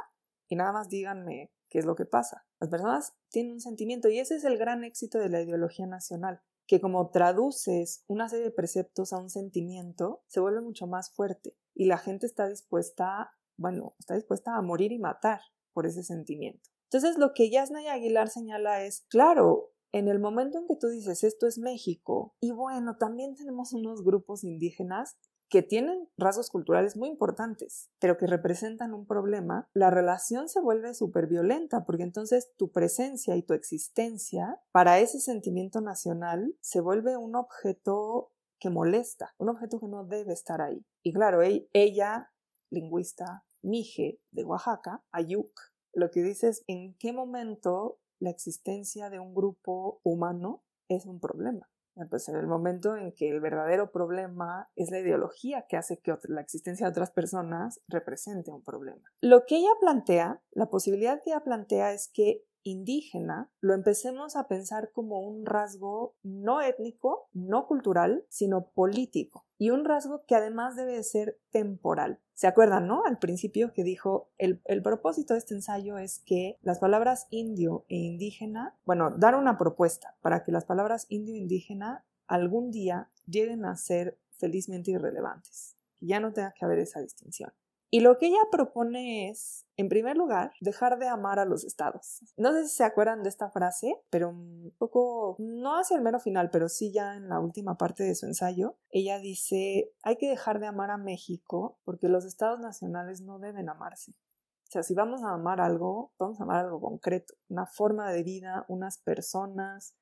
y 0.48 0.56
nada 0.56 0.72
más 0.72 0.88
díganme 0.88 1.50
qué 1.70 1.78
es 1.78 1.86
lo 1.86 1.96
que 1.96 2.04
pasa. 2.04 2.44
Las 2.60 2.68
personas 2.68 3.14
tienen 3.30 3.54
un 3.54 3.60
sentimiento 3.60 4.08
y 4.08 4.18
ese 4.18 4.36
es 4.36 4.44
el 4.44 4.58
gran 4.58 4.84
éxito 4.84 5.18
de 5.18 5.30
la 5.30 5.40
ideología 5.40 5.86
nacional, 5.86 6.42
que 6.66 6.82
como 6.82 7.10
traduces 7.10 8.04
una 8.06 8.28
serie 8.28 8.44
de 8.44 8.50
preceptos 8.50 9.14
a 9.14 9.18
un 9.18 9.30
sentimiento, 9.30 10.22
se 10.26 10.40
vuelve 10.40 10.60
mucho 10.60 10.86
más 10.86 11.10
fuerte 11.10 11.56
y 11.74 11.86
la 11.86 11.96
gente 11.96 12.26
está 12.26 12.46
dispuesta, 12.46 13.32
bueno, 13.56 13.94
está 13.98 14.14
dispuesta 14.14 14.54
a 14.54 14.62
morir 14.62 14.92
y 14.92 14.98
matar 14.98 15.40
por 15.72 15.86
ese 15.86 16.02
sentimiento. 16.02 16.70
Entonces, 16.90 17.18
lo 17.18 17.32
que 17.34 17.50
Yasnaya 17.50 17.94
Aguilar 17.94 18.28
señala 18.28 18.84
es, 18.84 19.06
claro, 19.08 19.70
en 19.92 20.08
el 20.08 20.18
momento 20.18 20.58
en 20.58 20.66
que 20.66 20.76
tú 20.76 20.88
dices 20.88 21.24
esto 21.24 21.46
es 21.46 21.58
México, 21.58 22.34
y 22.40 22.50
bueno, 22.50 22.96
también 22.98 23.34
tenemos 23.34 23.72
unos 23.72 24.02
grupos 24.02 24.44
indígenas 24.44 25.16
que 25.52 25.62
tienen 25.62 26.08
rasgos 26.16 26.48
culturales 26.48 26.96
muy 26.96 27.10
importantes, 27.10 27.90
pero 27.98 28.16
que 28.16 28.26
representan 28.26 28.94
un 28.94 29.06
problema, 29.06 29.68
la 29.74 29.90
relación 29.90 30.48
se 30.48 30.62
vuelve 30.62 30.94
súper 30.94 31.26
violenta, 31.26 31.84
porque 31.84 32.04
entonces 32.04 32.50
tu 32.56 32.72
presencia 32.72 33.36
y 33.36 33.42
tu 33.42 33.52
existencia 33.52 34.58
para 34.72 34.98
ese 34.98 35.20
sentimiento 35.20 35.82
nacional 35.82 36.56
se 36.62 36.80
vuelve 36.80 37.18
un 37.18 37.36
objeto 37.36 38.32
que 38.58 38.70
molesta, 38.70 39.34
un 39.36 39.50
objeto 39.50 39.78
que 39.78 39.88
no 39.88 40.06
debe 40.06 40.32
estar 40.32 40.62
ahí. 40.62 40.86
Y 41.02 41.12
claro, 41.12 41.42
ella, 41.42 42.32
lingüista, 42.70 43.44
Mije 43.62 44.20
de 44.30 44.44
Oaxaca, 44.44 45.04
Ayuk, 45.12 45.52
lo 45.92 46.10
que 46.10 46.22
dice 46.22 46.48
es 46.48 46.64
en 46.66 46.94
qué 46.98 47.12
momento 47.12 47.98
la 48.18 48.30
existencia 48.30 49.10
de 49.10 49.18
un 49.18 49.34
grupo 49.34 50.00
humano 50.02 50.62
es 50.88 51.06
un 51.06 51.20
problema. 51.20 51.68
Pues 52.08 52.28
en 52.30 52.36
el 52.36 52.46
momento 52.46 52.96
en 52.96 53.12
que 53.12 53.28
el 53.28 53.40
verdadero 53.40 53.92
problema 53.92 54.70
es 54.76 54.90
la 54.90 55.00
ideología 55.00 55.66
que 55.68 55.76
hace 55.76 55.98
que 55.98 56.16
la 56.24 56.40
existencia 56.40 56.86
de 56.86 56.90
otras 56.90 57.10
personas 57.10 57.82
represente 57.86 58.50
un 58.50 58.62
problema. 58.62 59.02
Lo 59.20 59.44
que 59.44 59.56
ella 59.56 59.72
plantea, 59.78 60.42
la 60.52 60.70
posibilidad 60.70 61.20
que 61.22 61.30
ella 61.30 61.44
plantea 61.44 61.92
es 61.92 62.08
que 62.08 62.46
indígena 62.64 63.50
lo 63.60 63.74
empecemos 63.74 64.36
a 64.36 64.48
pensar 64.48 64.90
como 64.92 65.20
un 65.20 65.46
rasgo 65.46 66.14
no 66.22 66.60
étnico, 66.60 67.28
no 67.32 67.66
cultural, 67.66 68.24
sino 68.28 68.68
político. 68.68 69.46
Y 69.58 69.70
un 69.70 69.84
rasgo 69.84 70.24
que 70.26 70.34
además 70.34 70.76
debe 70.76 70.96
de 70.96 71.04
ser 71.04 71.38
temporal. 71.50 72.20
¿Se 72.34 72.46
acuerdan, 72.46 72.86
no? 72.86 73.04
Al 73.04 73.18
principio 73.18 73.72
que 73.72 73.84
dijo, 73.84 74.30
el, 74.38 74.60
el, 74.64 74.82
propósito 74.82 75.34
de 75.34 75.38
este 75.38 75.54
ensayo 75.54 75.98
es 75.98 76.20
que 76.26 76.58
las 76.62 76.80
palabras 76.80 77.28
indio 77.30 77.84
e 77.88 77.96
indígena, 77.96 78.76
bueno, 78.84 79.10
dar 79.16 79.36
una 79.36 79.58
propuesta 79.58 80.16
para 80.22 80.42
que 80.42 80.50
las 80.50 80.64
palabras 80.64 81.06
indio 81.08 81.34
e 81.34 81.38
indígena 81.38 82.04
algún 82.26 82.70
día 82.70 83.08
lleguen 83.26 83.64
a 83.64 83.76
ser 83.76 84.18
felizmente 84.32 84.90
irrelevantes. 84.90 85.76
Que 86.00 86.06
ya 86.06 86.18
no 86.18 86.32
tenga 86.32 86.52
que 86.52 86.64
haber 86.64 86.80
esa 86.80 87.00
distinción. 87.00 87.52
Y 87.94 88.00
lo 88.00 88.16
que 88.16 88.28
ella 88.28 88.38
propone 88.50 89.28
es, 89.28 89.66
en 89.76 89.90
primer 89.90 90.16
lugar, 90.16 90.52
dejar 90.62 90.98
de 90.98 91.08
amar 91.08 91.38
a 91.38 91.44
los 91.44 91.62
estados. 91.62 92.20
No 92.38 92.50
sé 92.52 92.66
si 92.66 92.74
se 92.74 92.84
acuerdan 92.84 93.22
de 93.22 93.28
esta 93.28 93.50
frase, 93.50 94.02
pero 94.08 94.30
un 94.30 94.74
poco, 94.78 95.36
no 95.38 95.78
hacia 95.78 95.98
el 95.98 96.02
mero 96.02 96.18
final, 96.18 96.48
pero 96.50 96.70
sí 96.70 96.90
ya 96.90 97.16
en 97.16 97.28
la 97.28 97.38
última 97.38 97.76
parte 97.76 98.02
de 98.02 98.14
su 98.14 98.24
ensayo, 98.24 98.78
ella 98.88 99.18
dice, 99.18 99.92
hay 100.02 100.16
que 100.16 100.30
dejar 100.30 100.58
de 100.58 100.68
amar 100.68 100.90
a 100.90 100.96
México 100.96 101.80
porque 101.84 102.08
los 102.08 102.24
estados 102.24 102.60
nacionales 102.60 103.20
no 103.20 103.38
deben 103.38 103.68
amarse. 103.68 104.12
O 104.12 104.70
sea, 104.70 104.82
si 104.82 104.94
vamos 104.94 105.22
a 105.22 105.34
amar 105.34 105.60
algo, 105.60 106.14
vamos 106.18 106.40
a 106.40 106.44
amar 106.44 106.64
algo 106.64 106.80
concreto, 106.80 107.34
una 107.50 107.66
forma 107.66 108.10
de 108.10 108.22
vida, 108.22 108.64
unas 108.68 108.96
personas, 108.96 109.94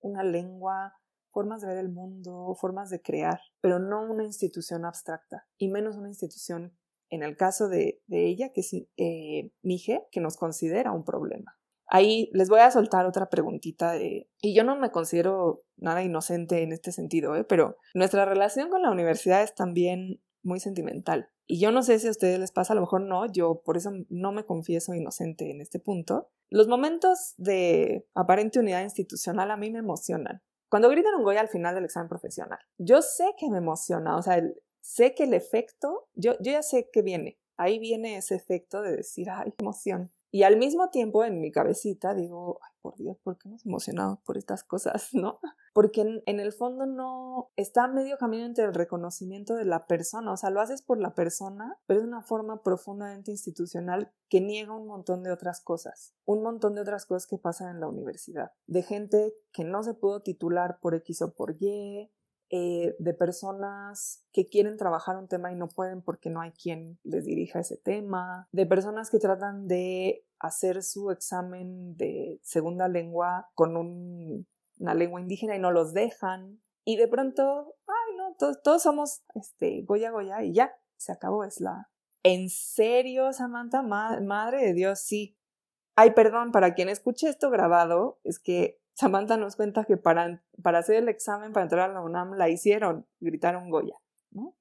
una 0.00 0.22
lengua, 0.22 0.98
formas 1.30 1.62
de 1.62 1.68
ver 1.68 1.78
el 1.78 1.88
mundo, 1.88 2.54
formas 2.60 2.90
de 2.90 3.00
crear, 3.00 3.40
pero 3.62 3.78
no 3.78 4.02
una 4.02 4.24
institución 4.24 4.84
abstracta, 4.84 5.46
y 5.56 5.68
menos 5.68 5.96
una 5.96 6.08
institución 6.08 6.76
en 7.10 7.22
el 7.22 7.36
caso 7.36 7.68
de, 7.68 8.00
ella, 8.08 8.50
que 8.52 8.60
es 8.60 8.72
eh, 8.96 9.50
Mije, 9.62 10.06
que 10.10 10.20
nos 10.20 10.36
considera 10.36 10.92
un 10.92 11.04
problema. 11.04 11.58
Ahí 11.86 12.30
les 12.34 12.50
voy 12.50 12.60
a 12.60 12.70
soltar 12.70 13.06
otra 13.06 13.30
preguntita 13.30 13.92
de, 13.92 14.28
y 14.42 14.54
yo 14.54 14.62
no 14.62 14.76
me 14.76 14.90
considero 14.90 15.62
nada 15.76 16.02
inocente 16.02 16.62
en 16.62 16.72
este 16.72 16.92
sentido, 16.92 17.34
¿eh? 17.34 17.44
pero 17.44 17.76
nuestra 17.94 18.26
relación 18.26 18.68
con 18.68 18.82
la 18.82 18.90
universidad 18.90 19.42
es 19.42 19.54
también 19.54 20.20
muy 20.42 20.60
sentimental. 20.60 21.30
Y 21.46 21.60
yo 21.60 21.72
no 21.72 21.82
sé 21.82 21.98
si 21.98 22.08
a 22.08 22.10
ustedes 22.10 22.38
les 22.38 22.52
pasa, 22.52 22.74
a 22.74 22.76
lo 22.76 22.82
mejor 22.82 23.00
no, 23.00 23.24
yo 23.32 23.62
por 23.64 23.78
eso 23.78 23.90
no 24.10 24.32
me 24.32 24.44
confieso 24.44 24.92
inocente 24.92 25.50
en 25.50 25.62
este 25.62 25.78
punto. 25.78 26.30
Los 26.50 26.68
momentos 26.68 27.34
de 27.38 28.06
aparente 28.14 28.58
unidad 28.58 28.82
institucional 28.82 29.50
a 29.50 29.56
mí 29.56 29.70
me 29.70 29.78
emocionan. 29.78 30.42
Cuando 30.68 30.90
gritan 30.90 31.14
un 31.14 31.24
Goya 31.24 31.40
al 31.40 31.48
final 31.48 31.74
del 31.74 31.86
examen 31.86 32.10
profesional, 32.10 32.58
yo 32.76 33.00
sé 33.00 33.24
que 33.38 33.48
me 33.48 33.58
emociona, 33.58 34.18
o 34.18 34.22
sea, 34.22 34.42
sé 34.88 35.14
que 35.14 35.24
el 35.24 35.34
efecto, 35.34 36.08
yo, 36.14 36.32
yo 36.40 36.52
ya 36.52 36.62
sé 36.62 36.88
que 36.90 37.02
viene, 37.02 37.38
ahí 37.58 37.78
viene 37.78 38.16
ese 38.16 38.34
efecto 38.34 38.80
de 38.80 38.96
decir, 38.96 39.28
ay, 39.28 39.52
emoción. 39.58 40.10
Y 40.30 40.42
al 40.42 40.56
mismo 40.56 40.88
tiempo 40.90 41.24
en 41.24 41.40
mi 41.40 41.50
cabecita 41.50 42.14
digo, 42.14 42.58
ay, 42.62 42.72
por 42.80 42.96
Dios, 42.96 43.18
¿por 43.22 43.36
qué 43.36 43.50
nos 43.50 43.66
emocionamos 43.66 44.18
por 44.24 44.38
estas 44.38 44.64
cosas, 44.64 45.10
no? 45.12 45.40
Porque 45.74 46.22
en, 46.24 46.40
el 46.40 46.52
fondo 46.52 46.86
no 46.86 47.50
está 47.56 47.86
medio 47.86 48.16
camino 48.16 48.46
entre 48.46 48.64
el 48.64 48.74
reconocimiento 48.74 49.56
de 49.56 49.66
la 49.66 49.86
persona, 49.86 50.32
o 50.32 50.36
sea, 50.38 50.50
lo 50.50 50.62
haces 50.62 50.82
por 50.82 50.98
la 50.98 51.14
persona, 51.14 51.78
pero 51.86 52.00
es 52.00 52.06
una 52.06 52.22
forma 52.22 52.62
profundamente 52.62 53.30
institucional 53.30 54.10
que 54.30 54.40
niega 54.40 54.74
un 54.74 54.86
montón 54.86 55.22
de 55.22 55.32
otras 55.32 55.60
cosas, 55.60 56.14
un 56.24 56.42
montón 56.42 56.74
de 56.74 56.80
otras 56.80 57.04
cosas 57.04 57.26
que 57.26 57.38
pasan 57.38 57.74
en 57.74 57.80
la 57.80 57.88
universidad, 57.88 58.52
de 58.66 58.82
gente 58.82 59.34
que 59.52 59.64
no 59.64 59.82
se 59.82 59.94
pudo 59.94 60.22
titular 60.22 60.78
por 60.80 60.94
X 60.94 61.22
o 61.22 61.34
por 61.34 61.56
Y, 61.60 62.10
eh, 62.50 62.96
de 62.98 63.14
personas 63.14 64.24
que 64.32 64.46
quieren 64.46 64.78
trabajar 64.78 65.16
un 65.16 65.28
tema 65.28 65.52
y 65.52 65.56
no 65.56 65.68
pueden 65.68 66.00
porque 66.00 66.30
no 66.30 66.40
hay 66.40 66.52
quien 66.52 66.98
les 67.04 67.24
dirija 67.26 67.60
ese 67.60 67.76
tema, 67.76 68.48
de 68.52 68.64
personas 68.64 69.10
que 69.10 69.18
tratan 69.18 69.66
de 69.66 70.24
hacer 70.38 70.82
su 70.82 71.10
examen 71.10 71.96
de 71.96 72.40
segunda 72.42 72.88
lengua 72.88 73.50
con 73.54 73.76
una 73.76 74.94
lengua 74.94 75.20
indígena 75.20 75.56
y 75.56 75.58
no 75.58 75.72
los 75.72 75.92
dejan. 75.92 76.62
Y 76.84 76.96
de 76.96 77.08
pronto, 77.08 77.74
ay, 77.86 78.16
no, 78.16 78.34
todos, 78.38 78.62
todos 78.62 78.82
somos 78.82 79.22
este, 79.34 79.82
Goya 79.82 80.10
Goya 80.10 80.42
y 80.42 80.54
ya, 80.54 80.72
se 80.96 81.12
acabó, 81.12 81.44
es 81.44 81.60
la... 81.60 81.90
¿En 82.22 82.48
serio, 82.48 83.32
Samantha? 83.32 83.82
madre 83.82 84.66
de 84.66 84.72
Dios, 84.74 85.00
sí. 85.00 85.36
Ay, 85.96 86.12
perdón, 86.12 86.52
para 86.52 86.74
quien 86.74 86.88
escuche 86.88 87.28
esto 87.28 87.50
grabado, 87.50 88.20
es 88.24 88.38
que 88.38 88.77
Samantha 88.98 89.36
nos 89.36 89.54
cuenta 89.54 89.84
que 89.84 89.96
para, 89.96 90.42
para 90.60 90.80
hacer 90.80 90.96
el 90.96 91.08
examen 91.08 91.52
para 91.52 91.62
entrar 91.62 91.88
a 91.88 91.92
la 91.92 92.00
UNAM 92.00 92.32
la 92.32 92.48
hicieron, 92.48 93.06
gritaron 93.20 93.70
Goya, 93.70 93.94
¿no? 94.32 94.56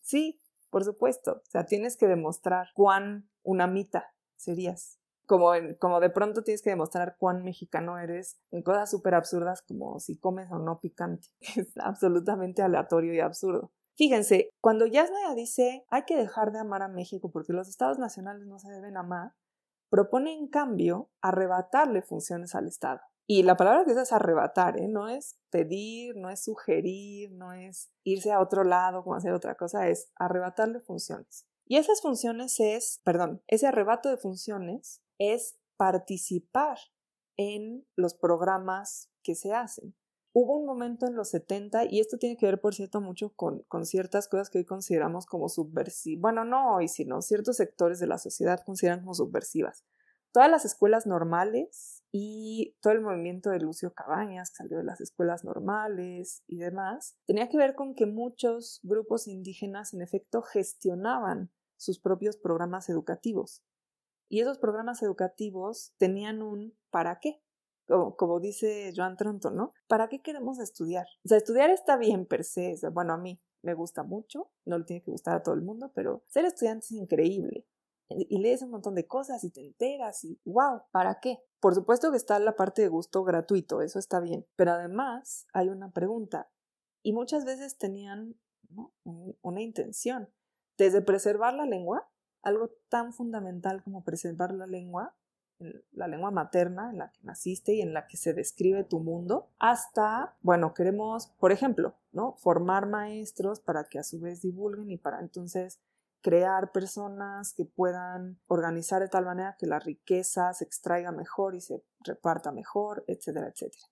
sí, 0.00 0.40
por 0.70 0.82
supuesto, 0.82 1.42
o 1.46 1.50
sea, 1.50 1.66
tienes 1.66 1.98
que 1.98 2.06
demostrar 2.06 2.68
cuán 2.74 3.28
unamita 3.42 4.14
serías. 4.36 4.98
Como, 5.26 5.50
como 5.78 6.00
de 6.00 6.08
pronto 6.08 6.42
tienes 6.42 6.62
que 6.62 6.70
demostrar 6.70 7.16
cuán 7.18 7.42
mexicano 7.42 7.98
eres 7.98 8.38
en 8.50 8.62
cosas 8.62 8.90
súper 8.90 9.14
absurdas 9.14 9.60
como 9.60 10.00
si 10.00 10.16
comes 10.16 10.50
o 10.50 10.58
no 10.58 10.78
picante. 10.78 11.28
Es 11.56 11.76
absolutamente 11.76 12.62
aleatorio 12.62 13.12
y 13.12 13.20
absurdo. 13.20 13.72
Fíjense, 13.96 14.48
cuando 14.62 14.86
Yasnaya 14.86 15.34
dice 15.34 15.84
hay 15.90 16.04
que 16.04 16.16
dejar 16.16 16.50
de 16.52 16.60
amar 16.60 16.80
a 16.80 16.88
México 16.88 17.30
porque 17.30 17.52
los 17.52 17.68
estados 17.68 17.98
nacionales 17.98 18.46
no 18.46 18.58
se 18.58 18.70
deben 18.70 18.96
amar, 18.96 19.34
propone 19.90 20.32
en 20.32 20.48
cambio 20.48 21.10
arrebatarle 21.20 22.00
funciones 22.00 22.54
al 22.54 22.68
Estado. 22.68 23.00
Y 23.28 23.42
la 23.42 23.56
palabra 23.56 23.84
que 23.84 23.90
usa 23.90 24.02
es 24.02 24.12
arrebatar, 24.12 24.78
¿eh? 24.78 24.86
no 24.86 25.08
es 25.08 25.36
pedir, 25.50 26.16
no 26.16 26.30
es 26.30 26.44
sugerir, 26.44 27.32
no 27.32 27.52
es 27.52 27.90
irse 28.04 28.30
a 28.30 28.40
otro 28.40 28.62
lado 28.62 29.02
como 29.02 29.16
hacer 29.16 29.32
otra 29.32 29.56
cosa, 29.56 29.88
es 29.88 30.12
arrebatarle 30.14 30.80
funciones. 30.80 31.44
Y 31.66 31.76
esas 31.76 32.00
funciones 32.00 32.60
es, 32.60 33.00
perdón, 33.02 33.42
ese 33.48 33.66
arrebato 33.66 34.08
de 34.08 34.16
funciones 34.16 35.02
es 35.18 35.58
participar 35.76 36.78
en 37.36 37.84
los 37.96 38.14
programas 38.14 39.10
que 39.24 39.34
se 39.34 39.52
hacen. 39.52 39.96
Hubo 40.32 40.58
un 40.58 40.66
momento 40.66 41.06
en 41.06 41.16
los 41.16 41.30
70, 41.30 41.86
y 41.86 41.98
esto 41.98 42.18
tiene 42.18 42.36
que 42.36 42.46
ver, 42.46 42.60
por 42.60 42.74
cierto, 42.74 43.00
mucho 43.00 43.34
con, 43.34 43.64
con 43.68 43.86
ciertas 43.86 44.28
cosas 44.28 44.50
que 44.50 44.58
hoy 44.58 44.64
consideramos 44.64 45.26
como 45.26 45.48
subversivas. 45.48 46.20
Bueno, 46.20 46.44
no 46.44 46.76
hoy, 46.76 46.86
sino 46.86 47.22
ciertos 47.22 47.56
sectores 47.56 47.98
de 47.98 48.06
la 48.06 48.18
sociedad 48.18 48.60
consideran 48.64 49.00
como 49.00 49.14
subversivas 49.14 49.84
todas 50.36 50.50
las 50.50 50.66
escuelas 50.66 51.06
normales 51.06 51.95
y 52.12 52.76
todo 52.80 52.92
el 52.92 53.00
movimiento 53.00 53.50
de 53.50 53.60
Lucio 53.60 53.92
Cabañas, 53.92 54.50
que 54.50 54.56
salió 54.56 54.78
de 54.78 54.84
las 54.84 55.00
escuelas 55.00 55.44
normales 55.44 56.42
y 56.46 56.58
demás, 56.58 57.16
tenía 57.26 57.48
que 57.48 57.58
ver 57.58 57.74
con 57.74 57.94
que 57.94 58.06
muchos 58.06 58.80
grupos 58.82 59.28
indígenas 59.28 59.92
en 59.94 60.02
efecto 60.02 60.42
gestionaban 60.42 61.50
sus 61.76 61.98
propios 61.98 62.36
programas 62.36 62.88
educativos. 62.88 63.62
Y 64.28 64.40
esos 64.40 64.58
programas 64.58 65.02
educativos 65.02 65.92
tenían 65.98 66.42
un 66.42 66.76
¿para 66.90 67.20
qué? 67.20 67.42
Como, 67.86 68.40
dice 68.40 68.92
Joan 68.96 69.16
Tronto, 69.16 69.50
¿no? 69.50 69.72
¿Para 69.86 70.08
qué 70.08 70.20
queremos 70.20 70.58
estudiar? 70.58 71.06
O 71.24 71.28
sea, 71.28 71.38
estudiar 71.38 71.70
está 71.70 71.96
bien 71.96 72.26
per 72.26 72.42
se, 72.42 72.76
bueno, 72.92 73.12
a 73.12 73.16
mí 73.16 73.40
me 73.62 73.74
gusta 73.74 74.02
mucho, 74.02 74.50
no 74.64 74.78
le 74.78 74.84
tiene 74.84 75.02
que 75.02 75.12
gustar 75.12 75.36
a 75.36 75.42
todo 75.42 75.54
el 75.54 75.62
mundo, 75.62 75.92
pero 75.94 76.24
ser 76.26 76.44
estudiante 76.44 76.86
es 76.86 76.92
increíble 76.92 77.66
y 78.08 78.38
lees 78.38 78.62
un 78.62 78.70
montón 78.70 78.94
de 78.94 79.06
cosas 79.06 79.42
y 79.44 79.50
te 79.50 79.60
enteras 79.60 80.24
y 80.24 80.40
wow, 80.44 80.82
¿para 80.92 81.20
qué? 81.20 81.40
Por 81.66 81.74
supuesto 81.74 82.12
que 82.12 82.16
está 82.16 82.38
la 82.38 82.54
parte 82.54 82.82
de 82.82 82.86
gusto 82.86 83.24
gratuito, 83.24 83.82
eso 83.82 83.98
está 83.98 84.20
bien, 84.20 84.46
pero 84.54 84.70
además 84.70 85.48
hay 85.52 85.68
una 85.68 85.90
pregunta 85.90 86.48
y 87.02 87.12
muchas 87.12 87.44
veces 87.44 87.76
tenían 87.76 88.36
una 89.42 89.60
intención, 89.60 90.28
desde 90.78 91.02
preservar 91.02 91.54
la 91.54 91.66
lengua, 91.66 92.08
algo 92.42 92.70
tan 92.88 93.12
fundamental 93.12 93.82
como 93.82 94.04
preservar 94.04 94.54
la 94.54 94.68
lengua, 94.68 95.16
la 95.90 96.06
lengua 96.06 96.30
materna 96.30 96.90
en 96.90 96.98
la 96.98 97.10
que 97.10 97.24
naciste 97.24 97.74
y 97.74 97.80
en 97.80 97.94
la 97.94 98.06
que 98.06 98.16
se 98.16 98.32
describe 98.32 98.84
tu 98.84 99.00
mundo, 99.00 99.50
hasta, 99.58 100.36
bueno, 100.42 100.72
queremos, 100.72 101.34
por 101.40 101.50
ejemplo, 101.50 101.96
¿no? 102.12 102.36
Formar 102.36 102.86
maestros 102.86 103.58
para 103.58 103.88
que 103.88 103.98
a 103.98 104.04
su 104.04 104.20
vez 104.20 104.40
divulguen 104.40 104.88
y 104.92 104.98
para 104.98 105.18
entonces 105.18 105.80
crear 106.26 106.72
personas 106.72 107.52
que 107.52 107.64
puedan 107.64 108.40
organizar 108.48 109.00
de 109.00 109.06
tal 109.06 109.24
manera 109.24 109.54
que 109.56 109.68
la 109.68 109.78
riqueza 109.78 110.52
se 110.54 110.64
extraiga 110.64 111.12
mejor 111.12 111.54
y 111.54 111.60
se 111.60 111.84
reparta 112.00 112.50
mejor, 112.50 113.04
etcétera, 113.06 113.46
etcétera. 113.46 113.84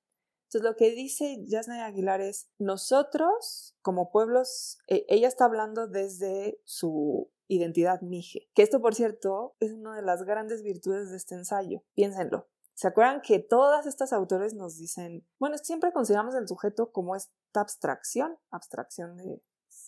Entonces 0.48 0.68
lo 0.68 0.74
que 0.74 0.90
dice 0.90 1.44
Yasna 1.46 1.86
Aguilar 1.86 2.20
es, 2.20 2.48
nosotros 2.58 3.76
como 3.82 4.10
pueblos, 4.10 4.78
e, 4.88 5.06
ella 5.08 5.28
está 5.28 5.44
hablando 5.44 5.86
desde 5.86 6.60
su 6.64 7.30
identidad 7.46 8.00
mije, 8.00 8.48
que 8.52 8.62
esto 8.62 8.80
por 8.80 8.96
cierto 8.96 9.54
es 9.60 9.72
una 9.72 9.94
de 9.94 10.02
las 10.02 10.24
grandes 10.24 10.64
virtudes 10.64 11.10
de 11.10 11.16
este 11.18 11.36
ensayo, 11.36 11.84
piénsenlo. 11.94 12.48
¿Se 12.74 12.88
acuerdan 12.88 13.22
que 13.22 13.38
todas 13.38 13.86
estas 13.86 14.12
autores 14.12 14.54
nos 14.54 14.76
dicen, 14.76 15.24
bueno, 15.38 15.56
siempre 15.58 15.92
consideramos 15.92 16.34
el 16.34 16.48
sujeto 16.48 16.90
como 16.90 17.14
esta 17.14 17.60
abstracción, 17.60 18.36
abstracción 18.50 19.16
de 19.16 19.40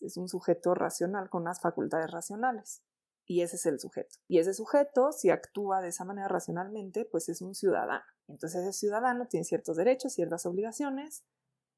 es 0.03 0.16
un 0.16 0.28
sujeto 0.28 0.74
racional 0.74 1.28
con 1.30 1.42
unas 1.42 1.61
facultades 1.61 2.11
racionales. 2.11 2.82
Y 3.26 3.42
ese 3.42 3.57
es 3.57 3.66
el 3.66 3.80
sujeto. 3.80 4.16
Y 4.28 4.38
ese 4.38 4.55
sujeto, 4.55 5.11
si 5.12 5.30
actúa 5.30 5.80
de 5.80 5.88
esa 5.88 6.05
manera 6.05 6.28
racionalmente, 6.28 7.05
pues 7.05 7.28
es 7.28 7.42
un 7.42 7.55
ciudadano. 7.55 8.05
Entonces 8.28 8.62
ese 8.62 8.72
ciudadano 8.72 9.26
tiene 9.26 9.44
ciertos 9.44 9.76
derechos, 9.76 10.12
ciertas 10.12 10.47
obligaciones. 10.47 11.24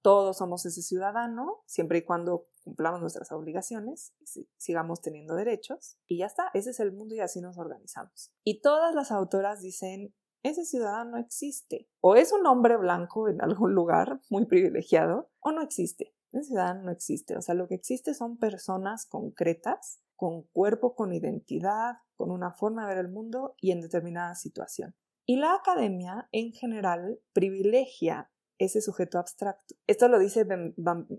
Todos 0.02 0.36
somos 0.36 0.64
ese 0.66 0.82
ciudadano, 0.82 1.62
siempre 1.66 1.98
y 1.98 2.04
cuando 2.04 2.46
cumplamos 2.62 3.00
nuestras 3.00 3.32
obligaciones, 3.32 4.12
sigamos 4.58 5.00
teniendo 5.00 5.34
derechos. 5.34 5.98
Y 6.06 6.18
ya 6.18 6.26
está, 6.26 6.50
ese 6.54 6.70
es 6.70 6.80
el 6.80 6.92
mundo 6.92 7.14
y 7.14 7.20
así 7.20 7.40
nos 7.40 7.58
organizamos. 7.58 8.30
Y 8.44 8.60
todas 8.60 8.94
las 8.94 9.10
autoras 9.10 9.60
dicen, 9.60 10.14
ese 10.42 10.64
ciudadano 10.64 11.16
existe. 11.18 11.88
O 12.00 12.14
es 12.14 12.32
un 12.32 12.46
hombre 12.46 12.76
blanco 12.76 13.28
en 13.28 13.42
algún 13.42 13.74
lugar 13.74 14.20
muy 14.30 14.46
privilegiado, 14.46 15.30
o 15.40 15.50
no 15.50 15.62
existe. 15.62 16.14
Un 16.30 16.44
ciudadano 16.44 16.82
no 16.82 16.90
existe, 16.90 17.36
o 17.36 17.42
sea, 17.42 17.54
lo 17.54 17.68
que 17.68 17.74
existe 17.74 18.14
son 18.14 18.36
personas 18.36 19.06
concretas, 19.06 20.00
con 20.14 20.42
cuerpo, 20.42 20.94
con 20.94 21.12
identidad, 21.12 21.98
con 22.16 22.30
una 22.30 22.52
forma 22.52 22.82
de 22.82 22.94
ver 22.94 23.04
el 23.04 23.10
mundo 23.10 23.54
y 23.60 23.70
en 23.70 23.80
determinada 23.80 24.34
situación. 24.34 24.94
Y 25.24 25.36
la 25.36 25.54
academia, 25.54 26.28
en 26.32 26.52
general, 26.52 27.20
privilegia 27.32 28.30
ese 28.58 28.80
sujeto 28.80 29.18
abstracto. 29.18 29.76
Esto 29.86 30.08
lo 30.08 30.18
dice 30.18 30.44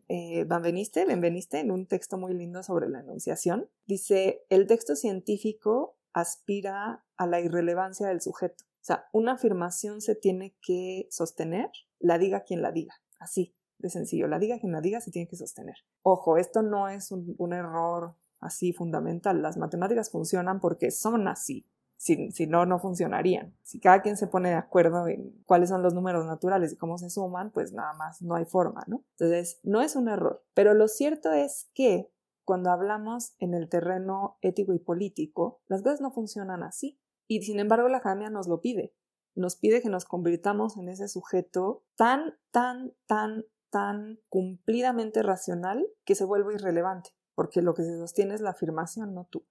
eh, 0.09 0.43
Benveniste, 0.43 1.05
Benveniste 1.05 1.59
en 1.59 1.71
un 1.71 1.87
texto 1.87 2.17
muy 2.17 2.33
lindo 2.33 2.61
sobre 2.61 2.89
la 2.89 2.99
enunciación. 2.99 3.69
Dice, 3.85 4.45
el 4.49 4.67
texto 4.67 4.95
científico 4.95 5.97
aspira 6.11 7.05
a 7.15 7.27
la 7.27 7.39
irrelevancia 7.39 8.07
del 8.07 8.19
sujeto. 8.19 8.65
O 8.65 8.83
sea, 8.83 9.07
una 9.13 9.33
afirmación 9.33 10.01
se 10.01 10.15
tiene 10.15 10.57
que 10.61 11.07
sostener, 11.09 11.69
la 11.99 12.17
diga 12.17 12.43
quien 12.43 12.61
la 12.61 12.71
diga, 12.71 12.95
así 13.19 13.55
de 13.79 13.89
sencillo. 13.89 14.27
La 14.27 14.39
diga 14.39 14.59
quien 14.59 14.71
la 14.71 14.81
diga 14.81 15.01
se 15.01 15.11
tiene 15.11 15.27
que 15.27 15.35
sostener. 15.35 15.77
Ojo, 16.03 16.37
esto 16.37 16.61
no 16.61 16.87
es 16.87 17.11
un, 17.11 17.53
error 17.53 18.15
así 18.39 18.73
fundamental. 18.73 19.41
Las 19.41 19.57
matemáticas 19.57 20.11
funcionan 20.11 20.59
porque 20.59 20.91
son 20.91 21.27
así. 21.27 21.65
Si, 21.97 22.31
si, 22.31 22.47
no, 22.47 22.65
no 22.65 22.79
funcionarían. 22.79 23.53
Si 23.61 23.79
cada 23.81 24.01
quien 24.01 24.15
se 24.15 24.27
pone 24.27 24.49
de 24.49 24.55
acuerdo 24.55 25.07
en 25.07 25.43
cuáles 25.45 25.67
son 25.67 25.81
los 25.83 25.93
números 25.93 26.25
naturales 26.25 26.71
y 26.71 26.77
cómo 26.77 26.97
se 26.97 27.09
suman, 27.09 27.51
pues 27.51 27.73
nada 27.73 27.91
más 27.93 28.21
no 28.21 28.35
hay 28.35 28.45
forma, 28.45 28.85
¿no? 28.87 29.03
Entonces, 29.17 29.59
no 29.63 29.81
es 29.81 29.97
un 29.97 30.07
error. 30.07 30.45
Pero 30.53 30.73
lo 30.73 30.87
cierto 30.87 31.33
es 31.33 31.69
que 31.73 32.09
cuando 32.49 32.71
hablamos 32.71 33.35
en 33.37 33.53
el 33.53 33.69
terreno 33.69 34.37
ético 34.41 34.73
y 34.73 34.79
político, 34.79 35.61
las 35.67 35.83
cosas 35.83 36.01
no 36.01 36.11
funcionan 36.11 36.63
así. 36.63 36.99
Y 37.27 37.43
sin 37.43 37.59
embargo, 37.59 37.89
la 37.89 37.97
academia 37.97 38.31
nos 38.31 38.47
lo 38.47 38.59
pide. 38.59 38.95
Nos 39.35 39.55
pide 39.55 39.83
que 39.83 39.89
nos 39.89 40.05
convirtamos 40.05 40.75
en 40.77 40.89
ese 40.89 41.07
sujeto 41.07 41.83
tan, 41.95 42.39
tan, 42.49 42.93
tan, 43.05 43.45
tan 43.69 44.19
cumplidamente 44.29 45.23
racional 45.23 45.87
que 46.05 46.15
se 46.15 46.25
vuelve 46.25 46.55
irrelevante, 46.55 47.11
porque 47.35 47.61
lo 47.61 47.73
que 47.73 47.83
se 47.83 47.97
sostiene 47.97 48.33
es 48.33 48.41
la 48.41 48.51
afirmación, 48.51 49.13
no 49.13 49.25
tú. 49.25 49.45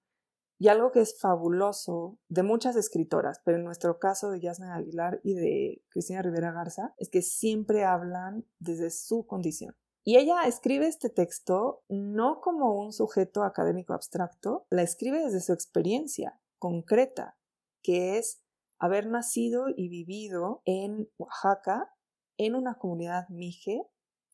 Y 0.61 0.67
algo 0.67 0.91
que 0.91 0.99
es 0.99 1.17
fabuloso 1.17 2.19
de 2.27 2.43
muchas 2.43 2.75
escritoras, 2.75 3.41
pero 3.45 3.57
en 3.57 3.63
nuestro 3.63 3.97
caso 3.97 4.29
de 4.29 4.41
Yasna 4.41 4.75
Aguilar 4.75 5.21
y 5.23 5.33
de 5.33 5.85
Cristina 5.89 6.21
Rivera 6.21 6.51
Garza, 6.51 6.93
es 6.97 7.09
que 7.09 7.21
siempre 7.21 7.85
hablan 7.85 8.45
desde 8.59 8.89
su 8.89 9.25
condición. 9.25 9.75
Y 10.03 10.17
ella 10.17 10.43
escribe 10.47 10.87
este 10.87 11.09
texto 11.09 11.83
no 11.87 12.41
como 12.41 12.77
un 12.77 12.91
sujeto 12.91 13.43
académico 13.43 13.93
abstracto, 13.93 14.65
la 14.69 14.81
escribe 14.81 15.23
desde 15.23 15.39
su 15.39 15.53
experiencia 15.53 16.41
concreta, 16.57 17.37
que 17.81 18.17
es 18.17 18.41
haber 18.79 19.07
nacido 19.07 19.65
y 19.69 19.87
vivido 19.87 20.61
en 20.65 21.09
Oaxaca, 21.17 21.93
en 22.37 22.55
una 22.55 22.75
comunidad 22.75 23.29
mije, 23.29 23.83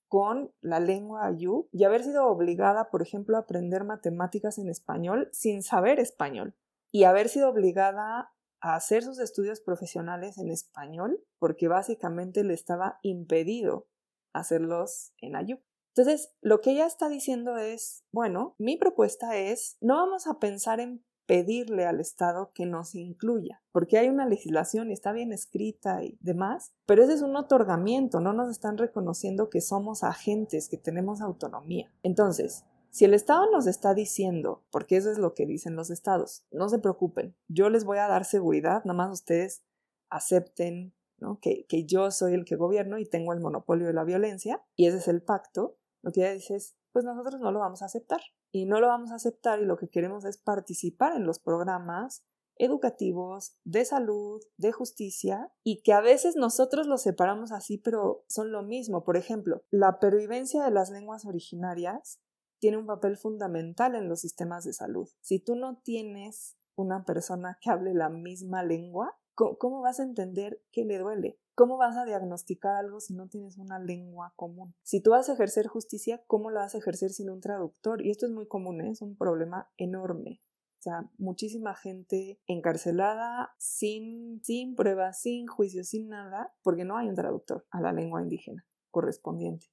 con 0.08 0.54
la 0.62 0.80
lengua 0.80 1.26
ayú 1.26 1.68
y 1.72 1.84
haber 1.84 2.04
sido 2.04 2.28
obligada, 2.28 2.90
por 2.90 3.02
ejemplo, 3.02 3.38
a 3.38 3.42
aprender 3.42 3.84
matemáticas 3.84 4.58
en 4.58 4.70
español 4.70 5.30
sin 5.32 5.64
saber 5.64 6.00
español 6.00 6.56
y 6.92 7.04
haber 7.04 7.30
sido 7.30 7.50
obligada 7.50 8.32
a 8.62 8.76
hacer 8.76 9.04
sus 9.04 9.20
estudios 9.20 9.62
profesionales 9.62 10.38
en 10.38 10.50
español 10.50 11.24
porque 11.40 11.68
básicamente 11.68 12.44
le 12.44 12.54
estaba 12.54 13.00
impedido 13.02 13.88
hacerlos 14.34 15.14
en 15.20 15.36
ayú. 15.36 15.60
Entonces, 15.96 16.34
lo 16.42 16.60
que 16.60 16.72
ella 16.72 16.86
está 16.86 17.08
diciendo 17.08 17.58
es, 17.58 18.04
bueno, 18.12 18.56
mi 18.58 18.76
propuesta 18.76 19.38
es, 19.38 19.78
no 19.80 19.96
vamos 19.96 20.28
a 20.28 20.40
pensar 20.40 20.82
en 20.82 21.06
pedirle 21.26 21.86
al 21.86 22.00
Estado 22.00 22.52
que 22.54 22.66
nos 22.66 22.96
incluya, 22.96 23.62
porque 23.72 23.98
hay 23.98 24.10
una 24.10 24.28
legislación 24.28 24.90
y 24.90 24.94
está 24.94 25.12
bien 25.12 25.32
escrita 25.32 26.04
y 26.04 26.18
demás, 26.22 26.74
pero 26.86 27.04
ese 27.04 27.14
es 27.14 27.22
un 27.22 27.36
otorgamiento, 27.36 28.20
no 28.20 28.34
nos 28.34 28.50
están 28.50 28.78
reconociendo 28.78 29.50
que 29.50 29.62
somos 29.62 30.04
agentes, 30.04 30.70
que 30.70 30.78
tenemos 30.78 31.22
autonomía. 31.22 31.92
Entonces, 32.04 32.66
si 32.92 33.06
el 33.06 33.14
Estado 33.14 33.50
nos 33.52 33.68
está 33.68 33.94
diciendo, 33.94 34.64
porque 34.72 34.98
eso 34.98 35.12
es 35.12 35.18
lo 35.18 35.34
que 35.34 35.46
dicen 35.46 35.76
los 35.76 35.90
estados, 35.90 36.46
no 36.52 36.70
se 36.70 36.80
preocupen, 36.80 37.36
yo 37.48 37.70
les 37.70 37.84
voy 37.84 37.98
a 37.98 38.08
dar 38.08 38.26
seguridad, 38.26 38.84
nada 38.86 38.98
más 38.98 39.12
ustedes 39.12 39.64
acepten 40.10 40.94
que, 41.42 41.66
que 41.68 41.86
yo 41.86 42.12
soy 42.12 42.34
el 42.34 42.46
que 42.46 42.56
gobierno 42.56 43.00
y 43.00 43.06
tengo 43.06 43.34
el 43.34 43.40
monopolio 43.40 43.88
de 43.88 43.94
la 43.94 44.04
violencia, 44.04 44.64
y 44.76 44.86
ese 44.86 44.98
es 44.98 45.08
el 45.08 45.22
pacto, 45.22 45.78
lo 46.04 46.12
que 46.12 46.22
ella 46.22 46.34
dice 46.34 46.56
es, 46.56 46.76
pues 46.92 47.04
nosotros 47.04 47.42
no 47.42 47.52
lo 47.52 47.60
vamos 47.60 47.82
a 47.82 47.86
aceptar 47.86 48.22
y 48.56 48.66
no 48.66 48.80
lo 48.80 48.88
vamos 48.88 49.12
a 49.12 49.16
aceptar 49.16 49.62
y 49.62 49.66
lo 49.66 49.76
que 49.76 49.90
queremos 49.90 50.24
es 50.24 50.38
participar 50.38 51.14
en 51.14 51.26
los 51.26 51.40
programas 51.40 52.24
educativos, 52.58 53.58
de 53.66 53.84
salud, 53.84 54.42
de 54.56 54.72
justicia, 54.72 55.52
y 55.62 55.82
que 55.82 55.92
a 55.92 56.00
veces 56.00 56.38
nosotros 56.38 56.88
los 56.88 57.02
separamos 57.02 57.52
así, 57.52 57.78
pero 57.78 58.24
son 58.30 58.54
lo 58.54 58.64
mismo. 58.64 59.04
Por 59.04 59.18
ejemplo, 59.18 59.66
la 59.72 60.00
pervivencia 60.00 60.64
de 60.64 60.72
las 60.72 60.90
lenguas 60.90 61.26
originarias 61.26 62.22
tiene 62.58 62.78
un 62.78 62.86
papel 62.86 63.18
fundamental 63.18 63.94
en 63.94 64.08
los 64.08 64.22
sistemas 64.22 64.64
de 64.64 64.72
salud. 64.72 65.10
Si 65.20 65.40
tú 65.40 65.58
no 65.58 65.82
tienes 65.84 66.56
una 66.78 67.04
persona 67.04 67.58
que 67.60 67.72
hable 67.72 67.94
la 67.94 68.08
misma 68.08 68.64
lengua, 68.64 69.18
¿cómo 69.36 69.82
vas 69.82 70.00
a 70.00 70.04
entender 70.04 70.62
qué 70.72 70.86
le 70.86 70.98
duele? 70.98 71.40
¿Cómo 71.56 71.78
vas 71.78 71.96
a 71.98 72.06
diagnosticar 72.06 72.76
algo 72.76 73.00
si 73.00 73.14
no 73.14 73.28
tienes 73.28 73.58
una 73.58 73.80
lengua 73.80 74.34
común? 74.36 74.76
Si 74.84 75.02
tú 75.02 75.12
vas 75.12 75.30
a 75.30 75.34
ejercer 75.34 75.68
justicia, 75.68 76.24
¿cómo 76.28 76.52
la 76.52 76.62
vas 76.62 76.76
a 76.76 76.80
ejercer 76.80 77.12
sin 77.12 77.30
un 77.30 77.42
traductor? 77.42 78.06
Y 78.06 78.12
esto 78.12 78.26
es 78.26 78.32
muy 78.32 78.48
común, 78.48 78.82
¿eh? 78.82 78.92
es 78.92 79.02
un 79.02 79.16
problema 79.16 79.70
enorme. 79.78 80.42
O 80.80 80.82
sea, 80.82 81.10
muchísima 81.18 81.74
gente 81.74 82.40
encarcelada 82.46 83.56
sin, 83.58 84.42
sin 84.44 84.76
pruebas, 84.76 85.22
sin 85.22 85.48
juicio, 85.48 85.84
sin 85.84 86.10
nada, 86.10 86.54
porque 86.62 86.86
no 86.86 86.98
hay 86.98 87.08
un 87.08 87.16
traductor 87.16 87.66
a 87.72 87.82
la 87.82 87.94
lengua 87.94 88.22
indígena 88.22 88.66
correspondiente. 88.92 89.68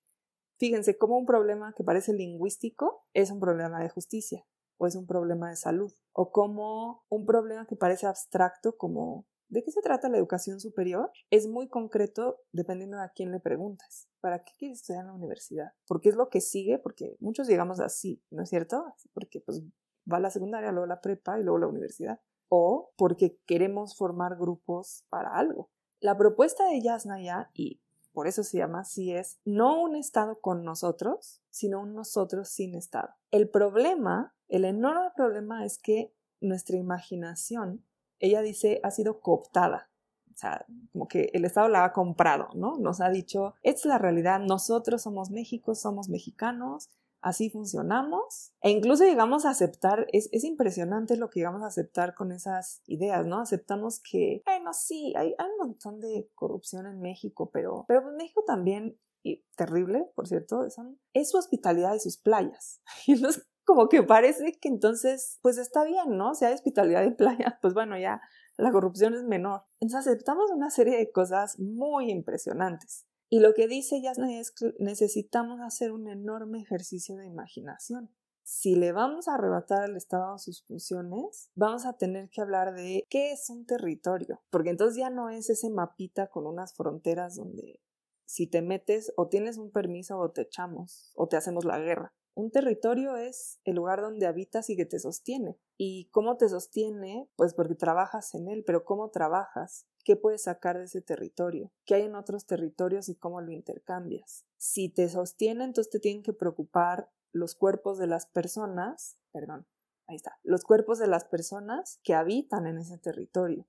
Fíjense 0.59 0.97
cómo 0.97 1.19
un 1.19 1.27
problema 1.27 1.75
que 1.77 1.85
parece 1.85 2.13
lingüístico 2.13 3.05
es 3.13 3.31
un 3.31 3.41
problema 3.41 3.81
de 3.81 3.89
justicia 3.89 4.47
o 4.79 4.87
es 4.87 4.97
un 4.97 5.07
problema 5.07 5.51
de 5.51 5.57
salud, 5.57 5.93
o 6.13 6.33
como 6.33 7.05
un 7.09 7.25
problema 7.25 7.67
que 7.67 7.77
parece 7.77 8.07
abstracto 8.07 8.77
como 8.77 9.27
¿De 9.53 9.63
qué 9.63 9.71
se 9.71 9.83
trata 9.83 10.09
la 10.09 10.17
educación 10.17 10.61
superior? 10.61 11.13
Es 11.29 11.47
muy 11.47 11.69
concreto 11.69 12.41
dependiendo 12.53 12.99
a 12.99 13.11
quién 13.11 13.31
le 13.33 13.39
preguntas. 13.39 14.09
¿Para 14.23 14.43
qué 14.45 14.53
quieres 14.59 14.79
estudiar 14.79 15.03
en 15.03 15.09
la 15.09 15.13
universidad? 15.13 15.75
Porque 15.87 16.09
es 16.09 16.15
lo 16.15 16.31
que 16.31 16.41
sigue, 16.41 16.79
porque 16.79 17.19
muchos 17.21 17.49
llegamos 17.49 17.79
así, 17.79 18.23
¿no 18.31 18.45
es 18.45 18.49
cierto? 18.49 18.83
Porque 19.13 19.43
pues 19.43 19.63
va 20.11 20.17
a 20.17 20.21
la 20.21 20.31
secundaria, 20.31 20.73
luego 20.73 20.87
la 20.87 21.03
prepa 21.03 21.39
y 21.39 21.43
luego 21.43 21.59
la 21.59 21.67
universidad. 21.67 22.19
O 22.49 22.95
porque 22.97 23.37
queremos 23.45 23.95
formar 23.95 24.39
grupos 24.39 25.05
para 25.11 25.37
algo. 25.37 25.71
La 26.01 26.17
propuesta 26.17 26.65
de 26.69 26.81
Yasnaya, 26.81 27.51
y 27.53 27.83
por 28.15 28.29
eso 28.29 28.45
se 28.45 28.57
llama 28.57 28.81
así, 28.81 29.13
es 29.13 29.39
no 29.45 29.83
un 29.83 29.97
Estado 29.97 30.41
con 30.41 30.65
nosotros, 30.65 31.43
sino 31.51 31.83
un 31.83 31.93
nosotros 31.93 32.49
sin 32.49 32.75
Estado. 32.75 33.11
El 33.31 33.51
problema, 33.51 34.35
el 34.49 34.65
enorme 34.65 35.11
problema 35.15 35.67
es 35.67 35.77
que 35.77 36.15
nuestra 36.41 36.79
imaginación 36.79 37.85
ella 38.23 38.41
dice, 38.41 38.81
ha 38.83 38.91
sido 38.91 39.20
cooptada. 39.20 39.91
O 40.33 40.37
sea, 40.37 40.64
como 40.93 41.09
que 41.09 41.31
el 41.35 41.45
Estado 41.45 41.68
la 41.68 41.85
ha 41.85 41.93
comprado, 41.93 42.49
¿no? 42.55 42.79
Nos 42.79 43.01
ha 43.03 43.11
dicho, 43.11 43.55
es 43.62 43.85
la 43.85 43.99
realidad, 43.99 44.41
nosotros 44.41 45.03
somos 45.03 45.31
México, 45.31 45.75
somos 45.75 46.09
mexicanos, 46.09 46.89
así 47.20 47.51
funcionamos. 47.51 48.53
E 48.62 48.70
incluso 48.70 49.05
llegamos 49.05 49.45
a 49.45 49.51
aceptar, 49.51 50.07
es, 50.12 50.29
impresionante 50.45 51.16
lo 51.16 51.31
que 51.31 51.41
llegamos 51.41 51.62
a 51.62 51.66
aceptar 51.66 52.14
con 52.14 52.33
esas 52.33 52.83
ideas, 52.87 53.27
¿no? 53.27 53.41
Aceptamos 53.41 54.01
que, 54.01 54.43
bueno, 54.47 54.73
sí, 54.73 55.12
hay, 55.16 55.35
un 55.39 55.68
montón 55.68 56.01
de 56.01 56.31
corrupción 56.35 56.87
en 56.87 57.01
México, 57.01 57.51
pero, 57.53 57.85
pero 57.89 58.03
pues 58.03 58.14
México 58.14 58.43
también, 58.47 58.99
y 59.23 59.45
terrible, 59.57 60.11
por 60.16 60.27
cierto, 60.27 60.66
es 61.12 61.31
su 61.31 61.39
hospitalidad 61.39 61.95
y 61.95 62.01
sus 62.01 62.16
playas. 62.16 62.81
Y 63.07 63.16
como 63.65 63.89
que 63.89 64.03
parece 64.03 64.53
que 64.61 64.69
entonces, 64.69 65.39
pues 65.43 65.59
está 65.59 65.85
bien, 65.85 66.17
¿no? 66.17 66.35
Si 66.35 66.45
hay 66.45 66.55
hospitalidad 66.55 67.03
de 67.03 67.13
playa, 67.13 67.59
pues 67.63 67.75
bueno, 67.75 67.99
ya 67.99 68.21
la 68.57 68.73
corrupción 68.73 69.15
es 69.15 69.25
menor. 69.25 69.63
Entonces 69.81 70.09
aceptamos 70.09 70.51
una 70.51 70.71
serie 70.71 70.97
de 70.97 71.11
cosas 71.11 71.59
muy 71.59 72.11
impresionantes. 72.11 73.07
Y 73.29 73.41
lo 73.41 73.55
que 73.55 73.67
dice 73.67 74.03
Yasna 74.03 74.39
es 74.39 74.51
que 74.51 74.75
necesitamos 74.79 75.61
hacer 75.61 75.93
un 75.93 76.07
enorme 76.09 76.61
ejercicio 76.61 77.17
de 77.17 77.27
imaginación. 77.27 78.15
Si 78.45 78.75
le 78.75 78.93
vamos 78.93 79.29
a 79.29 79.35
arrebatar 79.35 79.85
al 79.85 79.97
Estado 79.97 80.37
sus 80.37 80.65
funciones, 80.65 81.51
vamos 81.55 81.87
a 81.87 81.97
tener 81.97 82.29
que 82.29 82.43
hablar 82.43 82.75
de 82.75 83.07
qué 83.09 83.33
es 83.33 83.49
un 83.49 83.65
territorio, 83.65 84.43
porque 84.51 84.71
entonces 84.71 84.99
ya 84.99 85.11
no 85.11 85.31
es 85.31 85.49
ese 85.49 85.71
mapita 85.71 86.27
con 86.27 86.47
unas 86.47 86.75
fronteras 86.75 87.37
donde 87.37 87.81
si 88.27 88.49
te 88.49 88.63
metes 88.63 89.13
o 89.17 89.29
tienes 89.29 89.59
un 89.59 89.71
permiso 89.71 90.19
o 90.19 90.31
te 90.31 90.43
echamos 90.43 91.13
o 91.15 91.29
te 91.29 91.37
hacemos 91.37 91.65
la 91.65 91.79
guerra. 91.79 92.13
Un 92.35 92.51
territorio 92.51 93.16
es 93.16 93.61
el 93.64 93.76
lugar 93.76 94.01
donde 94.01 94.26
habitas 94.26 94.70
y 94.70 94.76
que 94.76 94.87
te 94.87 94.99
sostiene. 94.99 95.59
¿Y 95.76 96.09
cómo 96.12 96.39
te 96.39 96.49
sostiene? 96.49 97.28
Pues 97.37 97.53
porque 97.53 97.74
trabajas 97.74 98.35
en 98.35 98.49
él, 98.49 98.64
pero 98.64 98.85
¿cómo 98.87 99.11
trabajas? 99.11 99.87
¿Qué 100.03 100.16
puedes 100.16 100.45
sacar 100.45 100.78
de 100.78 100.85
ese 100.85 101.03
territorio? 101.03 101.70
¿Qué 101.85 101.97
hay 101.97 102.03
en 102.05 102.14
otros 102.14 102.47
territorios 102.47 103.11
y 103.11 103.16
cómo 103.16 103.43
lo 103.43 103.53
intercambias? 103.53 104.47
Si 104.57 104.89
te 104.89 105.11
sostiene, 105.11 105.64
entonces 105.64 105.91
te 105.91 106.01
tienen 106.01 106.22
que 106.22 106.33
preocupar 106.33 107.11
los 107.33 107.55
cuerpos 107.55 107.99
de 107.99 108.07
las 108.07 108.26
personas, 108.26 109.18
perdón, 109.30 109.66
ahí 110.07 110.16
está, 110.16 110.39
los 110.43 110.64
cuerpos 110.64 110.99
de 110.99 111.09
las 111.09 111.26
personas 111.26 112.01
que 112.03 112.14
habitan 112.14 112.66
en 112.66 112.78
ese 112.78 112.97
territorio. 112.97 113.66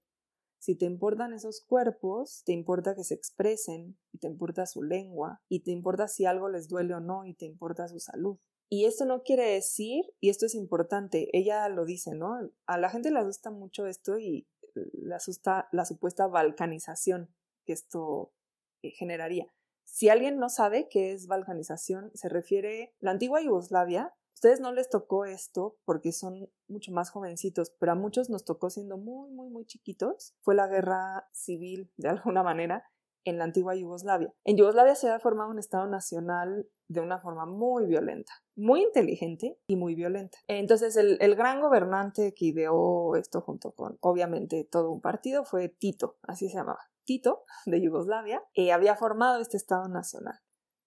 Si 0.57 0.75
te 0.75 0.85
importan 0.85 1.33
esos 1.33 1.59
cuerpos, 1.59 2.43
te 2.45 2.53
importa 2.53 2.95
que 2.95 3.03
se 3.03 3.13
expresen, 3.13 3.97
y 4.13 4.19
te 4.19 4.27
importa 4.27 4.65
su 4.65 4.81
lengua, 4.81 5.41
y 5.49 5.59
te 5.59 5.71
importa 5.71 6.07
si 6.07 6.25
algo 6.25 6.47
les 6.47 6.69
duele 6.69 6.93
o 6.93 7.01
no, 7.01 7.25
y 7.25 7.33
te 7.33 7.45
importa 7.45 7.89
su 7.89 7.99
salud. 7.99 8.37
Y 8.73 8.85
esto 8.85 9.05
no 9.05 9.21
quiere 9.21 9.43
decir, 9.43 10.03
y 10.19 10.31
esto 10.31 10.47
es 10.47 10.55
importante, 10.55 11.29
ella 11.31 11.69
lo 11.69 11.85
dice, 11.85 12.15
¿no? 12.15 12.49
A 12.65 12.79
la 12.79 12.89
gente 12.89 13.11
le 13.11 13.19
asusta 13.19 13.51
mucho 13.51 13.85
esto 13.85 14.17
y 14.17 14.47
le 14.73 15.13
asusta 15.13 15.69
la 15.71 15.85
supuesta 15.85 16.25
balcanización 16.25 17.31
que 17.67 17.73
esto 17.73 18.33
eh, 18.81 18.89
generaría. 18.89 19.45
Si 19.83 20.09
alguien 20.09 20.39
no 20.39 20.49
sabe 20.49 20.87
qué 20.89 21.13
es 21.13 21.27
balcanización, 21.27 22.09
se 22.15 22.29
refiere 22.29 22.95
la 22.99 23.11
antigua 23.11 23.43
Yugoslavia. 23.43 24.15
Ustedes 24.33 24.59
no 24.59 24.73
les 24.73 24.89
tocó 24.89 25.25
esto 25.25 25.77
porque 25.85 26.11
son 26.11 26.49
mucho 26.67 26.91
más 26.91 27.11
jovencitos, 27.11 27.69
pero 27.77 27.91
a 27.91 27.95
muchos 27.95 28.31
nos 28.31 28.43
tocó 28.43 28.71
siendo 28.71 28.97
muy, 28.97 29.29
muy, 29.29 29.51
muy 29.51 29.65
chiquitos. 29.67 30.33
Fue 30.41 30.55
la 30.55 30.65
guerra 30.65 31.29
civil, 31.31 31.91
de 31.97 32.09
alguna 32.09 32.41
manera, 32.41 32.83
en 33.25 33.37
la 33.37 33.45
antigua 33.45 33.75
Yugoslavia. 33.75 34.33
En 34.43 34.57
Yugoslavia 34.57 34.95
se 34.95 35.07
había 35.07 35.19
formado 35.19 35.49
un 35.49 35.59
Estado 35.59 35.87
nacional 35.87 36.67
de 36.87 37.01
una 37.01 37.19
forma 37.19 37.45
muy 37.45 37.85
violenta, 37.85 38.33
muy 38.55 38.83
inteligente 38.83 39.57
y 39.67 39.75
muy 39.75 39.95
violenta. 39.95 40.37
Entonces 40.47 40.95
el, 40.97 41.35
gran 41.35 41.61
gobernante 41.61 42.33
que 42.33 42.45
ideó 42.45 43.15
esto 43.15 43.41
junto 43.41 43.71
con 43.71 43.97
obviamente 44.01 44.67
todo 44.69 44.91
un 44.91 45.01
partido 45.01 45.43
fue 45.45 45.69
Tito, 45.69 46.17
así 46.23 46.49
se 46.49 46.57
llamaba. 46.57 46.79
Tito 47.05 47.43
de 47.65 47.81
Yugoslavia 47.81 48.43
y 48.53 48.69
había 48.69 48.95
formado 48.95 49.41
este 49.41 49.57
Estado 49.57 49.87
nacional. 49.89 50.39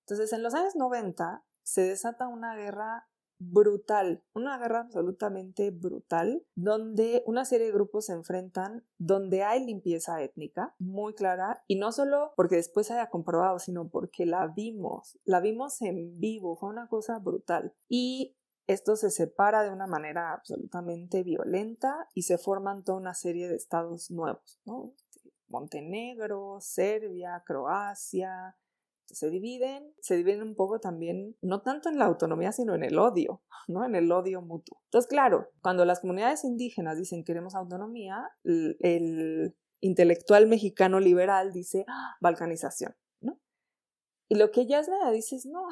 Entonces 0.07 0.33
en 0.33 0.43
los 0.43 0.55
años 0.55 0.77
90 0.77 1.45
se 1.63 1.83
desata 1.83 2.29
una 2.29 2.55
guerra 2.55 3.09
brutal, 3.39 4.23
una 4.35 4.59
guerra 4.59 4.81
absolutamente 4.81 5.71
brutal, 5.71 6.45
donde 6.55 7.23
una 7.27 7.45
serie 7.45 7.67
de 7.67 7.73
grupos 7.73 8.07
se 8.07 8.13
enfrentan, 8.13 8.87
donde 8.99 9.43
hay 9.43 9.65
limpieza 9.65 10.23
étnica 10.23 10.75
muy 10.79 11.15
clara, 11.15 11.63
y 11.67 11.77
no 11.77 11.93
solo 11.93 12.33
porque 12.37 12.57
después 12.57 12.91
haya 12.91 13.11
comprobado, 13.11 13.59
sino 13.59 13.89
porque 13.89 14.27
la 14.27 14.47
vimos, 14.47 15.19
la 15.25 15.41
vimos 15.41 15.83
en 15.83 16.19
vivo, 16.19 16.57
fue 16.57 16.71
una 16.71 16.89
cosa 16.89 17.19
brutal. 17.19 17.75
Y 17.89 18.37
esto 18.67 18.97
se 18.97 19.11
separa 19.11 19.63
de 19.63 19.71
una 19.71 19.87
manera 19.87 20.33
absolutamente 20.33 21.23
violenta 21.23 22.09
y 22.15 22.23
se 22.23 22.39
forman 22.39 22.83
toda 22.83 22.99
una 22.99 23.15
serie 23.15 23.49
de 23.49 23.57
estados 23.57 24.11
nuevos, 24.11 24.61
¿no? 24.65 24.93
Montenegro, 25.49 26.59
Serbia, 26.61 27.43
Croacia, 27.47 28.57
se 29.07 29.31
dividen, 29.31 29.93
se 30.01 30.17
dividen 30.17 30.43
un 30.43 30.55
poco 30.55 30.81
también, 30.81 31.37
no 31.41 31.63
tanto 31.63 31.89
en 31.89 31.99
la 31.99 32.07
autonomía, 32.07 32.53
sino 32.53 32.75
en 32.75 32.85
el 32.85 32.99
odio, 32.99 33.43
¿no? 33.69 33.85
En 33.85 33.95
el 33.95 34.11
odio 34.11 34.43
mutuo. 34.43 34.81
Entonces, 34.85 35.09
claro, 35.09 35.49
cuando 35.63 35.85
las 35.85 36.01
comunidades 36.01 36.45
indígenas 36.45 36.99
dicen 36.99 37.25
queremos 37.25 37.55
autonomía, 37.55 38.29
el, 38.45 39.57
intelectual 39.81 40.47
mexicano 40.47 41.01
liberal 41.01 41.53
dice 41.53 41.85
¡Ah! 41.87 42.17
balcanización, 42.21 42.97
¿no? 43.21 43.39
Y 44.29 44.37
lo 44.37 44.51
que 44.51 44.67
Yasna 44.67 45.11
dice 45.13 45.37
es, 45.37 45.47
no, 45.47 45.69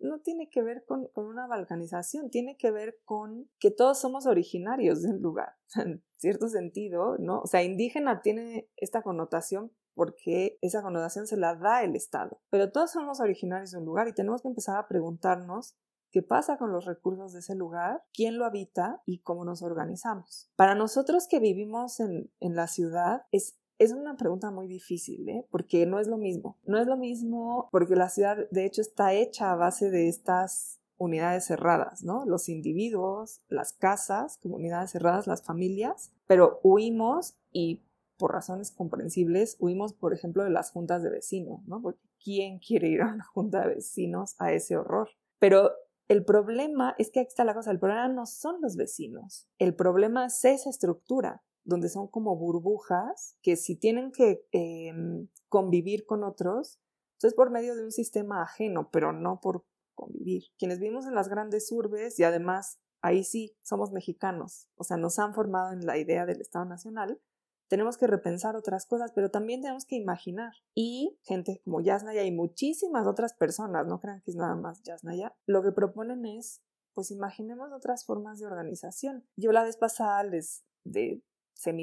no, 0.00 0.20
tiene 0.20 0.48
que 0.50 0.62
ver 0.62 0.84
con, 0.86 1.08
con, 1.08 1.26
una 1.26 1.46
balcanización, 1.46 2.30
tiene 2.30 2.56
que 2.56 2.70
ver 2.70 2.98
con 3.04 3.50
que 3.58 3.70
todos 3.70 3.98
somos 3.98 4.26
originarios 4.26 5.02
del 5.02 5.20
lugar, 5.20 5.54
en 5.76 6.04
cierto 6.18 6.48
sentido, 6.48 7.16
¿no? 7.18 7.40
O 7.40 7.46
sea, 7.46 7.62
indígena 7.62 8.20
tiene 8.20 8.68
esta 8.76 9.02
connotación 9.02 9.72
porque 9.96 10.58
esa 10.60 10.82
connotación 10.82 11.26
se 11.26 11.38
la 11.38 11.56
da 11.56 11.82
el 11.82 11.96
Estado. 11.96 12.38
Pero 12.50 12.70
todos 12.70 12.92
somos 12.92 13.18
originarios 13.18 13.72
de 13.72 13.78
un 13.78 13.86
lugar 13.86 14.06
y 14.06 14.12
tenemos 14.12 14.42
que 14.42 14.48
empezar 14.48 14.76
a 14.76 14.86
preguntarnos 14.86 15.74
qué 16.12 16.22
pasa 16.22 16.58
con 16.58 16.70
los 16.70 16.84
recursos 16.84 17.32
de 17.32 17.40
ese 17.40 17.54
lugar, 17.54 18.04
quién 18.12 18.38
lo 18.38 18.44
habita 18.44 19.02
y 19.06 19.20
cómo 19.20 19.44
nos 19.44 19.62
organizamos. 19.62 20.50
Para 20.54 20.74
nosotros 20.74 21.26
que 21.28 21.40
vivimos 21.40 21.98
en, 21.98 22.30
la 22.40 22.68
ciudad 22.68 23.24
es 23.32 23.58
es 23.78 23.92
una 23.92 24.16
pregunta 24.16 24.50
muy 24.50 24.66
difícil, 24.68 25.28
¿eh? 25.28 25.46
porque 25.50 25.84
no 25.84 26.00
es 26.00 26.06
lo 26.06 26.16
mismo. 26.16 26.56
No 26.64 26.78
es 26.78 26.86
lo 26.86 26.96
mismo 26.96 27.68
porque 27.70 27.94
la 27.94 28.08
ciudad, 28.08 28.48
de 28.50 28.64
hecho, 28.64 28.80
está 28.80 29.12
hecha 29.12 29.52
a 29.52 29.56
base 29.56 29.90
de 29.90 30.08
estas 30.08 30.80
unidades 30.98 31.44
cerradas, 31.44 32.02
¿no? 32.02 32.24
Los 32.24 32.48
individuos, 32.48 33.42
las 33.48 33.74
casas, 33.74 34.38
comunidades 34.38 34.92
cerradas, 34.92 35.26
las 35.26 35.42
familias, 35.42 36.10
pero 36.26 36.58
huimos 36.62 37.36
y 37.52 37.82
por 38.16 38.32
razones 38.32 38.70
comprensibles, 38.70 39.56
huimos, 39.60 39.92
por 39.92 40.14
ejemplo, 40.14 40.44
de 40.44 40.50
las 40.50 40.70
juntas 40.70 41.02
de 41.02 41.10
vecinos, 41.10 41.60
¿no? 41.66 41.80
Porque 41.82 42.08
¿quién 42.22 42.58
quiere 42.58 42.88
ir 42.88 43.02
a 43.02 43.12
una 43.12 43.24
junta 43.24 43.60
de 43.60 43.74
vecinos 43.74 44.34
a 44.38 44.52
ese 44.52 44.76
horror? 44.76 45.10
Pero 45.38 45.70
el 46.08 46.24
problema 46.24 46.94
es 46.98 47.10
que 47.10 47.20
aquí 47.20 47.28
está 47.28 47.44
la 47.44 47.54
cosa, 47.54 47.70
el 47.70 47.80
problema 47.80 48.08
no 48.08 48.26
son 48.26 48.60
los 48.60 48.76
vecinos, 48.76 49.48
el 49.58 49.74
problema 49.74 50.26
es 50.26 50.44
esa 50.44 50.70
estructura, 50.70 51.42
donde 51.64 51.88
son 51.88 52.06
como 52.06 52.36
burbujas 52.36 53.36
que 53.42 53.56
si 53.56 53.76
tienen 53.76 54.12
que 54.12 54.46
em, 54.52 55.28
convivir 55.48 56.06
con 56.06 56.22
otros, 56.22 56.80
pues 57.20 57.32
es 57.32 57.34
por 57.34 57.50
medio 57.50 57.74
de 57.74 57.84
un 57.84 57.90
sistema 57.90 58.42
ajeno, 58.42 58.88
pero 58.92 59.12
no 59.12 59.40
por 59.40 59.64
convivir. 59.94 60.44
Quienes 60.58 60.78
vivimos 60.78 61.06
en 61.06 61.14
las 61.14 61.28
grandes 61.28 61.72
urbes 61.72 62.18
y 62.20 62.24
además 62.24 62.78
ahí 63.02 63.24
sí 63.24 63.56
somos 63.62 63.90
mexicanos, 63.90 64.68
o 64.76 64.84
sea, 64.84 64.96
nos 64.96 65.18
han 65.18 65.34
formado 65.34 65.72
en 65.72 65.86
la 65.86 65.98
idea 65.98 66.24
del 66.24 66.40
Estado 66.40 66.64
Nacional, 66.64 67.20
tenemos 67.68 67.96
que 67.96 68.06
repensar 68.06 68.56
otras 68.56 68.86
cosas, 68.86 69.12
pero 69.12 69.30
también 69.30 69.60
tenemos 69.60 69.84
que 69.84 69.96
imaginar. 69.96 70.52
Y 70.74 71.18
gente 71.22 71.60
como 71.64 71.80
Yasnaya 71.80 72.24
y 72.24 72.32
muchísimas 72.32 73.06
otras 73.06 73.34
personas, 73.34 73.86
no 73.86 74.00
crean 74.00 74.20
que 74.22 74.30
es 74.30 74.36
nada 74.36 74.54
más 74.54 74.82
Yasnaya, 74.82 75.34
lo 75.46 75.62
que 75.62 75.72
proponen 75.72 76.24
es, 76.26 76.62
pues 76.94 77.10
imaginemos 77.10 77.72
otras 77.72 78.04
formas 78.04 78.38
de 78.38 78.46
organización. 78.46 79.26
Yo 79.36 79.52
la 79.52 79.64
vez 79.64 79.76
pasada 79.76 80.22
les 80.24 80.64
de 80.84 81.22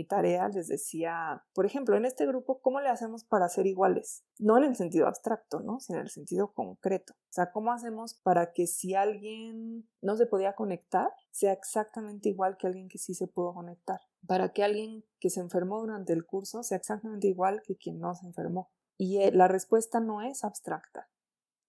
tarea 0.07 0.49
les 0.49 0.67
decía, 0.67 1.43
por 1.53 1.65
ejemplo, 1.65 1.97
en 1.97 2.05
este 2.05 2.25
grupo, 2.25 2.61
¿cómo 2.61 2.79
le 2.79 2.89
hacemos 2.89 3.23
para 3.23 3.49
ser 3.49 3.65
iguales? 3.65 4.23
No 4.37 4.57
en 4.57 4.63
el 4.63 4.75
sentido 4.75 5.07
abstracto, 5.07 5.59
¿no? 5.61 5.79
Sino 5.79 5.99
en 5.99 6.05
el 6.05 6.11
sentido 6.11 6.53
concreto. 6.53 7.13
O 7.13 7.33
sea, 7.33 7.51
¿cómo 7.51 7.71
hacemos 7.71 8.13
para 8.13 8.53
que 8.53 8.67
si 8.67 8.93
alguien 8.93 9.87
no 10.01 10.15
se 10.15 10.25
podía 10.25 10.53
conectar, 10.53 11.09
sea 11.31 11.53
exactamente 11.53 12.29
igual 12.29 12.57
que 12.57 12.67
alguien 12.67 12.87
que 12.87 12.97
sí 12.97 13.13
se 13.13 13.27
pudo 13.27 13.53
conectar? 13.53 13.99
Para 14.27 14.53
que 14.53 14.63
alguien 14.63 15.05
que 15.19 15.29
se 15.29 15.39
enfermó 15.39 15.79
durante 15.81 16.13
el 16.13 16.25
curso 16.25 16.63
sea 16.63 16.77
exactamente 16.77 17.27
igual 17.27 17.61
que 17.61 17.77
quien 17.77 17.99
no 17.99 18.15
se 18.15 18.25
enfermó. 18.25 18.71
Y 18.97 19.21
eh, 19.21 19.31
la 19.31 19.47
respuesta 19.47 19.99
no 19.99 20.21
es 20.21 20.43
abstracta. 20.43 21.09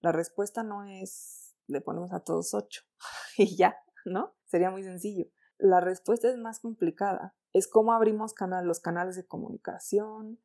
La 0.01 0.13
respuesta 0.13 0.63
no 0.63 0.85
es, 0.85 1.55
le 1.67 1.81
ponemos 1.81 2.13
a 2.13 2.21
todos 2.21 2.55
ocho 2.55 2.83
y 3.39 3.57
ya, 3.57 3.77
¿no? 4.05 4.35
Sería 4.45 4.71
muy 4.71 4.83
sencillo. 4.83 5.27
La 5.59 5.81
respuesta 5.81 6.29
es 6.29 6.37
más 6.37 6.61
complicada 6.61 7.35
es 7.55 7.69
cómo 7.69 7.93
abrimos 7.93 8.35
canal, 8.35 8.67
los 8.67 8.81
canales 8.81 9.15
de 9.17 9.27
comunicación, 9.27 10.41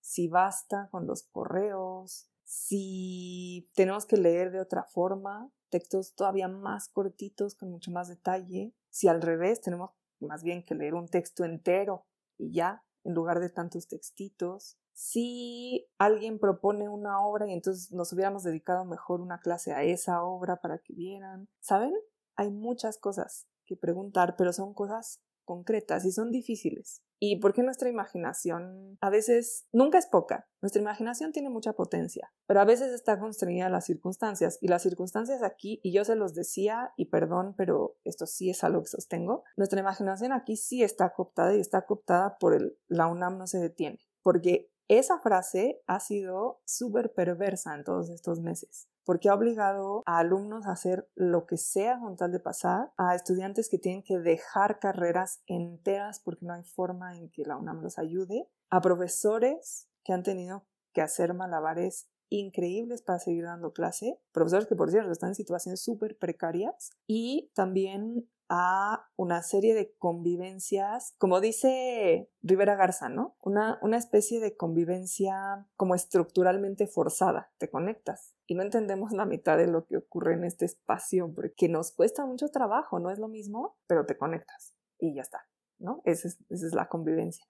si 0.00 0.28
basta 0.28 0.88
con 0.90 1.06
los 1.06 1.22
correos, 1.22 2.30
si 2.42 3.70
tenemos 3.74 4.06
que 4.06 4.16
leer 4.16 4.50
de 4.50 4.60
otra 4.60 4.84
forma, 4.84 5.52
textos 5.68 6.14
todavía 6.14 6.48
más 6.48 6.88
cortitos 6.88 7.54
con 7.54 7.70
mucho 7.70 7.90
más 7.90 8.08
detalle, 8.08 8.74
si 8.88 9.08
al 9.08 9.20
revés 9.20 9.60
tenemos 9.60 9.90
más 10.24 10.42
bien 10.42 10.64
que 10.64 10.74
leer 10.74 10.94
un 10.94 11.08
texto 11.08 11.44
entero 11.44 12.06
y 12.36 12.52
ya, 12.52 12.84
en 13.04 13.14
lugar 13.14 13.40
de 13.40 13.50
tantos 13.50 13.88
textitos, 13.88 14.78
si 14.92 15.88
alguien 15.98 16.38
propone 16.38 16.88
una 16.88 17.20
obra 17.20 17.48
y 17.48 17.52
entonces 17.52 17.92
nos 17.92 18.12
hubiéramos 18.12 18.44
dedicado 18.44 18.84
mejor 18.84 19.20
una 19.20 19.40
clase 19.40 19.72
a 19.72 19.82
esa 19.82 20.22
obra 20.22 20.60
para 20.60 20.78
que 20.78 20.94
vieran, 20.94 21.48
¿saben? 21.60 21.92
Hay 22.36 22.50
muchas 22.50 22.98
cosas 22.98 23.46
que 23.66 23.76
preguntar, 23.76 24.36
pero 24.36 24.52
son 24.52 24.72
cosas 24.72 25.20
concretas 25.44 26.04
y 26.04 26.12
son 26.12 26.30
difíciles. 26.30 27.02
¿Y 27.20 27.36
por 27.40 27.54
qué 27.54 27.62
nuestra 27.62 27.88
imaginación 27.88 28.98
a 29.00 29.08
veces 29.08 29.66
nunca 29.72 29.98
es 29.98 30.06
poca? 30.06 30.48
Nuestra 30.60 30.82
imaginación 30.82 31.32
tiene 31.32 31.48
mucha 31.48 31.72
potencia, 31.72 32.32
pero 32.46 32.60
a 32.60 32.64
veces 32.64 32.92
está 32.92 33.18
constreñida 33.18 33.66
a 33.66 33.70
las 33.70 33.86
circunstancias 33.86 34.58
y 34.60 34.68
las 34.68 34.82
circunstancias 34.82 35.42
aquí, 35.42 35.80
y 35.82 35.92
yo 35.92 36.04
se 36.04 36.16
los 36.16 36.34
decía, 36.34 36.92
y 36.96 37.06
perdón, 37.06 37.54
pero 37.56 37.96
esto 38.04 38.26
sí 38.26 38.50
es 38.50 38.64
algo 38.64 38.82
que 38.82 38.88
sostengo, 38.88 39.44
nuestra 39.56 39.80
imaginación 39.80 40.32
aquí 40.32 40.56
sí 40.56 40.82
está 40.82 41.14
cooptada 41.14 41.54
y 41.56 41.60
está 41.60 41.86
cooptada 41.86 42.36
por 42.38 42.54
el 42.54 42.76
la 42.88 43.06
UNAM 43.06 43.38
no 43.38 43.46
se 43.46 43.58
detiene, 43.58 44.00
porque 44.22 44.70
esa 44.88 45.18
frase 45.18 45.82
ha 45.86 46.00
sido 46.00 46.60
súper 46.66 47.14
perversa 47.14 47.74
en 47.74 47.84
todos 47.84 48.10
estos 48.10 48.40
meses 48.40 48.88
porque 49.04 49.28
ha 49.28 49.34
obligado 49.34 50.02
a 50.06 50.18
alumnos 50.18 50.66
a 50.66 50.72
hacer 50.72 51.08
lo 51.14 51.46
que 51.46 51.56
sea 51.56 51.98
con 52.00 52.16
tal 52.16 52.32
de 52.32 52.40
pasar, 52.40 52.92
a 52.96 53.14
estudiantes 53.14 53.68
que 53.68 53.78
tienen 53.78 54.02
que 54.02 54.18
dejar 54.18 54.78
carreras 54.78 55.42
enteras 55.46 56.20
porque 56.20 56.46
no 56.46 56.54
hay 56.54 56.64
forma 56.64 57.16
en 57.16 57.30
que 57.30 57.44
la 57.44 57.56
UNAM 57.56 57.82
los 57.82 57.98
ayude, 57.98 58.48
a 58.70 58.80
profesores 58.80 59.88
que 60.02 60.12
han 60.12 60.22
tenido 60.22 60.66
que 60.92 61.02
hacer 61.02 61.34
malabares 61.34 62.08
increíbles 62.30 63.02
para 63.02 63.18
seguir 63.18 63.44
dando 63.44 63.72
clase, 63.72 64.18
profesores 64.32 64.66
que 64.66 64.76
por 64.76 64.90
cierto 64.90 65.10
están 65.10 65.30
en 65.30 65.34
situaciones 65.34 65.82
súper 65.82 66.18
precarias 66.18 66.90
y 67.06 67.50
también 67.54 68.28
a 68.48 69.08
una 69.16 69.42
serie 69.42 69.74
de 69.74 69.94
convivencias, 69.98 71.14
como 71.18 71.40
dice 71.40 72.30
Rivera 72.42 72.76
Garza, 72.76 73.08
¿no? 73.08 73.36
Una, 73.42 73.78
una 73.82 73.96
especie 73.96 74.40
de 74.40 74.56
convivencia 74.56 75.66
como 75.76 75.94
estructuralmente 75.94 76.86
forzada, 76.86 77.52
te 77.58 77.70
conectas 77.70 78.34
y 78.46 78.54
no 78.54 78.62
entendemos 78.62 79.12
la 79.12 79.24
mitad 79.24 79.56
de 79.56 79.66
lo 79.66 79.86
que 79.86 79.96
ocurre 79.96 80.34
en 80.34 80.44
este 80.44 80.64
espacio 80.64 81.32
porque 81.34 81.68
nos 81.68 81.92
cuesta 81.92 82.26
mucho 82.26 82.48
trabajo, 82.50 82.98
no 82.98 83.10
es 83.10 83.18
lo 83.18 83.28
mismo, 83.28 83.76
pero 83.86 84.06
te 84.06 84.16
conectas 84.16 84.74
y 84.98 85.14
ya 85.14 85.22
está, 85.22 85.46
¿no? 85.78 86.02
Esa 86.04 86.28
es, 86.28 86.38
esa 86.50 86.66
es 86.66 86.74
la 86.74 86.88
convivencia. 86.88 87.46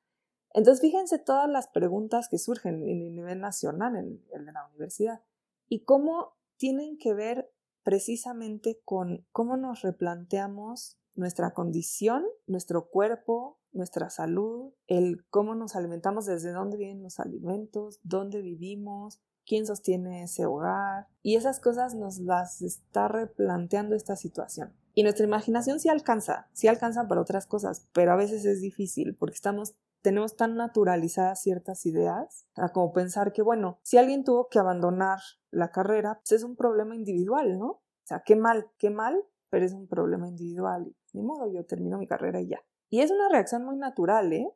Entonces, 0.53 0.81
fíjense 0.81 1.19
todas 1.19 1.49
las 1.49 1.67
preguntas 1.67 2.29
que 2.29 2.39
surgen 2.39 2.89
en 2.89 3.03
el 3.03 3.15
nivel 3.15 3.41
nacional, 3.41 3.97
en 3.97 4.25
el 4.33 4.47
de 4.47 4.53
la 4.53 4.67
universidad, 4.69 5.21
y 5.69 5.85
cómo 5.85 6.37
tienen 6.57 6.97
que 6.97 7.13
ver 7.13 7.51
precisamente 7.85 8.81
con 8.85 9.25
cómo 9.31 9.57
nos 9.57 9.83
replanteamos 9.83 10.99
nuestra 11.15 11.53
condición, 11.55 12.25
nuestro 12.47 12.89
cuerpo, 12.89 13.61
nuestra 13.73 14.11
salud, 14.11 14.73
el 14.87 15.25
cómo 15.31 15.55
nos 15.55 15.77
alimentamos, 15.77 16.27
desde 16.27 16.51
dónde 16.51 16.77
vienen 16.77 17.03
los 17.03 17.21
alimentos, 17.21 18.01
dónde 18.03 18.41
vivimos, 18.41 19.21
quién 19.47 19.67
sostiene 19.67 20.25
ese 20.25 20.47
hogar. 20.47 21.07
Y 21.23 21.37
esas 21.37 21.61
cosas 21.61 21.95
nos 21.95 22.19
las 22.19 22.63
está 22.63 23.09
replanteando 23.09 23.95
esta 23.95 24.17
situación. 24.17 24.73
Y 24.95 25.03
nuestra 25.03 25.27
imaginación 25.27 25.81
sí 25.81 25.89
alcanza, 25.89 26.49
sí 26.53 26.69
alcanza 26.69 27.07
para 27.09 27.21
otras 27.21 27.47
cosas, 27.47 27.87
pero 27.93 28.13
a 28.13 28.17
veces 28.17 28.45
es 28.45 28.61
difícil 28.61 29.17
porque 29.17 29.35
estamos 29.35 29.75
tenemos 30.05 30.37
tan 30.37 30.55
naturalizadas 30.55 31.41
ciertas 31.41 31.87
ideas, 31.87 32.47
como 32.75 32.93
pensar 32.93 33.33
que, 33.33 33.41
bueno, 33.41 33.79
si 33.83 33.97
alguien 33.97 34.23
tuvo 34.23 34.49
que 34.51 34.59
abandonar 34.59 35.19
la 35.51 35.71
carrera, 35.71 36.21
pues 36.21 36.33
es 36.33 36.45
un 36.45 36.57
problema 36.57 36.95
individual, 36.95 37.59
¿no? 37.59 37.67
O 37.67 38.07
sea, 38.07 38.23
qué 38.23 38.37
mal, 38.37 38.71
qué 38.77 38.91
mal, 38.91 39.25
pero 39.49 39.65
es 39.65 39.73
un 39.73 39.89
problema 39.89 40.29
individual. 40.29 40.95
Ni 41.15 41.23
modo, 41.23 41.51
yo 41.51 41.65
termino 41.65 41.97
mi 41.97 42.07
carrera 42.07 42.43
y 42.43 42.49
ya. 42.49 42.61
Y 42.91 43.01
es 43.01 43.11
una 43.11 43.31
reacción 43.31 43.65
muy 43.65 43.79
natural, 43.79 44.31
¿eh? 44.35 44.47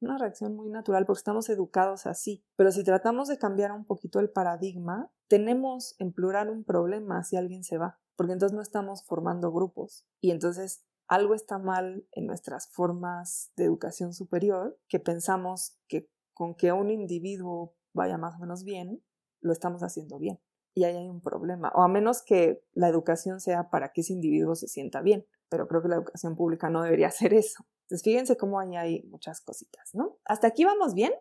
Una 0.00 0.18
reacción 0.18 0.56
muy 0.56 0.70
natural 0.70 1.06
porque 1.06 1.20
estamos 1.20 1.48
educados 1.50 2.06
así. 2.06 2.44
Pero 2.56 2.72
si 2.72 2.82
tratamos 2.82 3.28
de 3.28 3.38
cambiar 3.38 3.70
un 3.70 3.84
poquito 3.84 4.18
el 4.18 4.30
paradigma, 4.30 5.12
tenemos 5.28 5.94
en 6.00 6.12
plural 6.12 6.50
un 6.50 6.64
problema 6.64 7.22
si 7.22 7.36
alguien 7.36 7.62
se 7.62 7.78
va, 7.78 8.00
porque 8.16 8.32
entonces 8.32 8.56
no 8.56 8.62
estamos 8.62 9.04
formando 9.04 9.52
grupos. 9.52 10.04
Y 10.20 10.32
entonces 10.32 10.84
algo 11.08 11.34
está 11.34 11.58
mal 11.58 12.06
en 12.12 12.26
nuestras 12.26 12.68
formas 12.72 13.52
de 13.56 13.64
educación 13.64 14.12
superior 14.12 14.78
que 14.88 14.98
pensamos 14.98 15.78
que 15.88 16.10
con 16.34 16.54
que 16.54 16.72
un 16.72 16.90
individuo 16.90 17.74
vaya 17.94 18.18
más 18.18 18.36
o 18.36 18.38
menos 18.38 18.62
bien, 18.62 19.02
lo 19.40 19.52
estamos 19.52 19.82
haciendo 19.82 20.18
bien. 20.18 20.38
Y 20.74 20.84
ahí 20.84 20.96
hay 20.96 21.08
un 21.08 21.22
problema. 21.22 21.72
O 21.74 21.82
a 21.82 21.88
menos 21.88 22.22
que 22.22 22.62
la 22.74 22.88
educación 22.88 23.40
sea 23.40 23.70
para 23.70 23.92
que 23.92 24.02
ese 24.02 24.12
individuo 24.12 24.54
se 24.54 24.68
sienta 24.68 25.00
bien. 25.00 25.26
pero 25.48 25.68
creo 25.68 25.80
que 25.80 25.88
la 25.88 25.94
educación 25.94 26.36
pública 26.36 26.68
no 26.68 26.82
debería 26.82 27.06
hacer 27.14 27.32
eso. 27.32 27.64
Entonces, 27.82 28.02
fíjense 28.02 28.36
cómo 28.36 28.58
ahí 28.58 28.76
hay 28.76 29.02
muchas 29.04 29.40
cositas, 29.40 29.94
¿no? 29.94 30.18
¿Hasta 30.24 30.48
aquí 30.48 30.64
vamos 30.64 30.92
bien? 30.92 31.12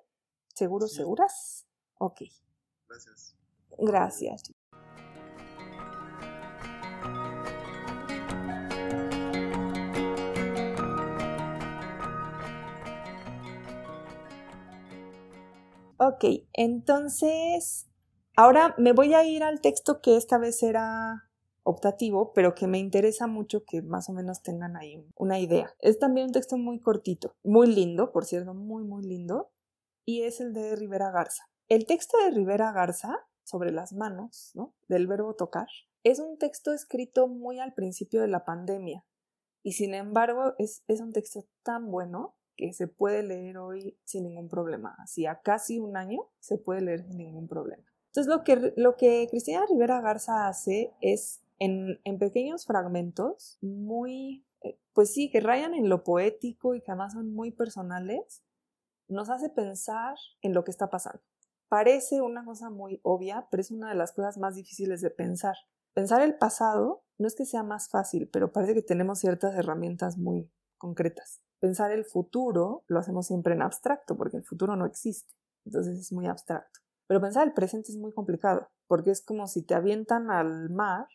¿Seguros, 0.55 0.93
seguras? 0.93 1.67
Ok. 1.99 2.21
Gracias. 2.89 3.38
Gracias. 3.77 4.54
Ok, 15.97 16.25
entonces, 16.51 17.87
ahora 18.35 18.75
me 18.77 18.91
voy 18.91 19.13
a 19.13 19.23
ir 19.23 19.43
al 19.43 19.61
texto 19.61 20.01
que 20.01 20.17
esta 20.17 20.37
vez 20.37 20.61
era 20.61 21.29
optativo, 21.63 22.33
pero 22.33 22.53
que 22.53 22.67
me 22.67 22.79
interesa 22.79 23.27
mucho 23.27 23.63
que 23.63 23.81
más 23.81 24.09
o 24.09 24.13
menos 24.13 24.41
tengan 24.43 24.75
ahí 24.75 25.01
una 25.15 25.39
idea. 25.39 25.73
Es 25.79 25.97
también 25.97 26.27
un 26.27 26.33
texto 26.33 26.57
muy 26.57 26.81
cortito, 26.81 27.37
muy 27.43 27.73
lindo, 27.73 28.11
por 28.11 28.25
cierto, 28.25 28.53
muy, 28.53 28.83
muy 28.83 29.03
lindo, 29.03 29.53
y 30.03 30.23
es 30.23 30.41
el 30.41 30.53
de 30.53 30.75
Rivera 30.75 31.11
Garza. 31.11 31.49
El 31.69 31.85
texto 31.85 32.17
de 32.17 32.31
Rivera 32.31 32.73
Garza 32.73 33.17
sobre 33.45 33.71
las 33.71 33.93
manos, 33.93 34.51
¿no? 34.53 34.75
Del 34.89 35.07
verbo 35.07 35.35
tocar, 35.35 35.67
es 36.03 36.19
un 36.19 36.37
texto 36.37 36.73
escrito 36.73 37.29
muy 37.29 37.59
al 37.59 37.73
principio 37.73 38.21
de 38.21 38.27
la 38.27 38.43
pandemia, 38.43 39.05
y 39.63 39.71
sin 39.71 39.93
embargo 39.93 40.55
es, 40.57 40.83
es 40.89 40.99
un 40.99 41.13
texto 41.13 41.45
tan 41.63 41.89
bueno 41.89 42.35
que 42.55 42.73
se 42.73 42.87
puede 42.87 43.23
leer 43.23 43.57
hoy 43.57 43.97
sin 44.03 44.23
ningún 44.23 44.49
problema. 44.49 44.95
Así 44.99 45.25
a 45.25 45.41
casi 45.41 45.79
un 45.79 45.97
año 45.97 46.21
se 46.39 46.57
puede 46.57 46.81
leer 46.81 47.03
sin 47.03 47.17
ningún 47.17 47.47
problema. 47.47 47.83
Entonces 48.07 48.33
lo 48.33 48.43
que, 48.43 48.73
lo 48.77 48.95
que 48.95 49.27
Cristina 49.29 49.65
Rivera 49.69 50.01
Garza 50.01 50.47
hace 50.47 50.93
es 51.01 51.41
en, 51.59 51.99
en 52.03 52.17
pequeños 52.17 52.65
fragmentos 52.65 53.57
muy, 53.61 54.45
eh, 54.61 54.79
pues 54.93 55.13
sí, 55.13 55.29
que 55.29 55.41
rayan 55.41 55.73
en 55.73 55.89
lo 55.89 56.03
poético 56.03 56.75
y 56.75 56.81
que 56.81 56.91
además 56.91 57.13
son 57.13 57.33
muy 57.33 57.51
personales, 57.51 58.43
nos 59.07 59.29
hace 59.29 59.49
pensar 59.49 60.15
en 60.41 60.53
lo 60.53 60.63
que 60.63 60.71
está 60.71 60.89
pasando. 60.89 61.21
Parece 61.67 62.21
una 62.21 62.45
cosa 62.45 62.69
muy 62.69 62.99
obvia, 63.03 63.47
pero 63.51 63.61
es 63.61 63.71
una 63.71 63.89
de 63.89 63.95
las 63.95 64.13
cosas 64.13 64.37
más 64.37 64.55
difíciles 64.55 65.01
de 65.01 65.09
pensar. 65.09 65.55
Pensar 65.93 66.21
el 66.21 66.37
pasado 66.37 67.03
no 67.17 67.27
es 67.27 67.35
que 67.35 67.45
sea 67.45 67.63
más 67.63 67.89
fácil, 67.89 68.29
pero 68.31 68.51
parece 68.51 68.73
que 68.73 68.81
tenemos 68.81 69.19
ciertas 69.19 69.55
herramientas 69.55 70.17
muy 70.17 70.49
concretas 70.77 71.41
pensar 71.59 71.91
el 71.91 72.05
futuro 72.05 72.83
lo 72.87 72.99
hacemos 72.99 73.27
siempre 73.27 73.53
en 73.53 73.61
abstracto, 73.61 74.15
porque 74.15 74.37
el 74.37 74.43
futuro 74.43 74.75
no 74.75 74.85
existe, 74.85 75.33
entonces 75.65 75.99
es 75.99 76.11
muy 76.11 76.27
abstracto. 76.27 76.79
Pero 77.07 77.21
pensar 77.21 77.47
el 77.47 77.53
presente 77.53 77.91
es 77.91 77.97
muy 77.97 78.13
complicado, 78.13 78.69
porque 78.87 79.11
es 79.11 79.23
como 79.23 79.47
si 79.47 79.63
te 79.63 79.75
avientan 79.75 80.31
al 80.31 80.69
mar, 80.69 81.07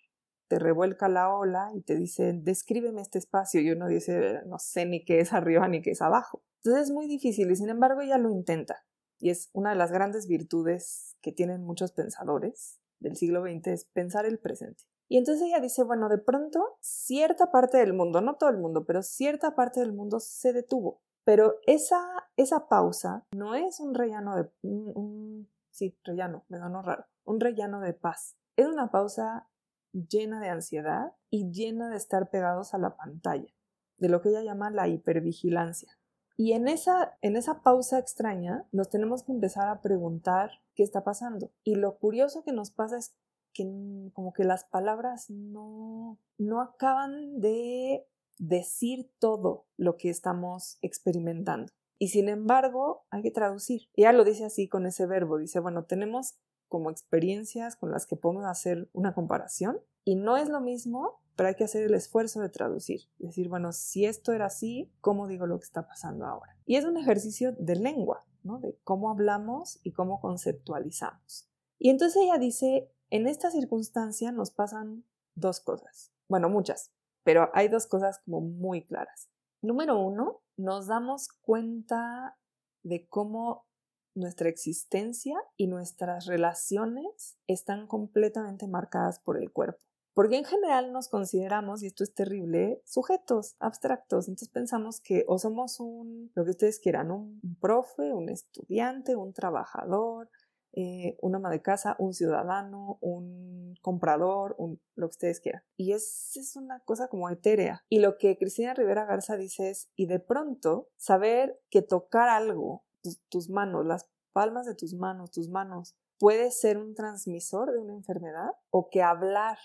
te 0.49 0.59
revuelca 0.59 1.09
la 1.09 1.33
ola 1.35 1.71
y 1.75 1.83
te 1.83 1.97
dicen, 1.97 2.45
descríbeme 2.45 3.01
este 3.01 3.19
espacio, 3.19 3.61
y 3.61 3.71
uno 3.71 3.87
dice, 3.87 4.43
no 4.47 4.59
sé 4.59 4.87
ni 4.87 5.05
qué 5.05 5.21
es 5.21 5.33
arriba 5.33 5.69
ni 5.69 5.83
qué 5.83 5.93
es 5.93 6.03
abajo. 6.03 6.43
Entonces 6.63 6.89
es 6.89 6.91
muy 6.91 7.07
difícil 7.07 7.51
y 7.51 7.57
sin 7.57 7.71
embargo 7.71 8.01
ella 8.01 8.19
lo 8.19 8.31
intenta. 8.31 8.85
Y 9.19 9.31
es 9.31 9.51
una 9.53 9.71
de 9.71 9.77
las 9.77 9.93
grandes 9.93 10.27
virtudes 10.27 11.17
que 11.21 11.33
tienen 11.33 11.63
muchos 11.63 11.93
pensadores 11.93 12.81
del 12.99 13.17
siglo 13.17 13.43
XX, 13.43 13.69
es 13.69 13.85
pensar 13.87 14.27
el 14.27 14.39
presente. 14.39 14.85
Y 15.11 15.19
entonces 15.19 15.49
ella 15.49 15.59
dice, 15.59 15.83
bueno, 15.83 16.09
de 16.09 16.19
pronto 16.19 16.79
cierta 16.81 17.51
parte 17.51 17.79
del 17.79 17.95
mundo, 17.95 18.21
no 18.21 18.37
todo 18.37 18.49
el 18.49 18.59
mundo, 18.59 18.85
pero 18.85 19.03
cierta 19.03 19.57
parte 19.57 19.81
del 19.81 19.93
mundo 19.93 20.21
se 20.21 20.53
detuvo. 20.53 21.03
Pero 21.25 21.57
esa, 21.67 21.99
esa 22.37 22.69
pausa 22.69 23.27
no 23.33 23.57
es 23.57 23.81
un 23.81 23.93
rellano 23.93 24.37
de... 24.37 24.49
Un, 24.63 25.51
sí, 25.71 25.99
rellano, 26.05 26.45
me 26.49 26.61
no 26.61 26.81
raro. 26.81 27.07
Un 27.25 27.41
rellano 27.41 27.81
de 27.81 27.93
paz. 27.93 28.37
Es 28.55 28.69
una 28.69 28.93
pausa 28.93 29.49
llena 29.93 30.41
de 30.41 30.51
ansiedad 30.51 31.17
y 31.29 31.51
llena 31.51 31.91
de 31.91 31.97
estar 31.97 32.31
pegados 32.31 32.73
a 32.73 32.79
la 32.79 32.97
pantalla, 32.97 33.53
de 33.99 34.09
lo 34.09 34.23
que 34.23 34.29
ella 34.29 34.43
llama 34.43 34.71
la 34.71 34.87
hipervigilancia. 34.87 35.99
Y 36.37 36.53
en 36.53 36.69
esa, 36.69 37.19
en 37.21 37.37
esa 37.37 37.63
pausa 37.63 37.99
extraña 37.99 38.65
nos 38.71 38.89
tenemos 38.89 39.25
que 39.25 39.33
empezar 39.33 39.69
a 39.69 39.83
preguntar 39.83 40.53
qué 40.75 40.85
está 40.85 41.03
pasando. 41.03 41.51
Y 41.65 41.75
lo 41.75 41.99
curioso 41.99 42.45
que 42.45 42.53
nos 42.53 42.71
pasa 42.71 42.97
es 42.97 43.15
que 43.53 44.11
como 44.13 44.33
que 44.33 44.45
las 44.45 44.65
palabras 44.65 45.31
no, 45.31 46.19
no 46.39 46.61
acaban 46.61 47.41
de 47.41 48.07
decir 48.39 49.11
todo 49.19 49.67
lo 49.77 49.97
que 49.97 50.11
estamos 50.11 50.79
experimentando. 50.83 51.73
Y 51.99 52.09
sin 52.09 52.29
embargo, 52.29 53.05
hay 53.11 53.23
que 53.23 53.31
traducir. 53.31 53.83
Ella 53.95 54.13
lo 54.13 54.25
dice 54.25 54.47
así 54.47 54.69
con 54.69 54.87
ese 54.87 55.07
verbo. 55.07 55.37
Dice, 55.37 55.61
bueno, 55.61 55.85
tenemos 55.85 56.39
como 56.69 56.91
experiencias 56.91 57.77
con 57.77 57.91
las 57.91 58.07
que 58.07 58.17
podemos 58.17 58.47
hacer 58.47 58.89
una 58.93 59.13
comparación 59.13 59.81
y 60.05 60.15
no 60.15 60.37
es 60.39 60.49
lo 60.49 60.61
mismo, 60.61 61.21
pero 61.37 61.49
hay 61.49 61.57
que 61.57 61.65
hacer 61.65 61.83
el 61.83 61.95
esfuerzo 61.95 62.41
de 62.41 62.49
traducir. 62.49 63.03
Decir, 63.19 63.49
bueno, 63.49 63.73
si 63.73 64.07
esto 64.07 64.33
era 64.33 64.47
así, 64.47 64.91
¿cómo 65.01 65.27
digo 65.27 65.47
lo 65.47 65.59
que 65.59 65.65
está 65.65 65.87
pasando 65.87 66.25
ahora? 66.25 66.57
Y 66.65 66.77
es 66.77 66.85
un 66.85 66.97
ejercicio 66.97 67.53
de 67.53 67.77
lengua, 67.77 68.25
¿no? 68.43 68.61
De 68.61 68.79
cómo 68.85 69.11
hablamos 69.11 69.81
y 69.83 69.93
cómo 69.93 70.21
conceptualizamos. 70.21 71.49
Y 71.79 71.91
entonces 71.91 72.23
ella 72.23 72.39
dice, 72.39 72.91
en 73.11 73.27
esta 73.27 73.51
circunstancia 73.51 74.33
nos 74.33 74.51
pasan 74.51 75.05
dos 75.35 75.61
cosas, 75.61 76.13
bueno, 76.29 76.49
muchas, 76.49 76.93
pero 77.25 77.51
hay 77.55 77.69
dos 77.69 77.87
cosas 77.87 78.21
como 78.25 78.41
muy 78.41 78.85
claras. 78.87 79.29
Número 79.63 79.99
uno, 79.99 80.43
nos 80.57 80.87
damos 80.87 81.29
cuenta 81.29 82.39
de 82.83 83.07
cómo 83.09 83.67
nuestra 84.15 84.49
existencia 84.49 85.37
y 85.57 85.67
nuestras 85.67 86.27
relaciones 86.27 87.37
están 87.47 87.87
completamente 87.87 88.67
marcadas 88.67 89.21
por 89.21 89.37
el 89.37 89.53
cuerpo. 89.53 89.81
Porque 90.15 90.37
en 90.37 90.45
general 90.45 90.93
nos 90.93 91.09
consideramos, 91.09 91.83
y 91.83 91.87
esto 91.87 92.03
es 92.03 92.13
terrible, 92.13 92.83
sujetos 92.85 93.55
abstractos. 93.61 94.27
Entonces 94.27 94.49
pensamos 94.49 95.01
que 95.01 95.25
o 95.29 95.39
somos 95.39 95.79
un, 95.79 96.33
lo 96.35 96.45
que 96.45 96.51
ustedes 96.51 96.81
quieran, 96.81 97.11
un 97.11 97.41
profe, 97.61 98.13
un 98.13 98.29
estudiante, 98.29 99.15
un 99.15 99.33
trabajador, 99.33 100.29
eh, 100.73 101.17
un 101.21 101.35
ama 101.35 101.51
de 101.51 101.63
casa, 101.63 101.97
un 101.99 102.15
ciudadano, 102.15 102.99
un 103.01 103.75
comprador, 103.83 104.55
un, 104.59 104.81
lo 104.95 105.09
que 105.09 105.13
ustedes 105.13 105.41
quieran. 105.41 105.63
Y 105.77 105.93
es, 105.93 106.37
es 106.37 106.57
una 106.57 106.81
cosa 106.81 107.09
como 107.09 107.29
etérea. 107.29 107.85
Y 107.89 108.01
lo 108.01 108.19
que 108.19 108.39
Cristina 108.39 108.75
Rivera 108.75 109.05
Garza 109.05 109.37
dice 109.37 109.71
es, 109.71 109.91
y 109.97 110.07
de 110.07 110.21
pronto, 110.21 110.89
saber 110.97 111.61
que 111.71 111.83
tocar 111.83 112.29
algo, 112.29 112.85
tus, 113.03 113.21
tus 113.29 113.51
manos, 113.51 113.87
las 113.87 114.09
palmas 114.33 114.67
de 114.67 114.75
tus 114.75 114.95
manos, 114.95 115.31
tus 115.31 115.49
manos, 115.49 115.97
puede 116.19 116.51
ser 116.51 116.79
un 116.79 116.95
transmisor 116.95 117.73
de 117.73 117.79
una 117.79 117.95
enfermedad 117.95 118.51
o 118.71 118.91
que 118.91 119.03
hablar 119.03 119.59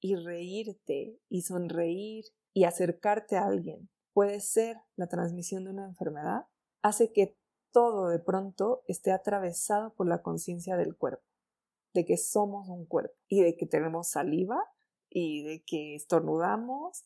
y 0.00 0.16
reírte 0.16 1.18
y 1.28 1.42
sonreír 1.42 2.24
y 2.54 2.64
acercarte 2.64 3.36
a 3.36 3.44
alguien 3.44 3.90
puede 4.12 4.40
ser 4.40 4.76
la 4.96 5.06
transmisión 5.06 5.64
de 5.64 5.70
una 5.70 5.86
enfermedad, 5.86 6.46
hace 6.82 7.12
que 7.12 7.38
todo 7.72 8.08
de 8.08 8.18
pronto 8.18 8.82
esté 8.86 9.12
atravesado 9.12 9.94
por 9.94 10.06
la 10.06 10.22
conciencia 10.22 10.76
del 10.76 10.96
cuerpo, 10.96 11.24
de 11.94 12.04
que 12.04 12.16
somos 12.16 12.68
un 12.68 12.86
cuerpo 12.86 13.14
y 13.28 13.42
de 13.42 13.56
que 13.56 13.66
tenemos 13.66 14.08
saliva 14.08 14.62
y 15.08 15.42
de 15.42 15.62
que 15.64 15.94
estornudamos 15.94 17.04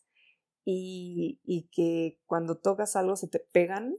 y, 0.63 1.39
y 1.43 1.69
que 1.71 2.19
cuando 2.25 2.57
tocas 2.57 2.95
algo 2.95 3.15
se 3.15 3.27
te 3.27 3.39
pegan 3.39 3.95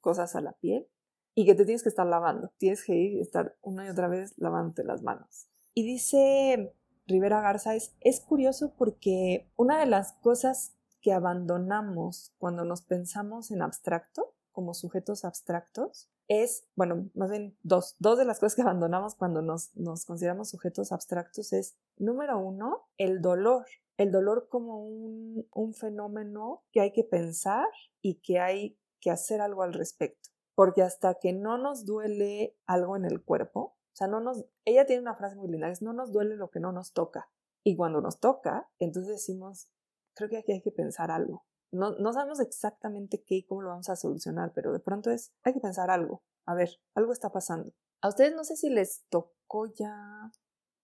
cosas 0.00 0.34
a 0.34 0.40
la 0.40 0.52
piel 0.52 0.88
y 1.34 1.46
que 1.46 1.54
te 1.54 1.64
tienes 1.64 1.82
que 1.82 1.88
estar 1.88 2.06
lavando, 2.06 2.52
tienes 2.58 2.84
que 2.84 2.94
ir 2.94 3.12
y 3.12 3.20
estar 3.20 3.56
una 3.62 3.86
y 3.86 3.88
otra 3.88 4.08
vez 4.08 4.34
lavándote 4.36 4.84
las 4.84 5.02
manos. 5.02 5.46
Y 5.74 5.84
dice 5.84 6.74
Rivera 7.06 7.40
Garza, 7.40 7.74
es 7.74 8.20
curioso 8.20 8.74
porque 8.76 9.48
una 9.56 9.78
de 9.78 9.86
las 9.86 10.12
cosas 10.14 10.74
que 11.00 11.12
abandonamos 11.12 12.34
cuando 12.38 12.64
nos 12.64 12.82
pensamos 12.82 13.50
en 13.50 13.62
abstracto 13.62 14.34
como 14.52 14.74
sujetos 14.74 15.24
abstractos 15.24 16.08
es, 16.28 16.64
bueno, 16.76 17.10
más 17.14 17.30
bien 17.30 17.56
dos, 17.62 17.96
dos 17.98 18.16
de 18.16 18.24
las 18.24 18.38
cosas 18.38 18.54
que 18.54 18.62
abandonamos 18.62 19.16
cuando 19.16 19.42
nos, 19.42 19.76
nos 19.76 20.04
consideramos 20.04 20.50
sujetos 20.50 20.92
abstractos 20.92 21.52
es, 21.52 21.76
número 21.96 22.38
uno, 22.38 22.88
el 22.96 23.20
dolor. 23.20 23.66
El 23.96 24.12
dolor 24.12 24.48
como 24.48 24.82
un, 24.82 25.46
un 25.52 25.74
fenómeno 25.74 26.62
que 26.72 26.80
hay 26.80 26.92
que 26.92 27.04
pensar 27.04 27.66
y 28.00 28.20
que 28.20 28.38
hay 28.38 28.78
que 29.00 29.10
hacer 29.10 29.42
algo 29.42 29.62
al 29.62 29.74
respecto. 29.74 30.30
Porque 30.54 30.82
hasta 30.82 31.16
que 31.16 31.34
no 31.34 31.58
nos 31.58 31.84
duele 31.84 32.56
algo 32.66 32.96
en 32.96 33.04
el 33.04 33.22
cuerpo, 33.22 33.60
o 33.60 33.96
sea, 33.96 34.06
no 34.06 34.20
nos, 34.20 34.46
ella 34.64 34.86
tiene 34.86 35.02
una 35.02 35.16
frase 35.16 35.36
muy 35.36 35.48
linda, 35.48 35.68
es 35.68 35.82
no 35.82 35.92
nos 35.92 36.12
duele 36.12 36.36
lo 36.36 36.48
que 36.48 36.60
no 36.60 36.72
nos 36.72 36.92
toca. 36.92 37.28
Y 37.62 37.76
cuando 37.76 38.00
nos 38.00 38.20
toca, 38.20 38.70
entonces 38.78 39.12
decimos, 39.12 39.68
creo 40.14 40.30
que 40.30 40.38
aquí 40.38 40.52
hay 40.52 40.62
que 40.62 40.72
pensar 40.72 41.10
algo. 41.10 41.44
No, 41.72 41.92
no 41.92 42.12
sabemos 42.12 42.40
exactamente 42.40 43.22
qué 43.22 43.36
y 43.36 43.42
cómo 43.44 43.62
lo 43.62 43.68
vamos 43.68 43.88
a 43.88 43.96
solucionar, 43.96 44.52
pero 44.54 44.72
de 44.72 44.80
pronto 44.80 45.10
es, 45.10 45.32
hay 45.42 45.52
que 45.52 45.60
pensar 45.60 45.90
algo. 45.90 46.22
A 46.46 46.54
ver, 46.54 46.80
algo 46.94 47.12
está 47.12 47.30
pasando. 47.30 47.72
A 48.00 48.08
ustedes 48.08 48.34
no 48.34 48.44
sé 48.44 48.56
si 48.56 48.70
les 48.70 49.04
tocó 49.08 49.66
ya, 49.66 50.32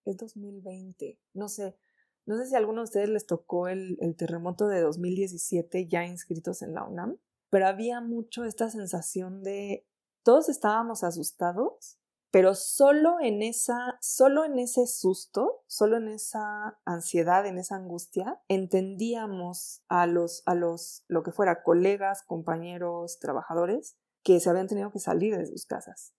es 0.05 0.17
2020, 0.17 1.19
no 1.33 1.49
sé, 1.49 1.77
no 2.25 2.37
sé 2.37 2.45
si 2.45 2.55
a 2.55 2.59
alguno 2.59 2.81
de 2.81 2.85
ustedes 2.85 3.09
les 3.09 3.25
tocó 3.25 3.67
el, 3.67 3.97
el 4.01 4.15
terremoto 4.15 4.67
de 4.67 4.81
2017 4.81 5.87
ya 5.87 6.05
inscritos 6.05 6.61
en 6.61 6.73
la 6.73 6.83
UNAM, 6.83 7.17
pero 7.49 7.67
había 7.67 8.01
mucho 8.01 8.43
esta 8.45 8.69
sensación 8.69 9.43
de 9.43 9.85
todos 10.23 10.49
estábamos 10.49 11.03
asustados, 11.03 11.97
pero 12.31 12.55
solo 12.55 13.19
en 13.21 13.41
esa, 13.41 13.97
solo 14.01 14.43
en 14.43 14.59
ese 14.59 14.85
susto, 14.85 15.63
solo 15.67 15.97
en 15.97 16.09
esa 16.09 16.79
ansiedad, 16.85 17.45
en 17.45 17.57
esa 17.57 17.75
angustia, 17.75 18.41
entendíamos 18.47 19.83
a 19.87 20.07
los, 20.07 20.43
a 20.45 20.55
los, 20.55 21.03
lo 21.07 21.23
que 21.23 21.31
fuera, 21.31 21.63
colegas, 21.63 22.23
compañeros, 22.23 23.19
trabajadores, 23.19 23.97
que 24.23 24.39
se 24.39 24.49
habían 24.49 24.67
tenido 24.67 24.91
que 24.91 24.99
salir 24.99 25.37
de 25.37 25.45
sus 25.45 25.65
casas. 25.65 26.13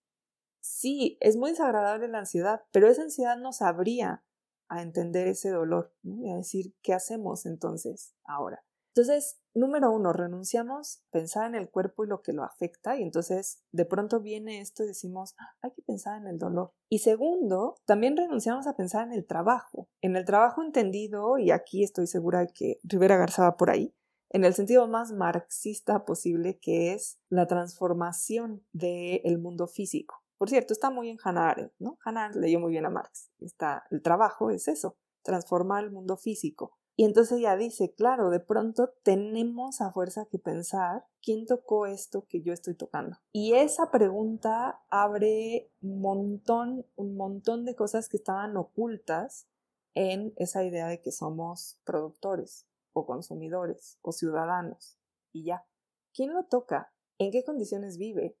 Sí, 0.61 1.17
es 1.21 1.37
muy 1.37 1.51
desagradable 1.51 2.07
la 2.07 2.19
ansiedad, 2.19 2.63
pero 2.71 2.87
esa 2.87 3.03
ansiedad 3.03 3.37
nos 3.37 3.61
abría 3.61 4.23
a 4.67 4.81
entender 4.81 5.27
ese 5.27 5.49
dolor 5.49 5.93
y 6.03 6.29
a 6.29 6.35
decir, 6.35 6.75
¿qué 6.81 6.93
hacemos 6.93 7.45
entonces 7.45 8.15
ahora? 8.23 8.63
Entonces, 8.99 9.39
número 9.53 9.93
uno, 9.93 10.11
renunciamos 10.11 10.97
a 10.97 11.11
pensar 11.11 11.47
en 11.47 11.55
el 11.55 11.69
cuerpo 11.69 12.03
y 12.03 12.09
lo 12.09 12.21
que 12.21 12.33
lo 12.33 12.43
afecta 12.43 12.97
y 12.97 13.01
entonces 13.01 13.63
de 13.71 13.85
pronto 13.85 14.19
viene 14.19 14.59
esto 14.59 14.83
y 14.83 14.87
decimos, 14.87 15.37
hay 15.61 15.71
que 15.71 15.81
pensar 15.81 16.19
en 16.19 16.27
el 16.27 16.37
dolor. 16.37 16.73
Y 16.89 16.99
segundo, 16.99 17.75
también 17.85 18.17
renunciamos 18.17 18.67
a 18.67 18.75
pensar 18.75 19.07
en 19.07 19.13
el 19.13 19.25
trabajo, 19.25 19.87
en 20.01 20.17
el 20.17 20.25
trabajo 20.25 20.61
entendido, 20.61 21.37
y 21.37 21.51
aquí 21.51 21.81
estoy 21.81 22.07
segura 22.07 22.41
de 22.41 22.47
que 22.53 22.79
Rivera 22.83 23.15
Garza 23.15 23.43
va 23.43 23.55
por 23.55 23.69
ahí, 23.69 23.95
en 24.31 24.43
el 24.43 24.53
sentido 24.53 24.85
más 24.89 25.13
marxista 25.13 26.03
posible, 26.03 26.59
que 26.59 26.91
es 26.91 27.21
la 27.29 27.47
transformación 27.47 28.65
del 28.73 29.37
mundo 29.37 29.67
físico. 29.67 30.25
Por 30.37 30.49
cierto, 30.49 30.73
está 30.73 30.89
muy 30.89 31.07
en 31.07 31.19
Hannah 31.23 31.51
Arendt, 31.51 31.73
¿no? 31.79 31.97
Hannah 32.03 32.25
Arendt 32.25 32.41
leyó 32.41 32.59
muy 32.59 32.71
bien 32.71 32.85
a 32.85 32.89
Marx. 32.89 33.31
Está, 33.39 33.85
el 33.91 34.01
trabajo 34.01 34.51
es 34.51 34.67
eso, 34.67 34.97
transformar 35.23 35.85
el 35.85 35.91
mundo 35.91 36.17
físico. 36.17 36.78
Y 36.99 37.05
entonces 37.05 37.39
ella 37.39 37.55
dice, 37.55 37.93
claro, 37.93 38.29
de 38.29 38.41
pronto 38.41 38.89
tenemos 39.03 39.79
a 39.79 39.89
fuerza 39.89 40.25
que 40.25 40.37
pensar 40.37 41.05
quién 41.21 41.45
tocó 41.45 41.85
esto 41.85 42.25
que 42.27 42.41
yo 42.41 42.51
estoy 42.51 42.73
tocando. 42.73 43.15
Y 43.31 43.53
esa 43.53 43.89
pregunta 43.89 44.81
abre 44.89 45.71
un 45.81 46.01
montón, 46.01 46.85
un 46.97 47.15
montón 47.15 47.63
de 47.63 47.73
cosas 47.73 48.09
que 48.09 48.17
estaban 48.17 48.57
ocultas 48.57 49.47
en 49.93 50.33
esa 50.35 50.65
idea 50.65 50.87
de 50.87 50.99
que 50.99 51.13
somos 51.13 51.79
productores 51.85 52.67
o 52.91 53.05
consumidores 53.05 53.97
o 54.01 54.11
ciudadanos. 54.11 54.99
Y 55.31 55.45
ya, 55.45 55.65
¿quién 56.13 56.33
lo 56.33 56.47
toca? 56.47 56.91
¿En 57.17 57.31
qué 57.31 57.45
condiciones 57.45 57.97
vive? 57.97 58.35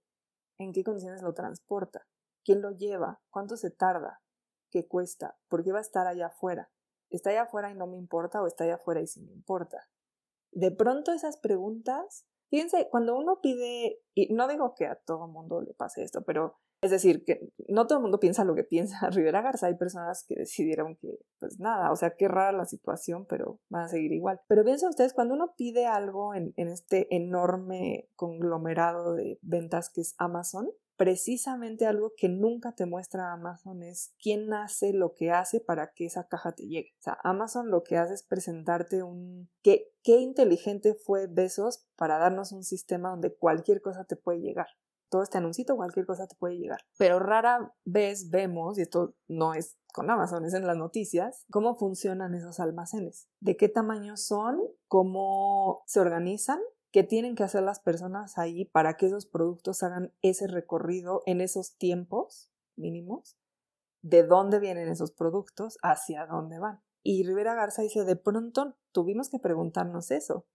¿En 0.57 0.73
qué 0.73 0.83
condiciones 0.83 1.21
lo 1.21 1.33
transporta? 1.33 2.07
¿Quién 2.43 2.61
lo 2.61 2.71
lleva? 2.71 3.21
¿Cuánto 3.29 3.55
se 3.55 3.71
tarda? 3.71 4.21
¿Qué 4.69 4.85
cuesta? 4.85 5.37
¿Por 5.47 5.63
qué 5.63 5.71
va 5.71 5.77
a 5.77 5.81
estar 5.81 6.07
allá 6.07 6.27
afuera? 6.27 6.69
¿Está 7.09 7.31
allá 7.31 7.43
afuera 7.43 7.71
y 7.71 7.75
no 7.75 7.87
me 7.87 7.97
importa 7.97 8.41
o 8.41 8.47
está 8.47 8.63
allá 8.63 8.75
afuera 8.75 9.01
y 9.01 9.07
sí 9.07 9.21
me 9.21 9.31
importa? 9.31 9.87
De 10.51 10.71
pronto 10.71 11.11
esas 11.11 11.37
preguntas, 11.37 12.25
fíjense, 12.49 12.87
cuando 12.89 13.17
uno 13.17 13.39
pide, 13.41 14.01
y 14.13 14.33
no 14.33 14.47
digo 14.47 14.73
que 14.75 14.87
a 14.87 14.95
todo 14.95 15.27
mundo 15.27 15.61
le 15.61 15.73
pase 15.73 16.03
esto, 16.03 16.23
pero 16.23 16.57
es 16.81 16.91
decir, 16.91 17.25
que 17.25 17.51
no 17.67 17.87
todo 17.87 17.97
el 17.97 18.03
mundo 18.03 18.21
piensa 18.21 18.45
lo 18.45 18.55
que 18.55 18.63
piensa 18.63 19.09
Rivera 19.11 19.41
Garza. 19.41 19.67
Hay 19.67 19.75
personas 19.75 20.23
que 20.25 20.35
decidieron 20.35 20.95
que, 20.95 21.19
pues 21.39 21.59
nada, 21.59 21.91
o 21.91 21.95
sea, 21.95 22.15
qué 22.15 22.27
rara 22.27 22.57
la 22.57 22.65
situación, 22.65 23.25
pero 23.25 23.59
van 23.69 23.83
a 23.83 23.89
seguir 23.89 24.13
igual. 24.13 24.39
Pero 24.47 24.63
piensen 24.63 24.89
ustedes, 24.89 25.13
cuando 25.13 25.33
uno 25.33 25.53
pide 25.57 25.87
algo 25.87 26.33
en, 26.33 26.53
en 26.55 26.69
este 26.69 27.13
enorme 27.13 28.09
conglomerado 28.15 29.13
de 29.15 29.39
ventas 29.41 29.89
que 29.89 30.01
es 30.01 30.15
Amazon, 30.17 30.69
precisamente 30.99 31.85
algo 31.85 32.11
que 32.17 32.27
nunca 32.27 32.73
te 32.73 32.85
muestra 32.85 33.31
Amazon 33.31 33.83
es 33.83 34.13
quién 34.21 34.53
hace 34.53 34.91
lo 34.91 35.13
que 35.13 35.31
hace 35.31 35.61
para 35.61 35.93
que 35.93 36.05
esa 36.05 36.27
caja 36.27 36.51
te 36.51 36.67
llegue. 36.67 36.93
O 36.99 37.01
sea, 37.01 37.17
Amazon 37.23 37.71
lo 37.71 37.83
que 37.83 37.95
hace 37.95 38.15
es 38.15 38.23
presentarte 38.23 39.01
un 39.01 39.49
qué, 39.63 39.93
qué 40.03 40.17
inteligente 40.17 40.95
fue 40.95 41.27
Besos 41.27 41.87
para 41.95 42.17
darnos 42.17 42.51
un 42.51 42.65
sistema 42.65 43.11
donde 43.11 43.33
cualquier 43.33 43.81
cosa 43.81 44.03
te 44.03 44.17
puede 44.17 44.41
llegar. 44.41 44.67
Todo 45.07 45.23
este 45.23 45.37
anuncito, 45.37 45.77
cualquier 45.77 46.05
cosa 46.05 46.27
te 46.27 46.35
puede 46.35 46.57
llegar. 46.57 46.81
Pero 46.97 47.19
rara 47.19 47.73
vez 47.85 48.29
vemos, 48.29 48.77
y 48.77 48.81
esto 48.81 49.15
no 49.29 49.53
es 49.53 49.77
con 49.93 50.09
Amazon, 50.09 50.43
es 50.43 50.53
en 50.53 50.67
las 50.67 50.75
noticias, 50.75 51.45
cómo 51.49 51.75
funcionan 51.75 52.35
esos 52.35 52.59
almacenes, 52.59 53.29
de 53.39 53.55
qué 53.55 53.69
tamaño 53.69 54.17
son, 54.17 54.59
cómo 54.89 55.81
se 55.85 56.01
organizan 56.01 56.59
¿Qué 56.91 57.03
tienen 57.03 57.35
que 57.35 57.43
hacer 57.43 57.63
las 57.63 57.79
personas 57.79 58.37
ahí 58.37 58.65
para 58.65 58.97
que 58.97 59.05
esos 59.05 59.25
productos 59.25 59.83
hagan 59.83 60.13
ese 60.21 60.47
recorrido 60.47 61.21
en 61.25 61.41
esos 61.41 61.77
tiempos 61.77 62.51
mínimos, 62.79 63.37
de 64.01 64.23
dónde 64.23 64.59
vienen 64.59 64.87
esos 64.87 65.11
productos, 65.11 65.77
hacia 65.83 66.25
dónde 66.25 66.59
van. 66.59 66.81
Y 67.03 67.25
Rivera 67.27 67.53
Garza 67.53 67.81
dice, 67.81 68.05
de 68.05 68.15
pronto 68.15 68.77
tuvimos 68.91 69.29
que 69.29 69.39
preguntarnos 69.39 70.11
eso. 70.11 70.47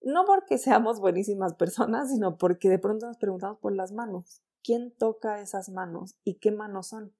No 0.00 0.24
porque 0.24 0.58
seamos 0.58 1.00
buenísimas 1.00 1.54
personas, 1.54 2.10
sino 2.10 2.38
porque 2.38 2.68
de 2.68 2.78
pronto 2.78 3.06
nos 3.06 3.18
preguntamos 3.18 3.58
por 3.58 3.74
las 3.74 3.92
manos. 3.92 4.42
¿Quién 4.62 4.94
toca 4.96 5.40
esas 5.40 5.68
manos 5.68 6.16
y 6.24 6.38
qué 6.38 6.50
manos 6.50 6.88
son? 6.88 7.14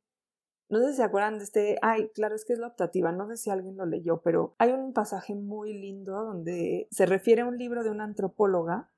No 0.68 0.80
sé 0.80 0.90
si 0.90 0.96
se 0.96 1.04
acuerdan 1.04 1.38
de 1.38 1.44
este, 1.44 1.78
ay, 1.80 2.10
claro, 2.14 2.34
es 2.34 2.44
que 2.44 2.52
es 2.52 2.58
la 2.58 2.66
optativa, 2.66 3.12
no 3.12 3.28
sé 3.28 3.36
si 3.36 3.50
alguien 3.50 3.76
lo 3.76 3.86
leyó, 3.86 4.20
pero 4.22 4.54
hay 4.58 4.72
un 4.72 4.92
pasaje 4.92 5.36
muy 5.36 5.72
lindo 5.72 6.12
donde 6.24 6.88
se 6.90 7.06
refiere 7.06 7.42
a 7.42 7.46
un 7.46 7.56
libro 7.56 7.84
de 7.84 7.90
una 7.90 8.04
antropóloga 8.04 8.90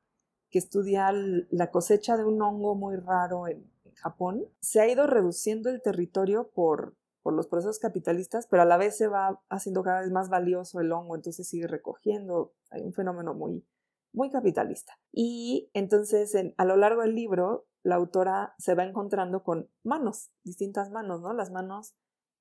que 0.51 0.59
estudia 0.59 1.13
la 1.13 1.71
cosecha 1.71 2.17
de 2.17 2.25
un 2.25 2.41
hongo 2.41 2.75
muy 2.75 2.97
raro 2.97 3.47
en, 3.49 3.71
Japón. 4.01 4.47
Se 4.61 4.81
ha 4.81 4.87
ido 4.87 5.09
reduciendo 5.09 5.71
el 5.71 5.83
territorio 5.83 6.51
por, 6.55 6.95
por 7.21 7.35
los 7.35 7.49
procesos 7.49 7.81
capitalistas, 7.81 8.47
pero 8.47 8.63
a 8.63 8.65
la 8.65 8.77
vez 8.77 8.97
se 8.97 9.09
va 9.09 9.43
haciendo 9.49 9.83
cada 9.83 10.03
vez 10.03 10.13
más 10.13 10.29
valioso 10.29 10.79
el 10.79 10.93
hongo, 10.93 11.17
entonces 11.17 11.49
sigue 11.49 11.67
recogiendo. 11.67 12.53
Hay 12.71 12.83
un 12.83 12.93
fenómeno 12.93 13.35
muy, 13.35 13.67
muy 14.13 14.31
capitalista. 14.31 14.99
Y 15.11 15.69
entonces 15.75 16.37
a 16.57 16.65
lo 16.65 16.77
largo 16.77 17.03
del 17.03 17.17
libro 17.17 17.67
la 17.83 17.97
autora 17.97 18.55
se 18.59 18.75
va 18.75 18.85
encontrando 18.85 19.43
con 19.43 19.71
manos, 19.83 20.31
distintas 20.45 20.91
manos, 20.91 21.21
¿no? 21.21 21.33
Las 21.33 21.51
manos 21.51 21.95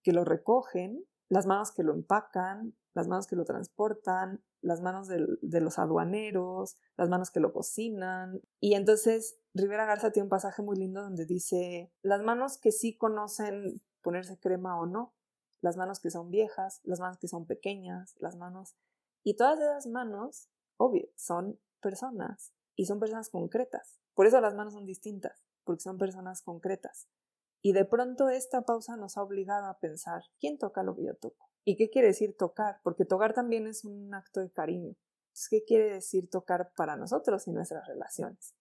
que 0.03 0.13
lo 0.13 0.23
recogen, 0.23 1.05
las 1.29 1.45
manos 1.45 1.71
que 1.71 1.83
lo 1.83 1.93
empacan, 1.93 2.75
las 2.93 3.07
manos 3.07 3.27
que 3.27 3.35
lo 3.35 3.45
transportan, 3.45 4.43
las 4.61 4.81
manos 4.81 5.07
de 5.07 5.61
los 5.61 5.79
aduaneros, 5.79 6.77
las 6.97 7.09
manos 7.09 7.29
que 7.29 7.39
lo 7.39 7.53
cocinan. 7.53 8.41
Y 8.59 8.73
entonces 8.73 9.37
Rivera 9.53 9.85
Garza 9.85 10.11
tiene 10.11 10.25
un 10.25 10.29
pasaje 10.29 10.61
muy 10.61 10.77
lindo 10.77 11.01
donde 11.01 11.25
dice, 11.25 11.91
las 12.01 12.21
manos 12.21 12.57
que 12.57 12.71
sí 12.71 12.97
conocen 12.97 13.81
ponerse 14.01 14.39
crema 14.39 14.79
o 14.79 14.85
no, 14.85 15.13
las 15.61 15.77
manos 15.77 15.99
que 15.99 16.09
son 16.09 16.31
viejas, 16.31 16.81
las 16.83 16.99
manos 16.99 17.17
que 17.17 17.27
son 17.27 17.45
pequeñas, 17.45 18.15
las 18.19 18.35
manos... 18.35 18.75
Y 19.23 19.35
todas 19.35 19.59
esas 19.59 19.87
manos, 19.87 20.49
obvio, 20.77 21.09
son 21.15 21.59
personas 21.81 22.53
y 22.75 22.85
son 22.85 22.99
personas 22.99 23.29
concretas. 23.29 23.99
Por 24.17 24.25
eso 24.25 24.41
las 24.41 24.55
manos 24.55 24.73
son 24.73 24.87
distintas, 24.87 25.45
porque 25.63 25.83
son 25.83 25.99
personas 25.99 26.41
concretas. 26.41 27.07
Y 27.61 27.73
de 27.73 27.85
pronto 27.85 28.29
esta 28.29 28.63
pausa 28.63 28.97
nos 28.97 29.15
ha 29.15 29.21
obligado 29.21 29.67
a 29.67 29.77
pensar, 29.77 30.23
¿quién 30.39 30.57
toca 30.57 30.81
lo 30.81 30.95
que 30.95 31.05
yo 31.05 31.15
toco? 31.15 31.51
¿Y 31.63 31.75
qué 31.75 31.91
quiere 31.91 32.07
decir 32.07 32.35
tocar? 32.35 32.79
Porque 32.81 33.05
tocar 33.05 33.35
también 33.35 33.67
es 33.67 33.85
un 33.85 34.11
acto 34.15 34.39
de 34.39 34.49
cariño. 34.51 34.95
Entonces, 35.27 35.49
¿qué 35.51 35.63
quiere 35.63 35.93
decir 35.93 36.31
tocar 36.31 36.71
para 36.75 36.95
nosotros 36.95 37.47
y 37.47 37.51
nuestras 37.51 37.85
relaciones? 37.87 38.55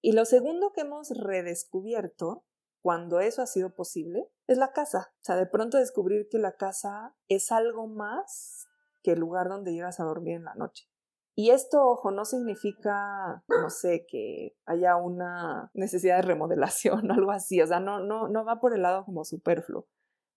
Y 0.00 0.12
lo 0.12 0.24
segundo 0.24 0.72
que 0.72 0.82
hemos 0.82 1.10
redescubierto 1.10 2.44
cuando 2.80 3.18
eso 3.18 3.42
ha 3.42 3.46
sido 3.48 3.74
posible 3.74 4.30
es 4.46 4.56
la 4.56 4.70
casa. 4.70 5.12
O 5.16 5.24
sea, 5.24 5.34
de 5.34 5.46
pronto 5.46 5.78
descubrir 5.78 6.28
que 6.28 6.38
la 6.38 6.52
casa 6.52 7.16
es 7.26 7.50
algo 7.50 7.88
más 7.88 8.68
que 9.02 9.14
el 9.14 9.18
lugar 9.18 9.48
donde 9.48 9.72
llegas 9.72 9.98
a 9.98 10.04
dormir 10.04 10.36
en 10.36 10.44
la 10.44 10.54
noche. 10.54 10.91
Y 11.34 11.50
esto, 11.50 11.82
ojo, 11.82 12.10
no 12.10 12.24
significa, 12.24 13.42
no 13.48 13.70
sé, 13.70 14.04
que 14.06 14.54
haya 14.66 14.96
una 14.96 15.70
necesidad 15.72 16.16
de 16.16 16.22
remodelación 16.22 17.10
o 17.10 17.14
algo 17.14 17.30
así. 17.30 17.60
O 17.60 17.66
sea, 17.66 17.80
no, 17.80 18.00
no, 18.00 18.28
no 18.28 18.44
va 18.44 18.60
por 18.60 18.74
el 18.74 18.82
lado 18.82 19.04
como 19.04 19.24
superfluo. 19.24 19.86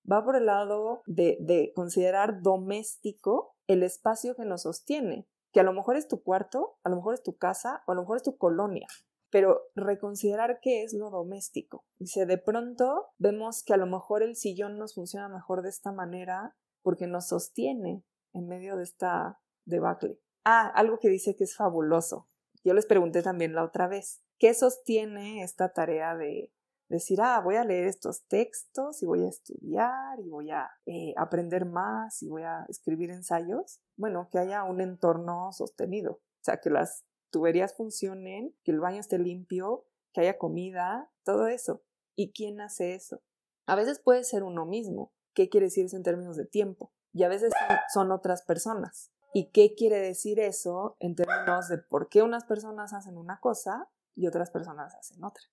Va 0.09 0.23
por 0.23 0.35
el 0.35 0.45
lado 0.45 1.01
de, 1.05 1.37
de 1.41 1.73
considerar 1.75 2.41
doméstico 2.41 3.55
el 3.67 3.83
espacio 3.83 4.35
que 4.35 4.45
nos 4.45 4.61
sostiene. 4.61 5.27
Que 5.51 5.59
a 5.59 5.63
lo 5.63 5.73
mejor 5.73 5.97
es 5.97 6.07
tu 6.07 6.21
cuarto, 6.21 6.77
a 6.83 6.89
lo 6.89 6.97
mejor 6.97 7.13
es 7.13 7.23
tu 7.23 7.37
casa 7.37 7.83
o 7.87 7.91
a 7.91 7.95
lo 7.95 8.01
mejor 8.01 8.17
es 8.17 8.23
tu 8.23 8.37
colonia. 8.37 8.87
Pero 9.31 9.63
reconsiderar 9.73 10.59
qué 10.61 10.83
es 10.83 10.93
lo 10.93 11.09
doméstico. 11.09 11.85
Dice, 11.97 12.25
de 12.25 12.37
pronto 12.37 13.07
vemos 13.17 13.63
que 13.63 13.73
a 13.73 13.77
lo 13.77 13.85
mejor 13.85 14.21
el 14.21 14.35
sillón 14.35 14.77
nos 14.77 14.93
funciona 14.93 15.27
mejor 15.27 15.61
de 15.61 15.69
esta 15.69 15.91
manera 15.91 16.55
porque 16.83 17.07
nos 17.07 17.27
sostiene 17.27 18.03
en 18.33 18.47
medio 18.47 18.77
de 18.77 18.83
esta 18.83 19.41
debacle 19.65 20.19
Ah, 20.45 20.67
algo 20.75 20.99
que 20.99 21.09
dice 21.09 21.35
que 21.35 21.43
es 21.43 21.55
fabuloso. 21.55 22.29
Yo 22.63 22.75
les 22.75 22.85
pregunté 22.85 23.23
también 23.23 23.55
la 23.55 23.63
otra 23.63 23.87
vez, 23.87 24.21
¿qué 24.37 24.53
sostiene 24.53 25.43
esta 25.43 25.73
tarea 25.73 26.15
de 26.15 26.51
decir, 26.87 27.19
ah, 27.19 27.41
voy 27.43 27.55
a 27.55 27.63
leer 27.63 27.85
estos 27.87 28.27
textos 28.27 29.01
y 29.01 29.07
voy 29.07 29.23
a 29.23 29.29
estudiar 29.29 30.19
y 30.19 30.29
voy 30.29 30.51
a 30.51 30.69
eh, 30.85 31.15
aprender 31.17 31.65
más 31.65 32.21
y 32.21 32.29
voy 32.29 32.43
a 32.43 32.63
escribir 32.69 33.09
ensayos? 33.09 33.81
Bueno, 33.97 34.29
que 34.31 34.37
haya 34.37 34.63
un 34.63 34.81
entorno 34.81 35.51
sostenido, 35.51 36.13
o 36.13 36.43
sea, 36.43 36.57
que 36.57 36.69
las 36.69 37.03
tuberías 37.31 37.75
funcionen, 37.75 38.55
que 38.63 38.71
el 38.71 38.79
baño 38.79 38.99
esté 38.99 39.17
limpio, 39.17 39.87
que 40.13 40.21
haya 40.21 40.37
comida, 40.37 41.11
todo 41.23 41.47
eso. 41.47 41.83
¿Y 42.15 42.33
quién 42.33 42.61
hace 42.61 42.93
eso? 42.93 43.23
A 43.65 43.75
veces 43.75 43.99
puede 43.99 44.23
ser 44.23 44.43
uno 44.43 44.65
mismo. 44.65 45.11
¿Qué 45.33 45.49
quiere 45.49 45.65
decir 45.65 45.85
eso 45.85 45.97
en 45.97 46.03
términos 46.03 46.37
de 46.37 46.45
tiempo? 46.45 46.93
Y 47.11 47.23
a 47.23 47.29
veces 47.29 47.51
son 47.91 48.11
otras 48.11 48.43
personas. 48.43 49.11
¿Y 49.37 49.51
qué 49.51 49.75
quiere 49.75 49.99
decir 49.99 50.39
eso 50.39 50.95
en 51.01 51.13
términos 51.13 51.67
de 51.67 51.77
por 51.77 52.07
qué 52.07 52.23
unas 52.23 52.45
personas 52.45 52.93
hacen 52.93 53.17
una 53.17 53.41
cosa 53.41 53.89
y 54.15 54.27
otras 54.27 54.49
personas 54.49 54.95
hacen 54.95 55.21
otra? 55.25 55.43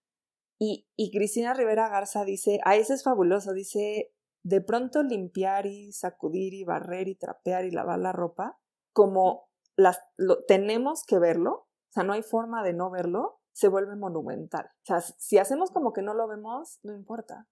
Y, 0.57 0.87
Cristina 1.13 1.53
Rivera 1.53 1.89
Garza 1.89 2.25
dice, 2.25 2.61
ah, 2.65 2.77
ese 2.77 2.95
es 2.95 3.03
fabuloso, 3.03 3.53
dice, 3.53 4.15
de 4.45 4.61
pronto 4.61 5.03
limpiar 5.03 5.67
y 5.67 5.91
sacudir 5.91 6.55
y 6.55 6.63
barrer 6.63 7.09
y 7.09 7.17
trapear 7.17 7.65
y 7.65 7.73
lavar 7.73 7.99
la 7.99 8.13
ropa, 8.13 8.61
como 8.93 9.49
las, 9.75 9.99
tenemos 10.47 11.03
que 11.05 11.19
verlo, 11.19 11.53
o 11.53 11.93
sea, 11.93 12.05
no 12.05 12.13
hay 12.13 12.23
forma 12.23 12.63
de 12.63 12.75
no 12.75 12.89
verlo, 12.89 13.41
se 13.51 13.67
vuelve 13.67 13.97
monumental. 13.97 14.67
O 14.67 14.85
sea, 14.85 15.01
si 15.01 15.39
hacemos 15.39 15.73
como 15.73 15.93
que 15.93 16.03
no 16.03 16.15
lo 16.15 16.29
vemos, 16.29 16.79
no 16.85 16.95
importa. 16.95 17.49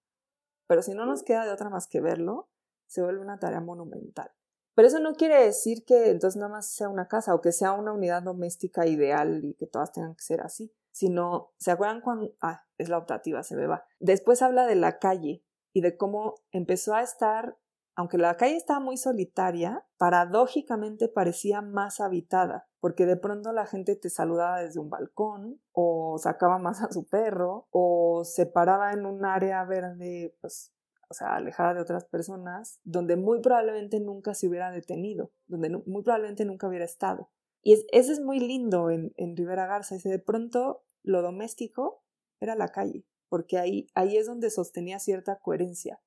Pero 0.67 0.81
si 0.81 0.93
no 0.93 1.05
nos 1.05 1.23
queda 1.23 1.43
de 1.43 1.51
otra 1.51 1.69
más 1.69 1.89
que 1.89 1.99
verlo, 1.99 2.47
se 2.87 3.01
vuelve 3.01 3.19
una 3.19 3.37
tarea 3.37 3.59
monumental. 3.59 4.31
Pero 4.75 4.87
eso 4.87 4.99
no 4.99 5.13
quiere 5.13 5.43
decir 5.43 5.83
que 5.85 6.09
entonces 6.09 6.39
nada 6.39 6.51
más 6.51 6.67
sea 6.71 6.89
una 6.89 7.07
casa 7.07 7.35
o 7.35 7.41
que 7.41 7.51
sea 7.51 7.73
una 7.73 7.91
unidad 7.91 8.23
doméstica 8.23 8.85
ideal 8.87 9.43
y 9.43 9.53
que 9.55 9.67
todas 9.67 9.91
tengan 9.91 10.15
que 10.15 10.23
ser 10.23 10.41
así, 10.41 10.73
sino, 10.91 11.51
¿se 11.57 11.71
acuerdan 11.71 12.01
cuando, 12.01 12.33
ah, 12.41 12.65
es 12.77 12.89
la 12.89 12.97
optativa, 12.97 13.43
se 13.43 13.55
me 13.55 13.67
va. 13.67 13.85
Después 13.99 14.41
habla 14.41 14.65
de 14.65 14.75
la 14.75 14.99
calle 14.99 15.43
y 15.73 15.81
de 15.81 15.97
cómo 15.97 16.35
empezó 16.51 16.93
a 16.93 17.01
estar, 17.01 17.57
aunque 17.95 18.17
la 18.17 18.37
calle 18.37 18.55
estaba 18.55 18.79
muy 18.79 18.97
solitaria, 18.97 19.85
paradójicamente 19.97 21.07
parecía 21.07 21.61
más 21.61 21.99
habitada, 21.99 22.67
porque 22.79 23.05
de 23.05 23.17
pronto 23.17 23.51
la 23.51 23.65
gente 23.65 23.95
te 23.95 24.09
saludaba 24.09 24.61
desde 24.61 24.79
un 24.79 24.89
balcón 24.89 25.61
o 25.71 26.17
sacaba 26.17 26.57
más 26.57 26.81
a 26.81 26.91
su 26.91 27.07
perro 27.07 27.67
o 27.71 28.23
se 28.23 28.45
paraba 28.45 28.91
en 28.93 29.05
un 29.05 29.25
área 29.25 29.63
verde, 29.65 30.35
pues 30.41 30.73
o 31.11 31.13
sea, 31.13 31.35
alejada 31.35 31.73
de 31.73 31.81
otras 31.81 32.05
personas, 32.05 32.79
donde 32.85 33.17
muy 33.17 33.41
probablemente 33.41 33.99
nunca 33.99 34.33
se 34.33 34.47
hubiera 34.47 34.71
detenido, 34.71 35.33
donde 35.45 35.69
muy 35.85 36.03
probablemente 36.03 36.45
nunca 36.45 36.69
hubiera 36.69 36.85
estado. 36.85 37.29
Y 37.61 37.73
es, 37.73 37.85
eso 37.91 38.13
es 38.13 38.21
muy 38.21 38.39
lindo 38.39 38.89
en, 38.89 39.13
en 39.17 39.35
Rivera 39.35 39.67
Garza, 39.67 39.95
ese 39.95 40.07
de 40.07 40.19
pronto 40.19 40.85
lo 41.03 41.21
doméstico 41.21 42.01
era 42.39 42.55
la 42.55 42.69
calle, 42.69 43.05
porque 43.27 43.57
ahí, 43.57 43.87
ahí 43.93 44.15
es 44.15 44.25
donde 44.25 44.49
sostenía 44.49 44.99
cierta 44.99 45.39
coherencia, 45.41 46.01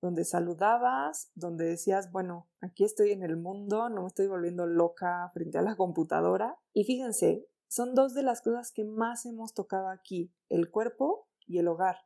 donde 0.00 0.24
saludabas, 0.24 1.30
donde 1.34 1.66
decías, 1.66 2.10
bueno, 2.10 2.48
aquí 2.62 2.84
estoy 2.84 3.10
en 3.10 3.22
el 3.22 3.36
mundo, 3.36 3.90
no 3.90 4.00
me 4.00 4.08
estoy 4.08 4.28
volviendo 4.28 4.66
loca 4.66 5.30
frente 5.34 5.58
a 5.58 5.62
la 5.62 5.76
computadora. 5.76 6.56
Y 6.72 6.84
fíjense, 6.84 7.46
son 7.68 7.94
dos 7.94 8.14
de 8.14 8.22
las 8.22 8.40
cosas 8.40 8.72
que 8.72 8.84
más 8.84 9.26
hemos 9.26 9.52
tocado 9.52 9.88
aquí, 9.88 10.32
el 10.48 10.70
cuerpo 10.70 11.28
y 11.46 11.58
el 11.58 11.68
hogar, 11.68 11.96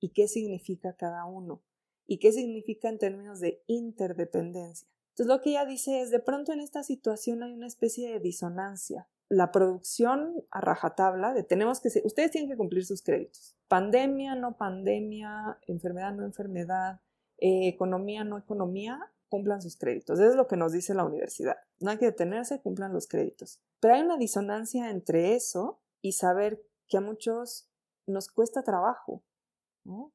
y 0.00 0.10
qué 0.10 0.26
significa 0.26 0.96
cada 0.96 1.24
uno 1.24 1.62
y 2.06 2.18
qué 2.18 2.32
significa 2.32 2.88
en 2.88 2.98
términos 2.98 3.40
de 3.40 3.62
interdependencia. 3.66 4.88
Entonces 5.10 5.26
lo 5.26 5.40
que 5.40 5.50
ella 5.50 5.64
dice 5.64 6.00
es, 6.00 6.10
de 6.10 6.18
pronto 6.18 6.52
en 6.52 6.60
esta 6.60 6.82
situación 6.82 7.42
hay 7.42 7.52
una 7.52 7.66
especie 7.66 8.12
de 8.12 8.20
disonancia. 8.20 9.08
La 9.28 9.52
producción 9.52 10.44
a 10.50 10.60
rajatabla 10.60 11.32
de 11.32 11.44
tenemos 11.44 11.80
que 11.80 11.88
ustedes 12.04 12.30
tienen 12.30 12.50
que 12.50 12.56
cumplir 12.56 12.84
sus 12.84 13.02
créditos. 13.02 13.56
Pandemia, 13.68 14.34
no 14.34 14.56
pandemia, 14.56 15.58
enfermedad, 15.66 16.12
no 16.14 16.24
enfermedad, 16.24 17.00
eh, 17.38 17.68
economía, 17.68 18.24
no 18.24 18.36
economía, 18.38 19.00
cumplan 19.28 19.62
sus 19.62 19.76
créditos. 19.76 20.18
Eso 20.18 20.30
es 20.30 20.36
lo 20.36 20.46
que 20.46 20.56
nos 20.56 20.72
dice 20.72 20.94
la 20.94 21.04
universidad. 21.04 21.56
No 21.80 21.90
hay 21.90 21.98
que 21.98 22.06
detenerse, 22.06 22.60
cumplan 22.60 22.92
los 22.92 23.06
créditos. 23.06 23.60
Pero 23.80 23.94
hay 23.94 24.02
una 24.02 24.16
disonancia 24.16 24.90
entre 24.90 25.34
eso 25.34 25.80
y 26.02 26.12
saber 26.12 26.62
que 26.88 26.98
a 26.98 27.00
muchos 27.00 27.68
nos 28.06 28.28
cuesta 28.28 28.62
trabajo 28.62 29.22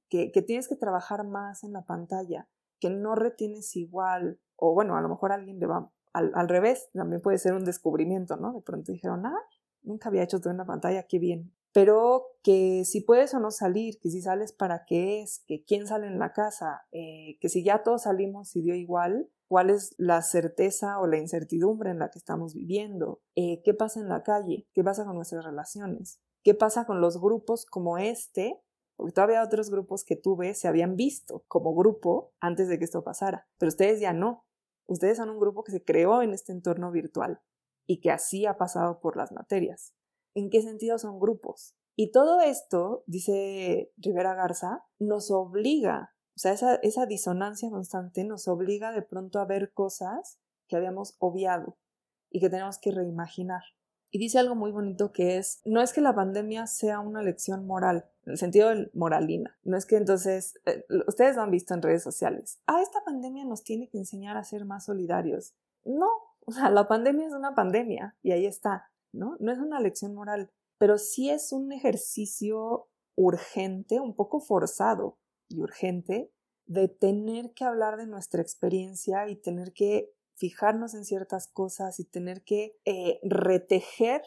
que, 0.09 0.30
tienes 0.45 0.67
que 0.67 0.76
trabajar 0.76 1.26
más 1.26 1.63
en 1.63 1.74
la 1.74 1.86
pantalla, 1.86 2.47
que 2.80 2.89
no 2.89 3.15
retienes 3.15 3.76
igual, 3.76 4.39
o 4.55 4.74
bueno, 4.74 4.95
a 4.95 5.01
lo 5.01 5.09
mejor 5.09 5.32
alguien 5.32 5.59
le 5.59 5.67
va 5.67 5.91
al, 6.13 6.49
revés, 6.49 6.89
también 6.93 7.22
puede 7.22 7.38
ser 7.38 7.53
un 7.53 7.65
descubrimiento, 7.65 8.36
¿no? 8.36 8.53
De 8.53 8.61
pronto 8.61 8.91
dijeron, 8.91 9.26
ah, 9.26 9.39
nunca 9.84 10.09
había 10.09 10.24
hecho 10.24 10.39
todo 10.39 10.51
en 10.51 10.57
la 10.57 10.65
pantalla, 10.65 11.03
qué 11.03 11.20
bien. 11.20 11.53
Pero 11.72 12.26
que 12.41 12.84
si 12.84 13.01
puedes 13.01 13.34
o 13.36 13.39
no 13.39 13.51
salir, 13.51 13.99
que 13.99 14.09
si 14.09 14.22
sales 14.22 14.53
para 14.53 14.86
qué 14.86 15.22
es, 15.22 15.43
que 15.47 15.63
quién 15.63 15.86
sale 15.86 16.07
en 16.07 16.17
la 16.17 16.34
casa, 16.34 16.82
eh, 16.91 17.38
que 17.39 17.47
si 17.47 17.63
ya 17.63 17.84
todos 17.84 18.03
salimos 18.03 18.55
y 18.55 18.63
dio 18.63 18.74
igual, 18.74 19.30
cuál 19.47 19.70
es 19.70 19.93
la 19.97 20.22
certeza 20.22 20.99
o 20.99 21.07
la 21.07 21.17
incertidumbre 21.17 21.91
en 21.91 21.99
la 21.99 22.09
que 22.09 22.20
estamos 22.20 22.53
viviendo, 22.53 23.22
eh, 23.36 23.61
qué 23.63 23.74
pasa 23.74 23.99
en 23.99 24.09
la 24.09 24.24
calle, 24.24 24.67
qué 24.74 24.84
pasa 24.84 25.05
con 25.05 25.15
nuestras 25.15 25.45
relaciones, 25.45 26.20
qué 26.43 26.55
pasa 26.55 26.86
con 26.86 27.01
los 27.01 27.22
grupos 27.22 27.65
como 27.65 27.97
este 27.97 28.59
porque 28.99 29.13
todavía 29.13 29.41
otros 29.41 29.69
grupos 29.69 30.03
que 30.03 30.17
tuve 30.17 30.53
se 30.55 30.67
habían 30.67 30.97
visto 30.97 31.45
como 31.47 31.73
grupo 31.73 32.33
antes 32.41 32.67
de 32.67 32.77
que 32.77 32.83
esto 32.83 33.01
pasara, 33.01 33.47
pero 33.57 33.69
ustedes 33.69 34.01
ya 34.01 34.11
no. 34.11 34.45
Ustedes 34.87 35.15
son 35.15 35.29
un 35.29 35.39
grupo 35.39 35.63
que 35.63 35.71
se 35.71 35.85
creó 35.85 36.21
en 36.21 36.33
este 36.33 36.51
entorno 36.51 36.91
virtual 36.91 37.39
y 37.87 38.01
que 38.01 38.11
así 38.11 38.45
ha 38.45 38.57
pasado 38.57 38.99
por 38.99 39.15
las 39.15 39.31
materias. 39.31 39.93
¿En 40.35 40.49
qué 40.49 40.61
sentido 40.61 40.99
son 40.99 41.17
grupos? 41.17 41.77
Y 41.95 42.11
todo 42.11 42.41
esto, 42.41 43.05
dice 43.07 43.89
Rivera 43.95 44.33
Garza, 44.33 44.85
nos 44.99 45.31
obliga, 45.31 46.13
o 46.35 46.39
sea, 46.39 46.51
esa, 46.81 47.05
disonancia 47.05 47.69
constante 47.69 48.25
nos 48.25 48.49
obliga 48.49 48.91
de 48.91 49.01
pronto 49.01 49.39
a 49.39 49.45
ver 49.45 49.71
cosas 49.71 50.41
que 50.67 50.75
habíamos 50.75 51.15
obviado 51.19 51.77
y 52.29 52.41
que 52.41 52.49
tenemos 52.49 52.79
que 52.79 52.91
reimaginar. 52.91 53.63
Y 54.12 54.18
dice 54.18 54.39
algo 54.39 54.55
muy 54.55 54.72
bonito 54.72 55.12
que 55.12 55.38
es, 55.38 55.62
no 55.66 55.82
es 55.82 55.93
que 55.93 56.01
la 56.01 56.16
pandemia 56.16 56.66
sea 56.66 56.99
una 56.99 57.22
lección 57.22 57.68
moral, 57.68 58.10
en 58.26 58.32
el 58.32 58.38
sentido 58.38 58.70
de 58.70 58.89
moralina. 58.93 59.57
No 59.64 59.78
es 59.78 59.86
que 59.86 59.97
entonces, 59.97 60.60
eh, 60.66 60.84
ustedes 61.07 61.36
lo 61.36 61.43
han 61.43 61.51
visto 61.51 61.74
en 61.74 61.82
redes 61.82 62.01
sociales, 62.01 62.60
ah, 62.66 62.82
esta 62.82 63.03
pandemia 63.03 63.45
nos 63.45 63.64
tiene 63.64 63.88
que 63.88 63.99
enseñar 63.99 64.38
a 64.38 64.43
ser 64.43 64.66
más 64.66 64.86
solidarios. 64.86 65.53
No, 65.86 66.07
o 66.45 66.51
sea, 66.51 66.70
la 66.72 66.88
pandemia 66.88 67.28
es 67.28 67.34
una 67.34 67.53
pandemia 67.53 68.16
y 68.24 68.32
ahí 68.32 68.45
está, 68.45 68.89
¿no? 69.12 69.38
No 69.39 69.51
es 69.51 69.60
una 69.60 69.80
lección 69.80 70.16
moral, 70.16 70.51
pero 70.80 70.97
sí 70.97 71.30
es 71.30 71.51
un 71.51 71.72
ejercicio 71.72 72.88
urgente, 73.16 73.99
un 73.99 74.16
poco 74.16 74.39
forzado 74.39 75.20
y 75.49 75.62
urgente, 75.62 76.32
de 76.66 76.88
tener 76.88 77.51
que 77.53 77.66
hablar 77.66 77.97
de 77.97 78.07
nuestra 78.07 78.41
experiencia 78.41 79.28
y 79.28 79.36
tener 79.36 79.74
que 79.74 80.14
fijarnos 80.39 80.93
en 80.93 81.03
ciertas 81.03 81.47
cosas 81.47 81.99
y 81.99 82.05
tener 82.05 82.43
que 82.43 82.79
eh, 82.85 83.19
retejer, 83.23 84.23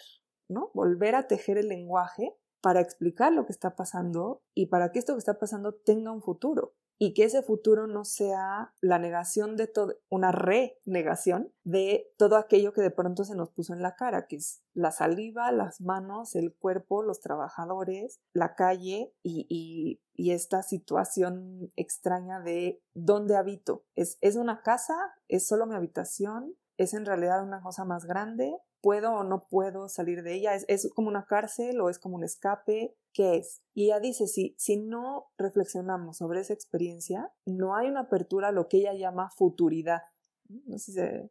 ¿no? 0.49 0.71
Volver 0.75 1.15
a 1.15 1.27
tejer 1.27 1.57
el 1.57 1.69
lenguaje 1.69 2.37
para 2.61 2.81
explicar 2.81 3.33
lo 3.33 3.47
que 3.47 3.53
está 3.53 3.75
pasando 3.75 4.43
y 4.55 4.67
para 4.67 4.93
que 4.93 4.99
esto 4.99 5.15
que 5.15 5.19
está 5.19 5.39
pasando 5.39 5.75
tenga 5.75 6.13
un 6.13 6.23
futuro 6.23 6.75
y 6.99 7.15
que 7.15 7.25
ese 7.25 7.43
futuro 7.43 7.87
no 7.87 8.05
sea 8.05 8.75
la 8.81 8.99
negación 8.99 9.57
de 9.57 9.67
todo, 9.67 9.95
una 10.09 10.31
renegación 10.31 11.53
de 11.65 12.13
todo 12.17 12.37
aquello 12.37 12.73
que 12.73 12.81
de 12.81 12.91
pronto 12.91 13.25
se 13.25 13.35
nos 13.35 13.51
puso 13.51 13.73
en 13.73 13.83
la 13.83 13.97
cara, 13.97 14.27
que 14.27 14.37
es 14.37 14.63
la 14.75 14.93
saliva, 14.93 15.51
las 15.53 15.81
manos, 15.81 16.35
el 16.35 16.55
cuerpo, 16.55 17.03
los 17.03 17.21
trabajadores, 17.21 18.21
la 18.33 18.55
calle 18.55 19.13
y, 19.23 19.47
y, 19.49 20.01
esta 20.31 20.63
situación 20.63 21.73
extraña 21.77 22.41
de 22.41 22.81
dónde 22.95 23.37
habito. 23.37 23.85
¿Es, 23.97 24.19
¿Es 24.21 24.37
una 24.37 24.63
casa? 24.63 24.95
¿Es 25.29 25.47
solo 25.47 25.67
mi 25.67 25.75
habitación? 25.75 26.55
¿Es 26.77 26.95
en 26.95 27.05
realidad 27.05 27.43
una 27.43 27.61
cosa 27.61 27.85
más 27.85 28.07
grande? 28.07 28.57
¿Puedo 28.81 29.13
o 29.13 29.25
no 29.25 29.49
puedo 29.49 29.89
salir 29.89 30.23
de 30.23 30.35
ella? 30.35 30.55
¿Es, 30.55 30.65
es 30.69 30.89
como 30.95 31.09
una 31.09 31.27
cárcel 31.27 31.81
o 31.81 31.91
es 31.91 31.99
como 31.99 32.15
un 32.15 32.25
escape? 32.25 32.97
¿Qué 33.13 33.37
es? 33.37 33.63
Y 33.75 33.87
ella 33.87 34.01
dice, 34.01 34.27
si, 34.27 34.55
si 34.59 34.77
no 34.77 35.27
reflexionamos 35.37 36.17
sobre 36.17 36.41
esa 36.41 36.55
experiencia, 36.55 37.33
no 37.45 37.77
hay 37.77 37.89
una 37.89 38.01
apertura 38.01 38.49
a 38.49 38.53
lo 38.53 38.69
que 38.69 38.79
ella 38.79 38.95
llama 38.95 39.31
futuridad. 39.31 40.03
No, 40.49 40.79
sé 40.79 41.31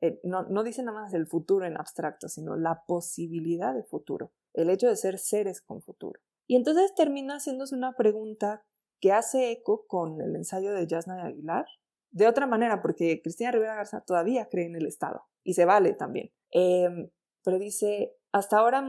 eh, 0.00 0.20
no, 0.22 0.44
no 0.44 0.62
dice 0.62 0.82
nada 0.82 1.00
más 1.00 1.14
el 1.14 1.26
futuro 1.26 1.66
en 1.66 1.76
abstracto, 1.76 2.28
sino 2.28 2.56
la 2.56 2.84
posibilidad 2.86 3.74
de 3.74 3.82
futuro, 3.82 4.32
el 4.54 4.70
hecho 4.70 4.86
de 4.86 4.96
ser 4.96 5.18
seres 5.18 5.60
con 5.60 5.82
futuro. 5.82 6.20
Y 6.46 6.56
entonces 6.56 6.94
termina 6.94 7.36
haciéndose 7.36 7.74
una 7.74 7.94
pregunta 7.94 8.64
que 9.00 9.12
hace 9.12 9.50
eco 9.50 9.86
con 9.86 10.20
el 10.20 10.34
ensayo 10.36 10.72
de 10.72 10.86
Jasna 10.88 11.24
Aguilar, 11.24 11.66
de 12.10 12.26
otra 12.26 12.46
manera, 12.46 12.80
porque 12.80 13.20
Cristina 13.22 13.50
Rivera 13.50 13.74
Garza 13.74 14.00
todavía 14.00 14.48
cree 14.48 14.66
en 14.66 14.76
el 14.76 14.86
Estado 14.86 15.26
y 15.44 15.54
se 15.54 15.64
vale 15.64 15.92
también. 15.92 16.30
Em, 16.50 17.10
pero 17.44 17.58
dice, 17.58 18.16
hasta 18.32 18.58
ahora 18.58 18.86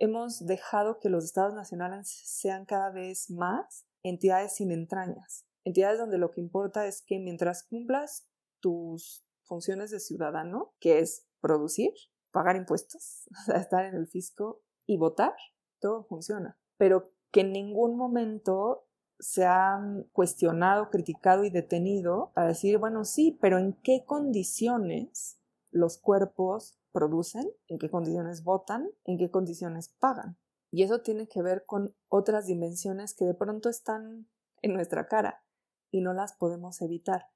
hemos, 0.00 0.46
dejado 0.46 0.98
que 0.98 1.10
los 1.10 1.24
estados 1.24 1.54
nacionales 1.54 2.08
sean 2.08 2.64
cada 2.64 2.90
vez 2.90 3.30
más 3.30 3.86
entidades 4.02 4.54
sin 4.54 4.70
entrañas, 4.70 5.46
entidades 5.64 5.98
donde 5.98 6.18
lo 6.18 6.30
que 6.30 6.40
importa 6.40 6.86
es 6.86 7.02
que 7.02 7.18
mientras 7.18 7.64
cumplas 7.64 8.26
tus 8.60 9.24
funciones 9.44 9.90
de 9.90 10.00
ciudadano, 10.00 10.74
que 10.80 11.00
es 11.00 11.26
producir, 11.40 11.92
pagar 12.30 12.56
impuestos, 12.56 13.28
estar 13.54 13.84
en 13.84 13.94
el 13.94 14.06
fisco 14.06 14.62
y 14.86 14.96
votar, 14.96 15.34
todo 15.80 16.04
funciona. 16.04 16.58
Pero 16.76 17.12
que 17.30 17.40
en 17.40 17.52
ningún 17.52 17.96
momento 17.96 18.86
se 19.18 19.44
han 19.44 20.04
cuestionado, 20.12 20.90
criticado 20.90 21.44
y 21.44 21.50
detenido 21.50 22.32
para 22.34 22.48
decir, 22.48 22.78
bueno, 22.78 23.04
sí, 23.04 23.36
pero 23.40 23.58
¿en 23.58 23.74
qué 23.82 24.04
condiciones 24.06 25.40
los 25.70 25.98
cuerpos 25.98 26.77
producen, 26.98 27.48
en 27.68 27.78
qué 27.78 27.88
condiciones 27.88 28.42
votan, 28.42 28.90
en 29.04 29.18
qué 29.18 29.30
condiciones 29.30 29.94
pagan. 30.00 30.36
Y 30.72 30.82
eso 30.82 31.00
tiene 31.00 31.28
que 31.28 31.42
ver 31.42 31.64
con 31.64 31.94
otras 32.08 32.46
dimensiones 32.46 33.14
que 33.14 33.24
de 33.24 33.34
pronto 33.34 33.68
están 33.68 34.28
en 34.62 34.74
nuestra 34.74 35.06
cara 35.06 35.44
y 35.92 36.00
no 36.00 36.12
las 36.12 36.32
podemos 36.32 36.82
evitar. 36.82 37.26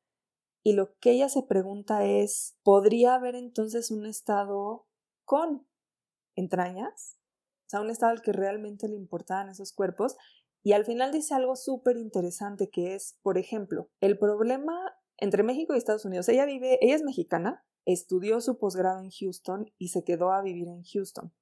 Y 0.64 0.72
lo 0.72 0.96
que 0.98 1.12
ella 1.12 1.28
se 1.28 1.44
pregunta 1.44 2.04
es, 2.04 2.56
¿podría 2.64 3.14
haber 3.14 3.36
entonces 3.36 3.92
un 3.92 4.04
estado 4.04 4.88
con 5.24 5.64
entrañas? 6.34 7.18
O 7.66 7.68
sea, 7.68 7.80
un 7.82 7.90
estado 7.90 8.10
al 8.10 8.22
que 8.22 8.32
realmente 8.32 8.88
le 8.88 8.96
importaban 8.96 9.48
esos 9.48 9.72
cuerpos 9.72 10.16
Y 10.64 10.72
al 10.72 10.84
final 10.84 11.12
dice 11.12 11.34
algo 11.34 11.54
súper 11.54 11.96
interesante 11.96 12.68
que 12.68 12.94
es, 12.94 13.16
por 13.22 13.38
ejemplo, 13.38 13.90
el 14.00 14.18
problema 14.18 14.74
entre 15.18 15.44
México 15.44 15.72
y 15.72 15.78
Estados 15.78 16.04
Unidos. 16.04 16.28
Ella 16.28 16.46
vive, 16.46 16.78
ella 16.80 16.96
es 16.96 17.02
mexicana, 17.02 17.64
estudió 17.84 18.40
su 18.40 18.58
posgrado 18.58 19.00
en 19.02 19.10
Houston 19.10 19.70
y 19.78 19.88
se 19.88 20.04
quedó 20.04 20.32
a 20.32 20.42
vivir 20.42 20.68
en 20.68 20.82
Houston. 20.82 21.32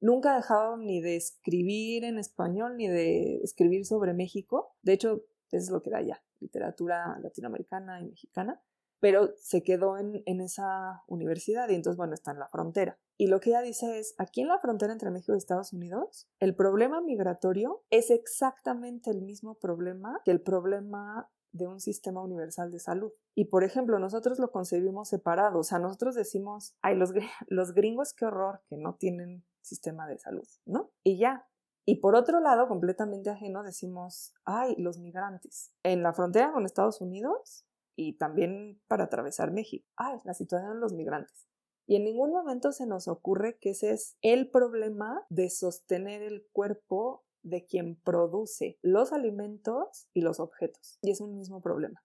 Nunca 0.00 0.34
ha 0.34 0.36
dejado 0.36 0.76
ni 0.76 1.00
de 1.00 1.16
escribir 1.16 2.04
en 2.04 2.18
español 2.18 2.76
ni 2.76 2.88
de 2.88 3.36
escribir 3.42 3.86
sobre 3.86 4.12
México. 4.12 4.74
De 4.82 4.92
hecho, 4.92 5.24
es 5.50 5.70
lo 5.70 5.82
que 5.82 5.90
da 5.90 6.02
ya, 6.02 6.22
literatura 6.40 7.18
latinoamericana 7.20 8.00
y 8.00 8.06
mexicana. 8.06 8.60
Pero 9.00 9.34
se 9.36 9.62
quedó 9.62 9.98
en, 9.98 10.22
en 10.26 10.40
esa 10.40 11.02
universidad 11.08 11.68
y 11.68 11.74
entonces, 11.74 11.96
bueno, 11.96 12.14
está 12.14 12.32
en 12.32 12.38
la 12.38 12.48
frontera. 12.48 12.98
Y 13.16 13.28
lo 13.28 13.38
que 13.40 13.50
ella 13.50 13.60
dice 13.60 13.98
es, 13.98 14.14
aquí 14.18 14.40
en 14.40 14.48
la 14.48 14.58
frontera 14.58 14.92
entre 14.92 15.10
México 15.10 15.34
y 15.34 15.38
Estados 15.38 15.72
Unidos, 15.72 16.28
el 16.38 16.54
problema 16.54 17.00
migratorio 17.00 17.84
es 17.90 18.10
exactamente 18.10 19.10
el 19.10 19.22
mismo 19.22 19.54
problema 19.56 20.20
que 20.24 20.32
el 20.32 20.40
problema 20.40 21.30
de 21.54 21.68
un 21.68 21.80
sistema 21.80 22.20
universal 22.22 22.70
de 22.70 22.80
salud. 22.80 23.12
Y 23.34 23.46
por 23.46 23.64
ejemplo, 23.64 23.98
nosotros 23.98 24.38
lo 24.38 24.50
concebimos 24.50 25.08
separado, 25.08 25.60
o 25.60 25.62
sea, 25.62 25.78
nosotros 25.78 26.14
decimos, 26.14 26.76
ay, 26.82 26.96
los, 26.96 27.12
los 27.48 27.72
gringos, 27.72 28.12
qué 28.12 28.26
horror 28.26 28.60
que 28.68 28.76
no 28.76 28.96
tienen 28.96 29.44
sistema 29.62 30.06
de 30.06 30.18
salud, 30.18 30.46
¿no? 30.66 30.90
Y 31.02 31.18
ya. 31.18 31.46
Y 31.86 32.00
por 32.00 32.16
otro 32.16 32.40
lado, 32.40 32.66
completamente 32.66 33.30
ajeno, 33.30 33.62
decimos, 33.62 34.34
ay, 34.44 34.74
los 34.76 34.98
migrantes. 34.98 35.72
En 35.82 36.02
la 36.02 36.12
frontera 36.12 36.52
con 36.52 36.64
Estados 36.64 37.00
Unidos 37.00 37.66
y 37.96 38.16
también 38.16 38.80
para 38.88 39.04
atravesar 39.04 39.52
México, 39.52 39.86
ay, 39.96 40.18
la 40.24 40.34
situación 40.34 40.74
de 40.74 40.80
los 40.80 40.92
migrantes. 40.92 41.48
Y 41.86 41.96
en 41.96 42.04
ningún 42.04 42.30
momento 42.30 42.72
se 42.72 42.86
nos 42.86 43.08
ocurre 43.08 43.58
que 43.58 43.70
ese 43.70 43.92
es 43.92 44.16
el 44.22 44.50
problema 44.50 45.24
de 45.28 45.50
sostener 45.50 46.22
el 46.22 46.46
cuerpo 46.52 47.23
de 47.44 47.64
quien 47.64 47.96
produce 47.96 48.78
los 48.82 49.12
alimentos 49.12 50.08
y 50.12 50.22
los 50.22 50.40
objetos. 50.40 50.98
Y 51.00 51.10
es 51.10 51.20
un 51.20 51.36
mismo 51.36 51.60
problema. 51.60 52.02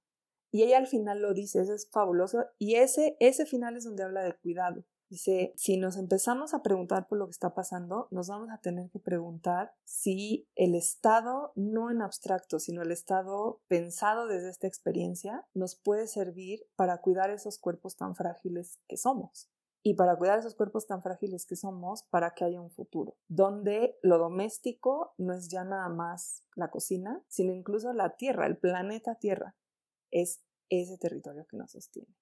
Y 0.51 0.63
ella 0.63 0.77
al 0.77 0.87
final 0.87 1.21
lo 1.21 1.33
dice, 1.33 1.61
eso 1.61 1.73
es 1.73 1.89
fabuloso. 1.89 2.45
Y 2.57 2.75
ese, 2.75 3.17
ese 3.19 3.45
final 3.45 3.77
es 3.77 3.83
donde 3.83 4.03
habla 4.03 4.23
de 4.23 4.35
cuidado. 4.35 4.83
Dice, 5.09 5.53
si 5.55 5.77
nos 5.77 5.97
empezamos 5.97 6.53
a 6.53 6.61
preguntar 6.61 7.07
por 7.07 7.17
lo 7.17 7.25
que 7.25 7.31
está 7.31 7.55
pasando, 7.55 8.07
nos 8.11 8.27
vamos 8.27 8.49
a 8.51 8.59
tener 8.59 8.91
que 8.91 8.99
preguntar 8.99 9.73
si 9.83 10.47
el 10.55 10.75
estado, 10.75 11.51
no 11.55 11.89
en 11.89 12.03
abstracto, 12.03 12.59
sino 12.59 12.83
el 12.83 12.91
estado 12.91 13.59
pensado 13.67 14.27
desde 14.27 14.49
esta 14.49 14.67
experiencia, 14.67 15.47
nos 15.55 15.75
puede 15.75 16.05
servir 16.05 16.67
para 16.75 17.01
cuidar 17.01 17.31
esos 17.31 17.57
cuerpos 17.57 17.95
tan 17.95 18.15
frágiles 18.15 18.79
que 18.87 18.97
somos 18.97 19.49
y 19.81 19.93
para 19.93 20.17
cuidar 20.17 20.39
esos 20.39 20.55
cuerpos 20.55 20.87
tan 20.87 21.01
frágiles 21.01 21.45
que 21.45 21.55
somos 21.55 22.03
para 22.03 22.33
que 22.33 22.43
haya 22.43 22.61
un 22.61 22.71
futuro, 22.71 23.17
donde 23.27 23.97
lo 24.01 24.17
doméstico 24.17 25.13
no 25.17 25.33
es 25.33 25.49
ya 25.49 25.63
nada 25.63 25.89
más 25.89 26.43
la 26.55 26.69
cocina, 26.69 27.23
sino 27.27 27.53
incluso 27.53 27.93
la 27.93 28.15
Tierra, 28.15 28.45
el 28.45 28.57
planeta 28.57 29.15
Tierra, 29.15 29.55
es 30.11 30.43
ese 30.69 30.97
territorio 30.97 31.45
que 31.47 31.57
nos 31.57 31.71
sostiene. 31.71 32.13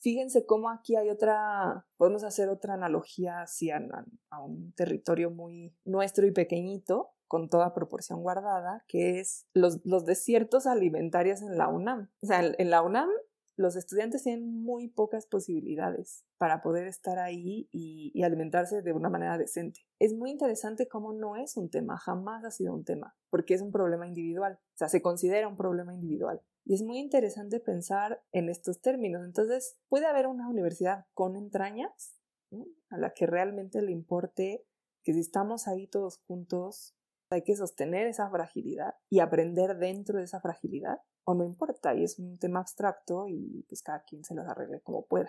Fíjense 0.00 0.46
cómo 0.46 0.70
aquí 0.70 0.96
hay 0.96 1.10
otra, 1.10 1.86
podemos 1.96 2.24
hacer 2.24 2.48
otra 2.48 2.74
analogía 2.74 3.40
hacia 3.40 3.80
a 4.30 4.42
un 4.42 4.72
territorio 4.72 5.30
muy 5.30 5.76
nuestro 5.84 6.26
y 6.26 6.32
pequeñito, 6.32 7.14
con 7.26 7.50
toda 7.50 7.74
proporción 7.74 8.22
guardada, 8.22 8.84
que 8.88 9.20
es 9.20 9.46
los, 9.52 9.84
los 9.84 10.06
desiertos 10.06 10.66
alimentarios 10.66 11.42
en 11.42 11.58
la 11.58 11.68
UNAM. 11.68 12.10
O 12.22 12.26
sea, 12.26 12.40
en 12.40 12.70
la 12.70 12.82
UNAM 12.82 13.10
los 13.58 13.74
estudiantes 13.74 14.22
tienen 14.22 14.62
muy 14.62 14.88
pocas 14.88 15.26
posibilidades 15.26 16.24
para 16.38 16.62
poder 16.62 16.86
estar 16.86 17.18
ahí 17.18 17.68
y, 17.72 18.22
alimentarse 18.22 18.82
de 18.82 18.92
una 18.92 19.10
manera 19.10 19.36
decente. 19.36 19.80
Es 19.98 20.14
muy 20.14 20.30
interesante 20.30 20.86
cómo 20.86 21.12
no 21.12 21.34
es 21.34 21.56
un 21.56 21.68
tema, 21.68 21.98
jamás 21.98 22.44
ha 22.44 22.52
sido 22.52 22.72
un 22.72 22.84
tema, 22.84 23.16
porque 23.30 23.54
es 23.54 23.60
un 23.60 23.72
problema 23.72 24.06
individual, 24.06 24.60
o 24.62 24.76
sea, 24.76 24.88
se 24.88 25.02
considera 25.02 25.48
un 25.48 25.56
problema 25.56 25.92
individual. 25.92 26.40
Y 26.64 26.74
es 26.74 26.82
muy 26.82 26.98
interesante 26.98 27.58
pensar 27.58 28.22
en 28.30 28.48
estos 28.48 28.80
términos. 28.80 29.24
Entonces, 29.24 29.78
puede 29.88 30.06
haber 30.06 30.26
una 30.26 30.48
universidad 30.48 31.06
con 31.14 31.34
entrañas 31.34 32.20
a 32.90 32.98
la 32.98 33.12
que 33.12 33.26
realmente 33.26 33.82
le 33.82 33.90
importe 33.90 34.64
que 35.02 35.14
si 35.14 35.20
estamos 35.20 35.66
ahí 35.66 35.88
todos 35.88 36.18
juntos, 36.26 36.94
hay 37.30 37.42
que 37.42 37.56
sostener 37.56 38.06
esa 38.06 38.30
fragilidad 38.30 38.94
y 39.10 39.20
aprender 39.20 39.78
dentro 39.78 40.18
de 40.18 40.24
esa 40.24 40.40
fragilidad 40.40 41.00
o 41.28 41.34
no 41.34 41.44
importa 41.44 41.94
y 41.94 42.04
es 42.04 42.18
un 42.18 42.38
tema 42.38 42.60
abstracto 42.60 43.28
y 43.28 43.62
pues 43.68 43.82
cada 43.82 44.02
quien 44.02 44.24
se 44.24 44.34
las 44.34 44.48
arregle 44.48 44.80
como 44.80 45.04
pueda 45.04 45.28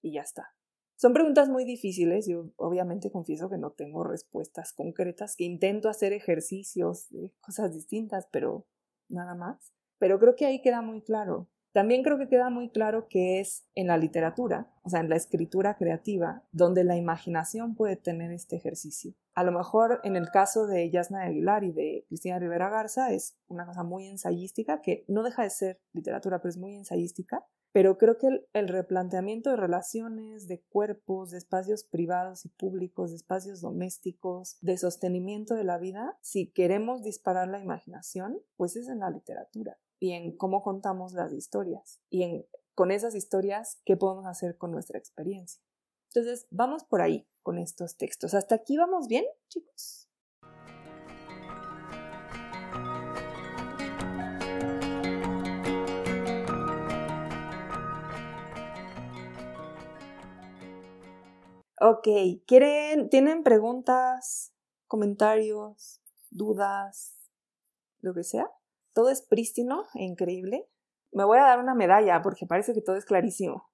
y 0.00 0.12
ya 0.12 0.20
está. 0.20 0.54
Son 0.94 1.12
preguntas 1.12 1.48
muy 1.48 1.64
difíciles, 1.64 2.28
yo 2.28 2.52
obviamente 2.54 3.10
confieso 3.10 3.50
que 3.50 3.58
no 3.58 3.72
tengo 3.72 4.04
respuestas 4.04 4.72
concretas, 4.72 5.34
que 5.34 5.42
intento 5.42 5.88
hacer 5.88 6.12
ejercicios 6.12 7.08
de 7.10 7.32
cosas 7.40 7.74
distintas, 7.74 8.28
pero 8.30 8.68
nada 9.08 9.34
más. 9.34 9.72
Pero 9.98 10.20
creo 10.20 10.36
que 10.36 10.46
ahí 10.46 10.62
queda 10.62 10.82
muy 10.82 11.02
claro 11.02 11.48
también 11.72 12.02
creo 12.02 12.18
que 12.18 12.28
queda 12.28 12.50
muy 12.50 12.70
claro 12.70 13.06
que 13.08 13.38
es 13.38 13.64
en 13.74 13.86
la 13.86 13.96
literatura, 13.96 14.68
o 14.82 14.90
sea, 14.90 15.00
en 15.00 15.08
la 15.08 15.16
escritura 15.16 15.76
creativa, 15.76 16.42
donde 16.50 16.82
la 16.82 16.96
imaginación 16.96 17.76
puede 17.76 17.96
tener 17.96 18.32
este 18.32 18.56
ejercicio. 18.56 19.14
A 19.34 19.44
lo 19.44 19.52
mejor 19.52 20.00
en 20.02 20.16
el 20.16 20.30
caso 20.30 20.66
de 20.66 20.90
Yasna 20.90 21.22
Aguilar 21.22 21.62
y 21.62 21.70
de 21.70 22.04
Cristina 22.08 22.40
Rivera 22.40 22.70
Garza 22.70 23.12
es 23.12 23.36
una 23.46 23.66
cosa 23.66 23.84
muy 23.84 24.08
ensayística, 24.08 24.82
que 24.82 25.04
no 25.06 25.22
deja 25.22 25.44
de 25.44 25.50
ser 25.50 25.80
literatura, 25.92 26.38
pero 26.40 26.50
es 26.50 26.58
muy 26.58 26.74
ensayística. 26.74 27.46
Pero 27.72 27.98
creo 27.98 28.18
que 28.18 28.26
el, 28.26 28.48
el 28.52 28.66
replanteamiento 28.66 29.50
de 29.50 29.56
relaciones, 29.56 30.48
de 30.48 30.60
cuerpos, 30.60 31.30
de 31.30 31.38
espacios 31.38 31.84
privados 31.84 32.44
y 32.44 32.48
públicos, 32.48 33.10
de 33.10 33.16
espacios 33.16 33.60
domésticos, 33.60 34.58
de 34.60 34.76
sostenimiento 34.76 35.54
de 35.54 35.62
la 35.62 35.78
vida, 35.78 36.18
si 36.20 36.50
queremos 36.50 37.04
disparar 37.04 37.46
la 37.46 37.60
imaginación, 37.60 38.40
pues 38.56 38.74
es 38.74 38.88
en 38.88 38.98
la 38.98 39.10
literatura 39.10 39.78
y 40.00 40.12
en 40.12 40.36
cómo 40.36 40.62
contamos 40.62 41.12
las 41.12 41.32
historias 41.32 42.00
y 42.08 42.24
en 42.24 42.46
con 42.74 42.90
esas 42.90 43.14
historias 43.14 43.78
qué 43.84 43.96
podemos 43.96 44.26
hacer 44.26 44.56
con 44.56 44.72
nuestra 44.72 44.98
experiencia. 44.98 45.62
Entonces, 46.08 46.46
vamos 46.50 46.82
por 46.82 47.02
ahí 47.02 47.28
con 47.42 47.58
estos 47.58 47.96
textos. 47.96 48.34
¿Hasta 48.34 48.54
aquí 48.54 48.76
vamos 48.78 49.06
bien, 49.06 49.24
chicos? 49.48 50.08
Ok, 61.82 62.08
¿quieren, 62.46 63.08
tienen 63.08 63.42
preguntas, 63.42 64.52
comentarios, 64.86 66.00
dudas, 66.30 67.14
lo 68.00 68.12
que 68.14 68.24
sea? 68.24 68.50
Todo 68.92 69.10
es 69.10 69.22
prístino 69.22 69.84
e 69.94 70.04
increíble, 70.04 70.68
me 71.12 71.24
voy 71.24 71.38
a 71.38 71.42
dar 71.42 71.58
una 71.58 71.74
medalla 71.74 72.22
porque 72.22 72.46
parece 72.46 72.72
que 72.72 72.82
todo 72.82 72.96
es 72.96 73.04
clarísimo. 73.04 73.68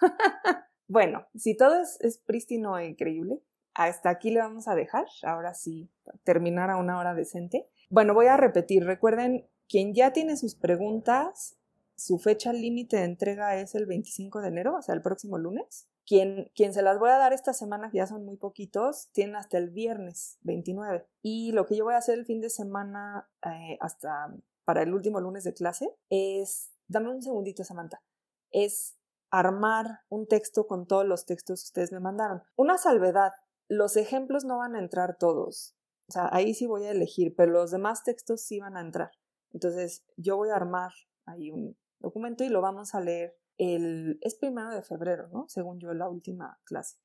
bueno, 0.88 1.26
si 1.34 1.56
todo 1.56 1.80
es, 1.80 2.18
prístino 2.26 2.78
e 2.78 2.86
increíble, 2.86 3.42
hasta 3.74 4.10
aquí 4.10 4.30
le 4.30 4.40
vamos 4.40 4.68
a 4.68 4.74
dejar. 4.74 5.06
Ahora 5.22 5.54
sí, 5.54 5.90
terminar 6.24 6.70
a 6.70 6.76
una 6.76 6.98
hora 6.98 7.14
decente. 7.14 7.68
Bueno, 7.90 8.14
voy 8.14 8.26
a 8.26 8.36
repetir. 8.36 8.84
Recuerden, 8.84 9.46
quien 9.68 9.94
ya 9.94 10.12
tiene 10.12 10.36
sus 10.36 10.54
preguntas, 10.54 11.58
su 11.94 12.18
fecha 12.18 12.52
límite 12.52 12.96
de 12.96 13.04
entrega 13.04 13.56
es 13.56 13.74
el 13.74 13.86
25 13.86 14.40
de 14.40 14.48
enero, 14.48 14.76
o 14.76 14.82
sea, 14.82 14.94
el 14.94 15.02
próximo 15.02 15.38
lunes. 15.38 15.88
Quien, 16.06 16.50
quien, 16.54 16.72
se 16.72 16.80
las 16.80 16.98
voy 16.98 17.10
a 17.10 17.18
dar 17.18 17.34
esta 17.34 17.52
semana, 17.52 17.90
ya 17.92 18.06
son 18.06 18.24
muy 18.24 18.38
poquitos, 18.38 19.10
tienen 19.12 19.36
hasta 19.36 19.58
el 19.58 19.68
viernes 19.68 20.38
29. 20.40 21.06
Y 21.20 21.52
lo 21.52 21.66
que 21.66 21.76
yo 21.76 21.84
voy 21.84 21.92
a 21.92 21.98
hacer 21.98 22.18
el 22.18 22.24
fin 22.24 22.40
de 22.40 22.48
semana 22.48 23.28
eh, 23.44 23.76
hasta 23.80 24.32
para 24.68 24.82
el 24.82 24.92
último 24.92 25.18
lunes 25.18 25.44
de 25.44 25.54
clase 25.54 25.96
es, 26.10 26.70
dame 26.88 27.08
un 27.08 27.22
segundito 27.22 27.64
Samantha, 27.64 28.02
es 28.50 28.98
armar 29.30 30.00
un 30.10 30.26
texto 30.26 30.66
con 30.66 30.86
todos 30.86 31.06
los 31.06 31.24
textos 31.24 31.62
que 31.62 31.68
ustedes 31.68 31.90
me 31.90 32.00
mandaron. 32.00 32.42
Una 32.54 32.76
salvedad, 32.76 33.32
los 33.66 33.96
ejemplos 33.96 34.44
no 34.44 34.58
van 34.58 34.76
a 34.76 34.78
entrar 34.78 35.16
todos. 35.16 35.74
O 36.10 36.12
sea, 36.12 36.28
ahí 36.32 36.52
sí 36.52 36.66
voy 36.66 36.84
a 36.84 36.90
elegir, 36.90 37.34
pero 37.34 37.50
los 37.50 37.70
demás 37.70 38.04
textos 38.04 38.42
sí 38.42 38.60
van 38.60 38.76
a 38.76 38.82
entrar. 38.82 39.10
Entonces, 39.54 40.04
yo 40.18 40.36
voy 40.36 40.50
a 40.50 40.56
armar 40.56 40.92
ahí 41.24 41.50
un 41.50 41.78
documento 41.98 42.44
y 42.44 42.50
lo 42.50 42.60
vamos 42.60 42.94
a 42.94 43.00
leer 43.00 43.38
el... 43.56 44.18
es 44.20 44.34
primero 44.34 44.68
de 44.74 44.82
febrero, 44.82 45.28
¿no? 45.28 45.46
Según 45.48 45.80
yo, 45.80 45.94
la 45.94 46.10
última 46.10 46.60
clase. 46.64 46.98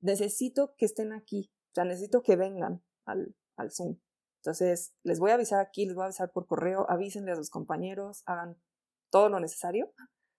Necesito 0.00 0.74
que 0.78 0.86
estén 0.86 1.12
aquí, 1.12 1.52
o 1.72 1.74
sea, 1.74 1.84
necesito 1.84 2.22
que 2.22 2.36
vengan 2.36 2.82
al, 3.04 3.36
al 3.58 3.70
Zoom. 3.70 3.98
Entonces, 4.42 4.92
les 5.04 5.20
voy 5.20 5.30
a 5.30 5.34
avisar 5.34 5.60
aquí, 5.60 5.86
les 5.86 5.94
voy 5.94 6.02
a 6.02 6.06
avisar 6.06 6.32
por 6.32 6.48
correo, 6.48 6.84
avísenle 6.90 7.30
a 7.30 7.36
sus 7.36 7.48
compañeros, 7.48 8.24
hagan 8.26 8.60
todo 9.08 9.28
lo 9.28 9.38
necesario 9.38 9.92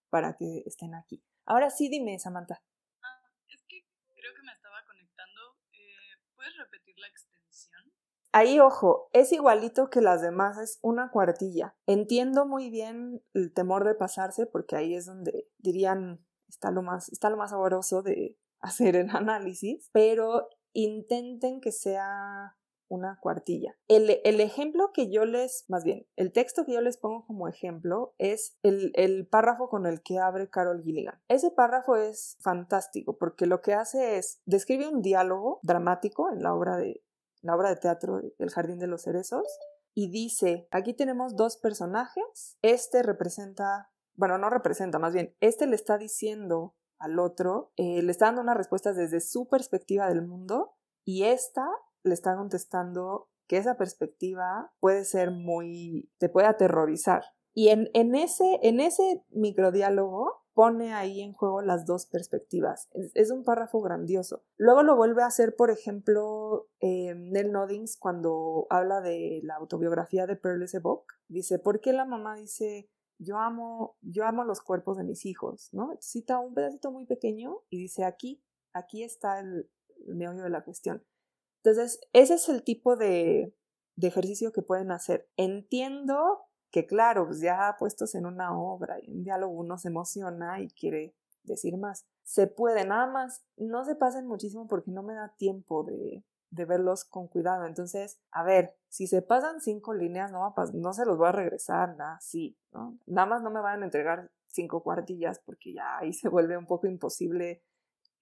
para 0.09 0.35
que 0.35 0.61
estén 0.65 0.93
aquí. 0.93 1.23
Ahora 1.45 1.69
sí, 1.69 1.87
dime, 1.87 2.19
Samantha. 2.19 2.61
Ah, 3.01 3.31
es 3.47 3.63
que 3.65 3.85
creo 4.13 4.33
que 4.35 4.41
me 4.43 4.51
estaba 4.51 4.83
conectando. 4.85 5.39
Eh, 5.71 6.19
¿Puedes 6.35 6.57
repetir 6.57 6.99
la 6.99 7.07
extensión? 7.07 7.93
Ahí, 8.33 8.59
ojo, 8.59 9.09
es 9.13 9.31
igualito 9.31 9.89
que 9.89 10.01
las 10.01 10.21
demás, 10.21 10.57
es 10.57 10.79
una 10.81 11.09
cuartilla. 11.09 11.77
Entiendo 11.85 12.45
muy 12.45 12.69
bien 12.69 13.23
el 13.33 13.53
temor 13.53 13.85
de 13.85 13.95
pasarse, 13.95 14.45
porque 14.45 14.75
ahí 14.75 14.95
es 14.95 15.05
donde 15.05 15.47
dirían 15.59 16.25
está 16.49 16.71
lo 16.71 16.81
más, 16.81 17.07
está 17.07 17.29
lo 17.29 17.37
más 17.37 17.51
sabroso 17.51 18.01
de 18.01 18.37
hacer 18.59 18.97
el 18.97 19.09
análisis, 19.11 19.89
pero 19.93 20.49
intenten 20.73 21.61
que 21.61 21.71
sea 21.71 22.57
una 22.93 23.17
cuartilla. 23.19 23.75
El, 23.87 24.19
el, 24.23 24.39
ejemplo 24.39 24.91
que 24.93 25.09
yo 25.09 25.25
les, 25.25 25.65
más 25.67 25.83
bien, 25.83 26.05
el 26.15 26.31
texto 26.31 26.65
que 26.65 26.73
yo 26.73 26.81
les 26.81 26.97
pongo 26.97 27.25
como 27.25 27.47
ejemplo 27.47 28.13
es 28.17 28.57
el, 28.63 28.91
el 28.95 29.27
párrafo 29.27 29.69
con 29.69 29.85
el 29.85 30.01
que 30.01 30.19
abre 30.19 30.49
Carol 30.49 30.83
Gilligan. 30.83 31.19
Ese 31.27 31.51
párrafo 31.51 31.95
es 31.95 32.37
fantástico 32.41 33.17
porque 33.17 33.45
lo 33.45 33.61
que 33.61 33.73
hace 33.73 34.17
es, 34.17 34.41
describe 34.45 34.87
un 34.87 35.01
diálogo 35.01 35.59
dramático 35.63 36.29
en 36.31 36.43
la 36.43 36.53
obra 36.53 36.77
de, 36.77 37.03
la 37.41 37.55
obra 37.55 37.69
de 37.69 37.77
teatro 37.77 38.21
El 38.37 38.49
Jardín 38.49 38.79
de 38.79 38.87
los 38.87 39.03
Cerezos 39.03 39.47
y 39.93 40.09
dice, 40.09 40.67
aquí 40.71 40.93
tenemos 40.93 41.35
dos 41.35 41.57
personajes, 41.57 42.57
este 42.61 43.03
representa, 43.03 43.91
bueno, 44.15 44.37
no 44.37 44.49
representa, 44.49 44.97
más 44.97 45.13
bien, 45.13 45.35
este 45.39 45.67
le 45.67 45.75
está 45.75 45.97
diciendo 45.97 46.75
al 46.97 47.19
otro, 47.19 47.71
eh, 47.75 48.01
le 48.01 48.11
está 48.11 48.27
dando 48.27 48.41
una 48.41 48.53
respuesta 48.53 48.93
desde 48.93 49.19
su 49.19 49.47
perspectiva 49.47 50.07
del 50.07 50.25
mundo 50.25 50.75
y 51.05 51.23
esta 51.23 51.67
le 52.03 52.13
está 52.13 52.35
contestando 52.35 53.29
que 53.47 53.57
esa 53.57 53.77
perspectiva 53.77 54.73
puede 54.79 55.05
ser 55.05 55.31
muy, 55.31 56.11
te 56.17 56.29
puede 56.29 56.47
aterrorizar. 56.47 57.23
Y 57.53 57.69
en, 57.69 57.89
en 57.93 58.15
ese, 58.15 58.59
en 58.63 58.79
ese 58.79 59.23
microdiálogo 59.29 60.43
pone 60.53 60.93
ahí 60.93 61.21
en 61.21 61.33
juego 61.33 61.61
las 61.61 61.85
dos 61.85 62.05
perspectivas. 62.05 62.89
Es, 63.13 63.31
un 63.31 63.43
párrafo 63.43 63.81
grandioso. 63.81 64.43
Luego 64.57 64.83
lo 64.83 64.95
vuelve 64.95 65.23
a 65.23 65.27
hacer, 65.27 65.55
por 65.55 65.71
ejemplo, 65.71 66.67
eh, 66.79 67.15
Nell 67.15 67.51
Noddings 67.51 67.97
cuando 67.97 68.67
habla 68.69 69.01
de 69.01 69.41
la 69.43 69.55
autobiografía 69.55 70.27
de 70.27 70.35
Pearl 70.35 70.61
S. 70.63 70.79
Book. 70.79 71.05
Dice, 71.27 71.59
¿por 71.59 71.81
qué 71.81 71.93
la 71.93 72.05
mamá 72.05 72.35
dice, 72.35 72.89
yo 73.17 73.37
amo, 73.39 73.97
yo 74.01 74.25
amo 74.25 74.43
los 74.43 74.61
cuerpos 74.61 74.97
de 74.97 75.03
mis 75.03 75.25
hijos? 75.25 75.69
¿no? 75.73 75.97
Cita 75.99 76.39
un 76.39 76.53
pedacito 76.53 76.91
muy 76.91 77.05
pequeño 77.05 77.61
y 77.69 77.79
dice, 77.79 78.03
aquí, 78.03 78.43
aquí 78.73 79.03
está 79.03 79.39
el, 79.39 79.69
meollo 80.05 80.43
de 80.43 80.49
la 80.49 80.63
cuestión. 80.63 81.03
Entonces, 81.63 82.01
ese 82.11 82.33
es 82.33 82.49
el 82.49 82.63
tipo 82.63 82.95
de, 82.95 83.55
de 83.95 84.07
ejercicio 84.07 84.51
que 84.51 84.61
pueden 84.61 84.91
hacer. 84.91 85.29
Entiendo 85.37 86.41
que 86.71 86.85
claro, 86.87 87.27
pues 87.27 87.39
ya 87.39 87.75
puestos 87.77 88.15
en 88.15 88.25
una 88.25 88.57
obra 88.57 88.97
y 88.99 89.11
en 89.11 89.23
diálogo 89.23 89.53
uno 89.53 89.77
se 89.77 89.89
emociona 89.89 90.59
y 90.59 90.69
quiere 90.69 91.15
decir 91.43 91.77
más. 91.77 92.05
Se 92.23 92.47
puede, 92.47 92.85
nada 92.85 93.07
más, 93.07 93.45
no 93.57 93.85
se 93.85 93.95
pasen 93.95 94.27
muchísimo 94.27 94.67
porque 94.67 94.91
no 94.91 95.03
me 95.03 95.13
da 95.13 95.35
tiempo 95.37 95.83
de, 95.83 96.23
verlos 96.49 97.05
con 97.05 97.27
cuidado. 97.27 97.65
Entonces, 97.65 98.19
a 98.31 98.43
ver, 98.43 98.75
si 98.89 99.07
se 99.07 99.21
pasan 99.21 99.61
cinco 99.61 99.93
líneas, 99.93 100.31
no, 100.31 100.53
no 100.73 100.93
se 100.93 101.05
los 101.05 101.17
voy 101.17 101.27
a 101.27 101.31
regresar, 101.31 101.95
nada, 101.95 102.19
sí, 102.21 102.57
¿no? 102.71 102.97
Nada 103.05 103.27
más 103.27 103.43
no 103.43 103.51
me 103.51 103.61
van 103.61 103.81
a 103.81 103.85
entregar 103.85 104.31
cinco 104.47 104.81
cuartillas 104.83 105.39
porque 105.39 105.73
ya 105.73 105.97
ahí 105.97 106.13
se 106.13 106.29
vuelve 106.29 106.57
un 106.57 106.65
poco 106.65 106.87
imposible 106.87 107.61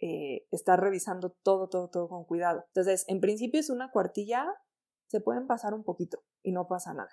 eh, 0.04 0.48
estar 0.50 0.80
revisando 0.82 1.30
todo, 1.44 1.70
todo, 1.70 1.90
todo 1.90 2.10
con 2.10 2.26
cuidado. 2.26 2.64
Entonces, 2.70 3.06
en 3.08 3.22
principio 3.22 3.60
es 3.60 3.70
una 3.70 3.92
cuartilla, 3.92 4.48
se 5.08 5.22
pueden 5.22 5.46
pasar 5.46 5.76
un 5.76 5.84
poquito 5.84 6.24
y 6.42 6.52
no 6.52 6.68
pasa 6.68 6.94
nada. 6.96 7.12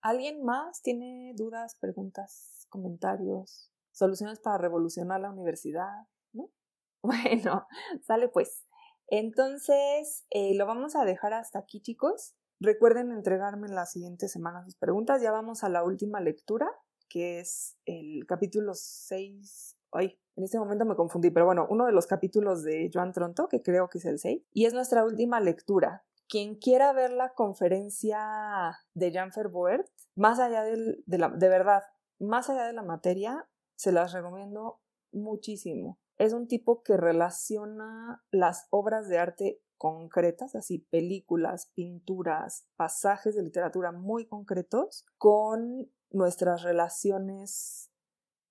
¿Alguien 0.00 0.44
más 0.44 0.82
tiene 0.82 1.32
dudas, 1.34 1.76
preguntas, 1.80 2.66
comentarios, 2.68 3.72
soluciones 3.90 4.38
para 4.38 4.58
revolucionar 4.58 5.20
la 5.20 5.32
universidad? 5.32 6.06
¿No? 6.32 6.50
Bueno, 7.02 7.66
sale 8.06 8.28
pues. 8.28 8.64
Entonces, 9.08 10.24
eh, 10.30 10.54
lo 10.54 10.66
vamos 10.66 10.96
a 10.96 11.04
dejar 11.04 11.32
hasta 11.34 11.58
aquí, 11.58 11.80
chicos. 11.80 12.36
Recuerden 12.60 13.10
entregarme 13.10 13.66
en 13.66 13.74
la 13.74 13.86
siguiente 13.86 14.28
semana 14.28 14.64
sus 14.64 14.76
preguntas. 14.76 15.20
Ya 15.20 15.32
vamos 15.32 15.64
a 15.64 15.68
la 15.68 15.82
última 15.82 16.20
lectura, 16.20 16.68
que 17.08 17.40
es 17.40 17.76
el 17.86 18.24
capítulo 18.26 18.72
6. 18.74 19.75
En 20.04 20.44
este 20.44 20.58
momento 20.58 20.84
me 20.84 20.96
confundí, 20.96 21.30
pero 21.30 21.46
bueno, 21.46 21.66
uno 21.70 21.86
de 21.86 21.92
los 21.92 22.06
capítulos 22.06 22.62
de 22.62 22.90
Joan 22.92 23.12
Tronto, 23.12 23.48
que 23.48 23.62
creo 23.62 23.88
que 23.88 23.98
es 23.98 24.04
el 24.04 24.18
6, 24.18 24.42
y 24.52 24.66
es 24.66 24.74
nuestra 24.74 25.04
última 25.04 25.40
lectura. 25.40 26.04
Quien 26.28 26.56
quiera 26.56 26.92
ver 26.92 27.12
la 27.12 27.32
conferencia 27.32 28.78
de 28.94 29.12
Jan 29.12 29.30
Verboert, 29.34 29.86
más 30.14 30.38
allá 30.38 30.62
de, 30.62 31.02
la, 31.06 31.30
de 31.30 31.48
verdad, 31.48 31.84
más 32.18 32.50
allá 32.50 32.64
de 32.64 32.72
la 32.72 32.82
materia, 32.82 33.48
se 33.76 33.92
las 33.92 34.12
recomiendo 34.12 34.80
muchísimo. 35.12 35.98
Es 36.18 36.32
un 36.32 36.48
tipo 36.48 36.82
que 36.82 36.96
relaciona 36.96 38.24
las 38.30 38.66
obras 38.70 39.08
de 39.08 39.18
arte 39.18 39.62
concretas, 39.78 40.54
así 40.54 40.78
películas, 40.90 41.70
pinturas, 41.74 42.66
pasajes 42.76 43.36
de 43.36 43.42
literatura 43.42 43.92
muy 43.92 44.26
concretos, 44.26 45.06
con 45.18 45.90
nuestras 46.10 46.62
relaciones 46.62 47.90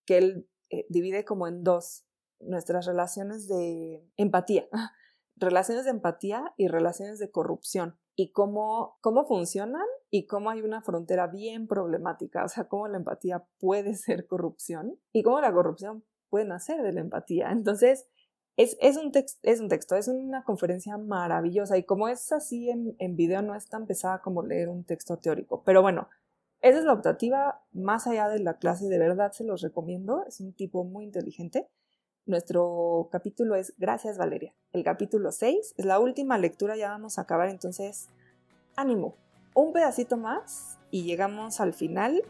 que 0.06 0.18
él 0.18 0.50
eh, 0.70 0.86
divide 0.90 1.26
como 1.26 1.48
en 1.48 1.64
dos, 1.64 2.06
nuestras 2.40 2.86
relaciones 2.86 3.48
de 3.48 4.04
empatía, 4.18 4.68
relaciones 5.36 5.86
de 5.86 5.92
empatía 5.92 6.54
y 6.58 6.68
relaciones 6.68 7.20
de 7.20 7.32
corrupción 7.32 7.98
y 8.16 8.32
cómo, 8.32 8.98
cómo 9.02 9.26
funcionan 9.26 9.86
y 10.10 10.26
cómo 10.26 10.50
hay 10.50 10.62
una 10.62 10.82
frontera 10.82 11.28
bien 11.28 11.68
problemática, 11.68 12.46
o 12.46 12.48
sea, 12.48 12.68
cómo 12.68 12.88
la 12.88 12.98
empatía 12.98 13.46
puede 13.60 13.96
ser 13.96 14.28
corrupción 14.28 15.00
y 15.12 15.24
cómo 15.24 15.42
la 15.42 15.54
corrupción 15.54 16.04
puede 16.30 16.46
nacer 16.46 16.82
de 16.82 16.94
la 16.94 17.02
empatía. 17.02 17.52
Entonces, 17.52 18.08
es, 18.58 18.78
es, 18.80 18.96
un, 18.96 19.12
es 19.44 19.60
un 19.60 19.68
texto, 19.68 19.96
es 19.96 20.08
una 20.08 20.44
conferencia 20.44 20.98
maravillosa 20.98 21.78
y 21.78 21.84
como 21.84 22.08
es 22.08 22.32
así 22.32 22.70
en, 22.70 22.96
en 23.00 23.18
video 23.18 23.42
no 23.42 23.54
es 23.54 23.68
tan 23.68 23.86
pesada 23.86 24.22
como 24.22 24.44
leer 24.44 24.70
un 24.70 24.86
texto 24.86 25.18
teórico, 25.18 25.64
pero 25.66 25.82
bueno, 25.82 26.08
esa 26.66 26.80
es 26.80 26.86
la 26.86 26.94
optativa, 26.94 27.62
más 27.74 28.08
allá 28.08 28.28
de 28.28 28.40
la 28.40 28.56
clase, 28.56 28.88
de 28.88 28.98
verdad 28.98 29.32
se 29.32 29.44
los 29.44 29.62
recomiendo, 29.62 30.26
es 30.26 30.40
un 30.40 30.52
tipo 30.52 30.84
muy 30.84 31.04
inteligente. 31.04 31.68
Nuestro 32.26 33.08
capítulo 33.12 33.54
es 33.54 33.76
Gracias 33.78 34.18
Valeria. 34.18 34.52
El 34.74 34.84
capítulo 34.84 35.32
6 35.32 35.76
es 35.78 35.86
la 35.86 36.00
última 36.00 36.40
lectura, 36.40 36.76
ya 36.76 36.90
vamos 36.90 37.20
a 37.20 37.22
acabar, 37.22 37.50
entonces 37.50 38.10
ánimo. 38.76 39.16
Un 39.54 39.74
pedacito 39.74 40.18
más 40.18 40.80
y 40.90 41.04
llegamos 41.04 41.62
al 41.62 41.76
final 41.76 42.24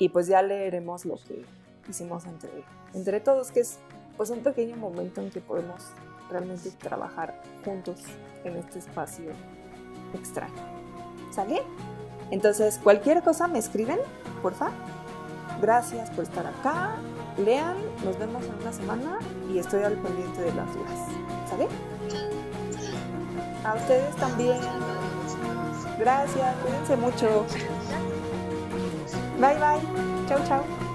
y 0.00 0.08
pues 0.08 0.26
ya 0.26 0.42
leeremos 0.42 1.04
lo 1.04 1.14
que 1.14 1.44
hicimos 1.88 2.26
entre, 2.26 2.50
entre 2.94 3.20
todos, 3.20 3.52
que 3.52 3.60
es 3.60 3.78
pues 4.16 4.30
un 4.30 4.42
pequeño 4.42 4.74
momento 4.74 5.20
en 5.20 5.30
que 5.30 5.40
podemos 5.40 5.84
realmente 6.28 6.72
trabajar 6.72 7.40
juntos 7.64 8.02
en 8.42 8.56
este 8.56 8.80
espacio 8.80 9.30
extraño. 10.14 10.66
¿Sale? 11.30 11.62
Entonces, 12.30 12.78
cualquier 12.82 13.22
cosa 13.22 13.48
me 13.48 13.58
escriben, 13.58 13.98
porfa. 14.42 14.70
Gracias 15.60 16.10
por 16.10 16.24
estar 16.24 16.46
acá 16.46 16.96
lean, 17.38 17.76
nos 18.04 18.18
vemos 18.18 18.44
en 18.44 18.54
una 18.60 18.72
semana 18.72 19.18
y 19.52 19.58
estoy 19.58 19.82
al 19.82 19.94
pendiente 19.94 20.42
de 20.42 20.54
las 20.54 20.72
dudas. 20.74 20.98
¿Sale? 21.48 21.68
A 23.64 23.74
ustedes 23.74 24.14
también. 24.16 24.58
Gracias, 25.98 26.56
cuídense 26.62 26.96
mucho. 26.96 27.46
Bye 29.40 29.54
bye. 29.54 30.28
Chau, 30.28 30.38
chau. 30.46 30.87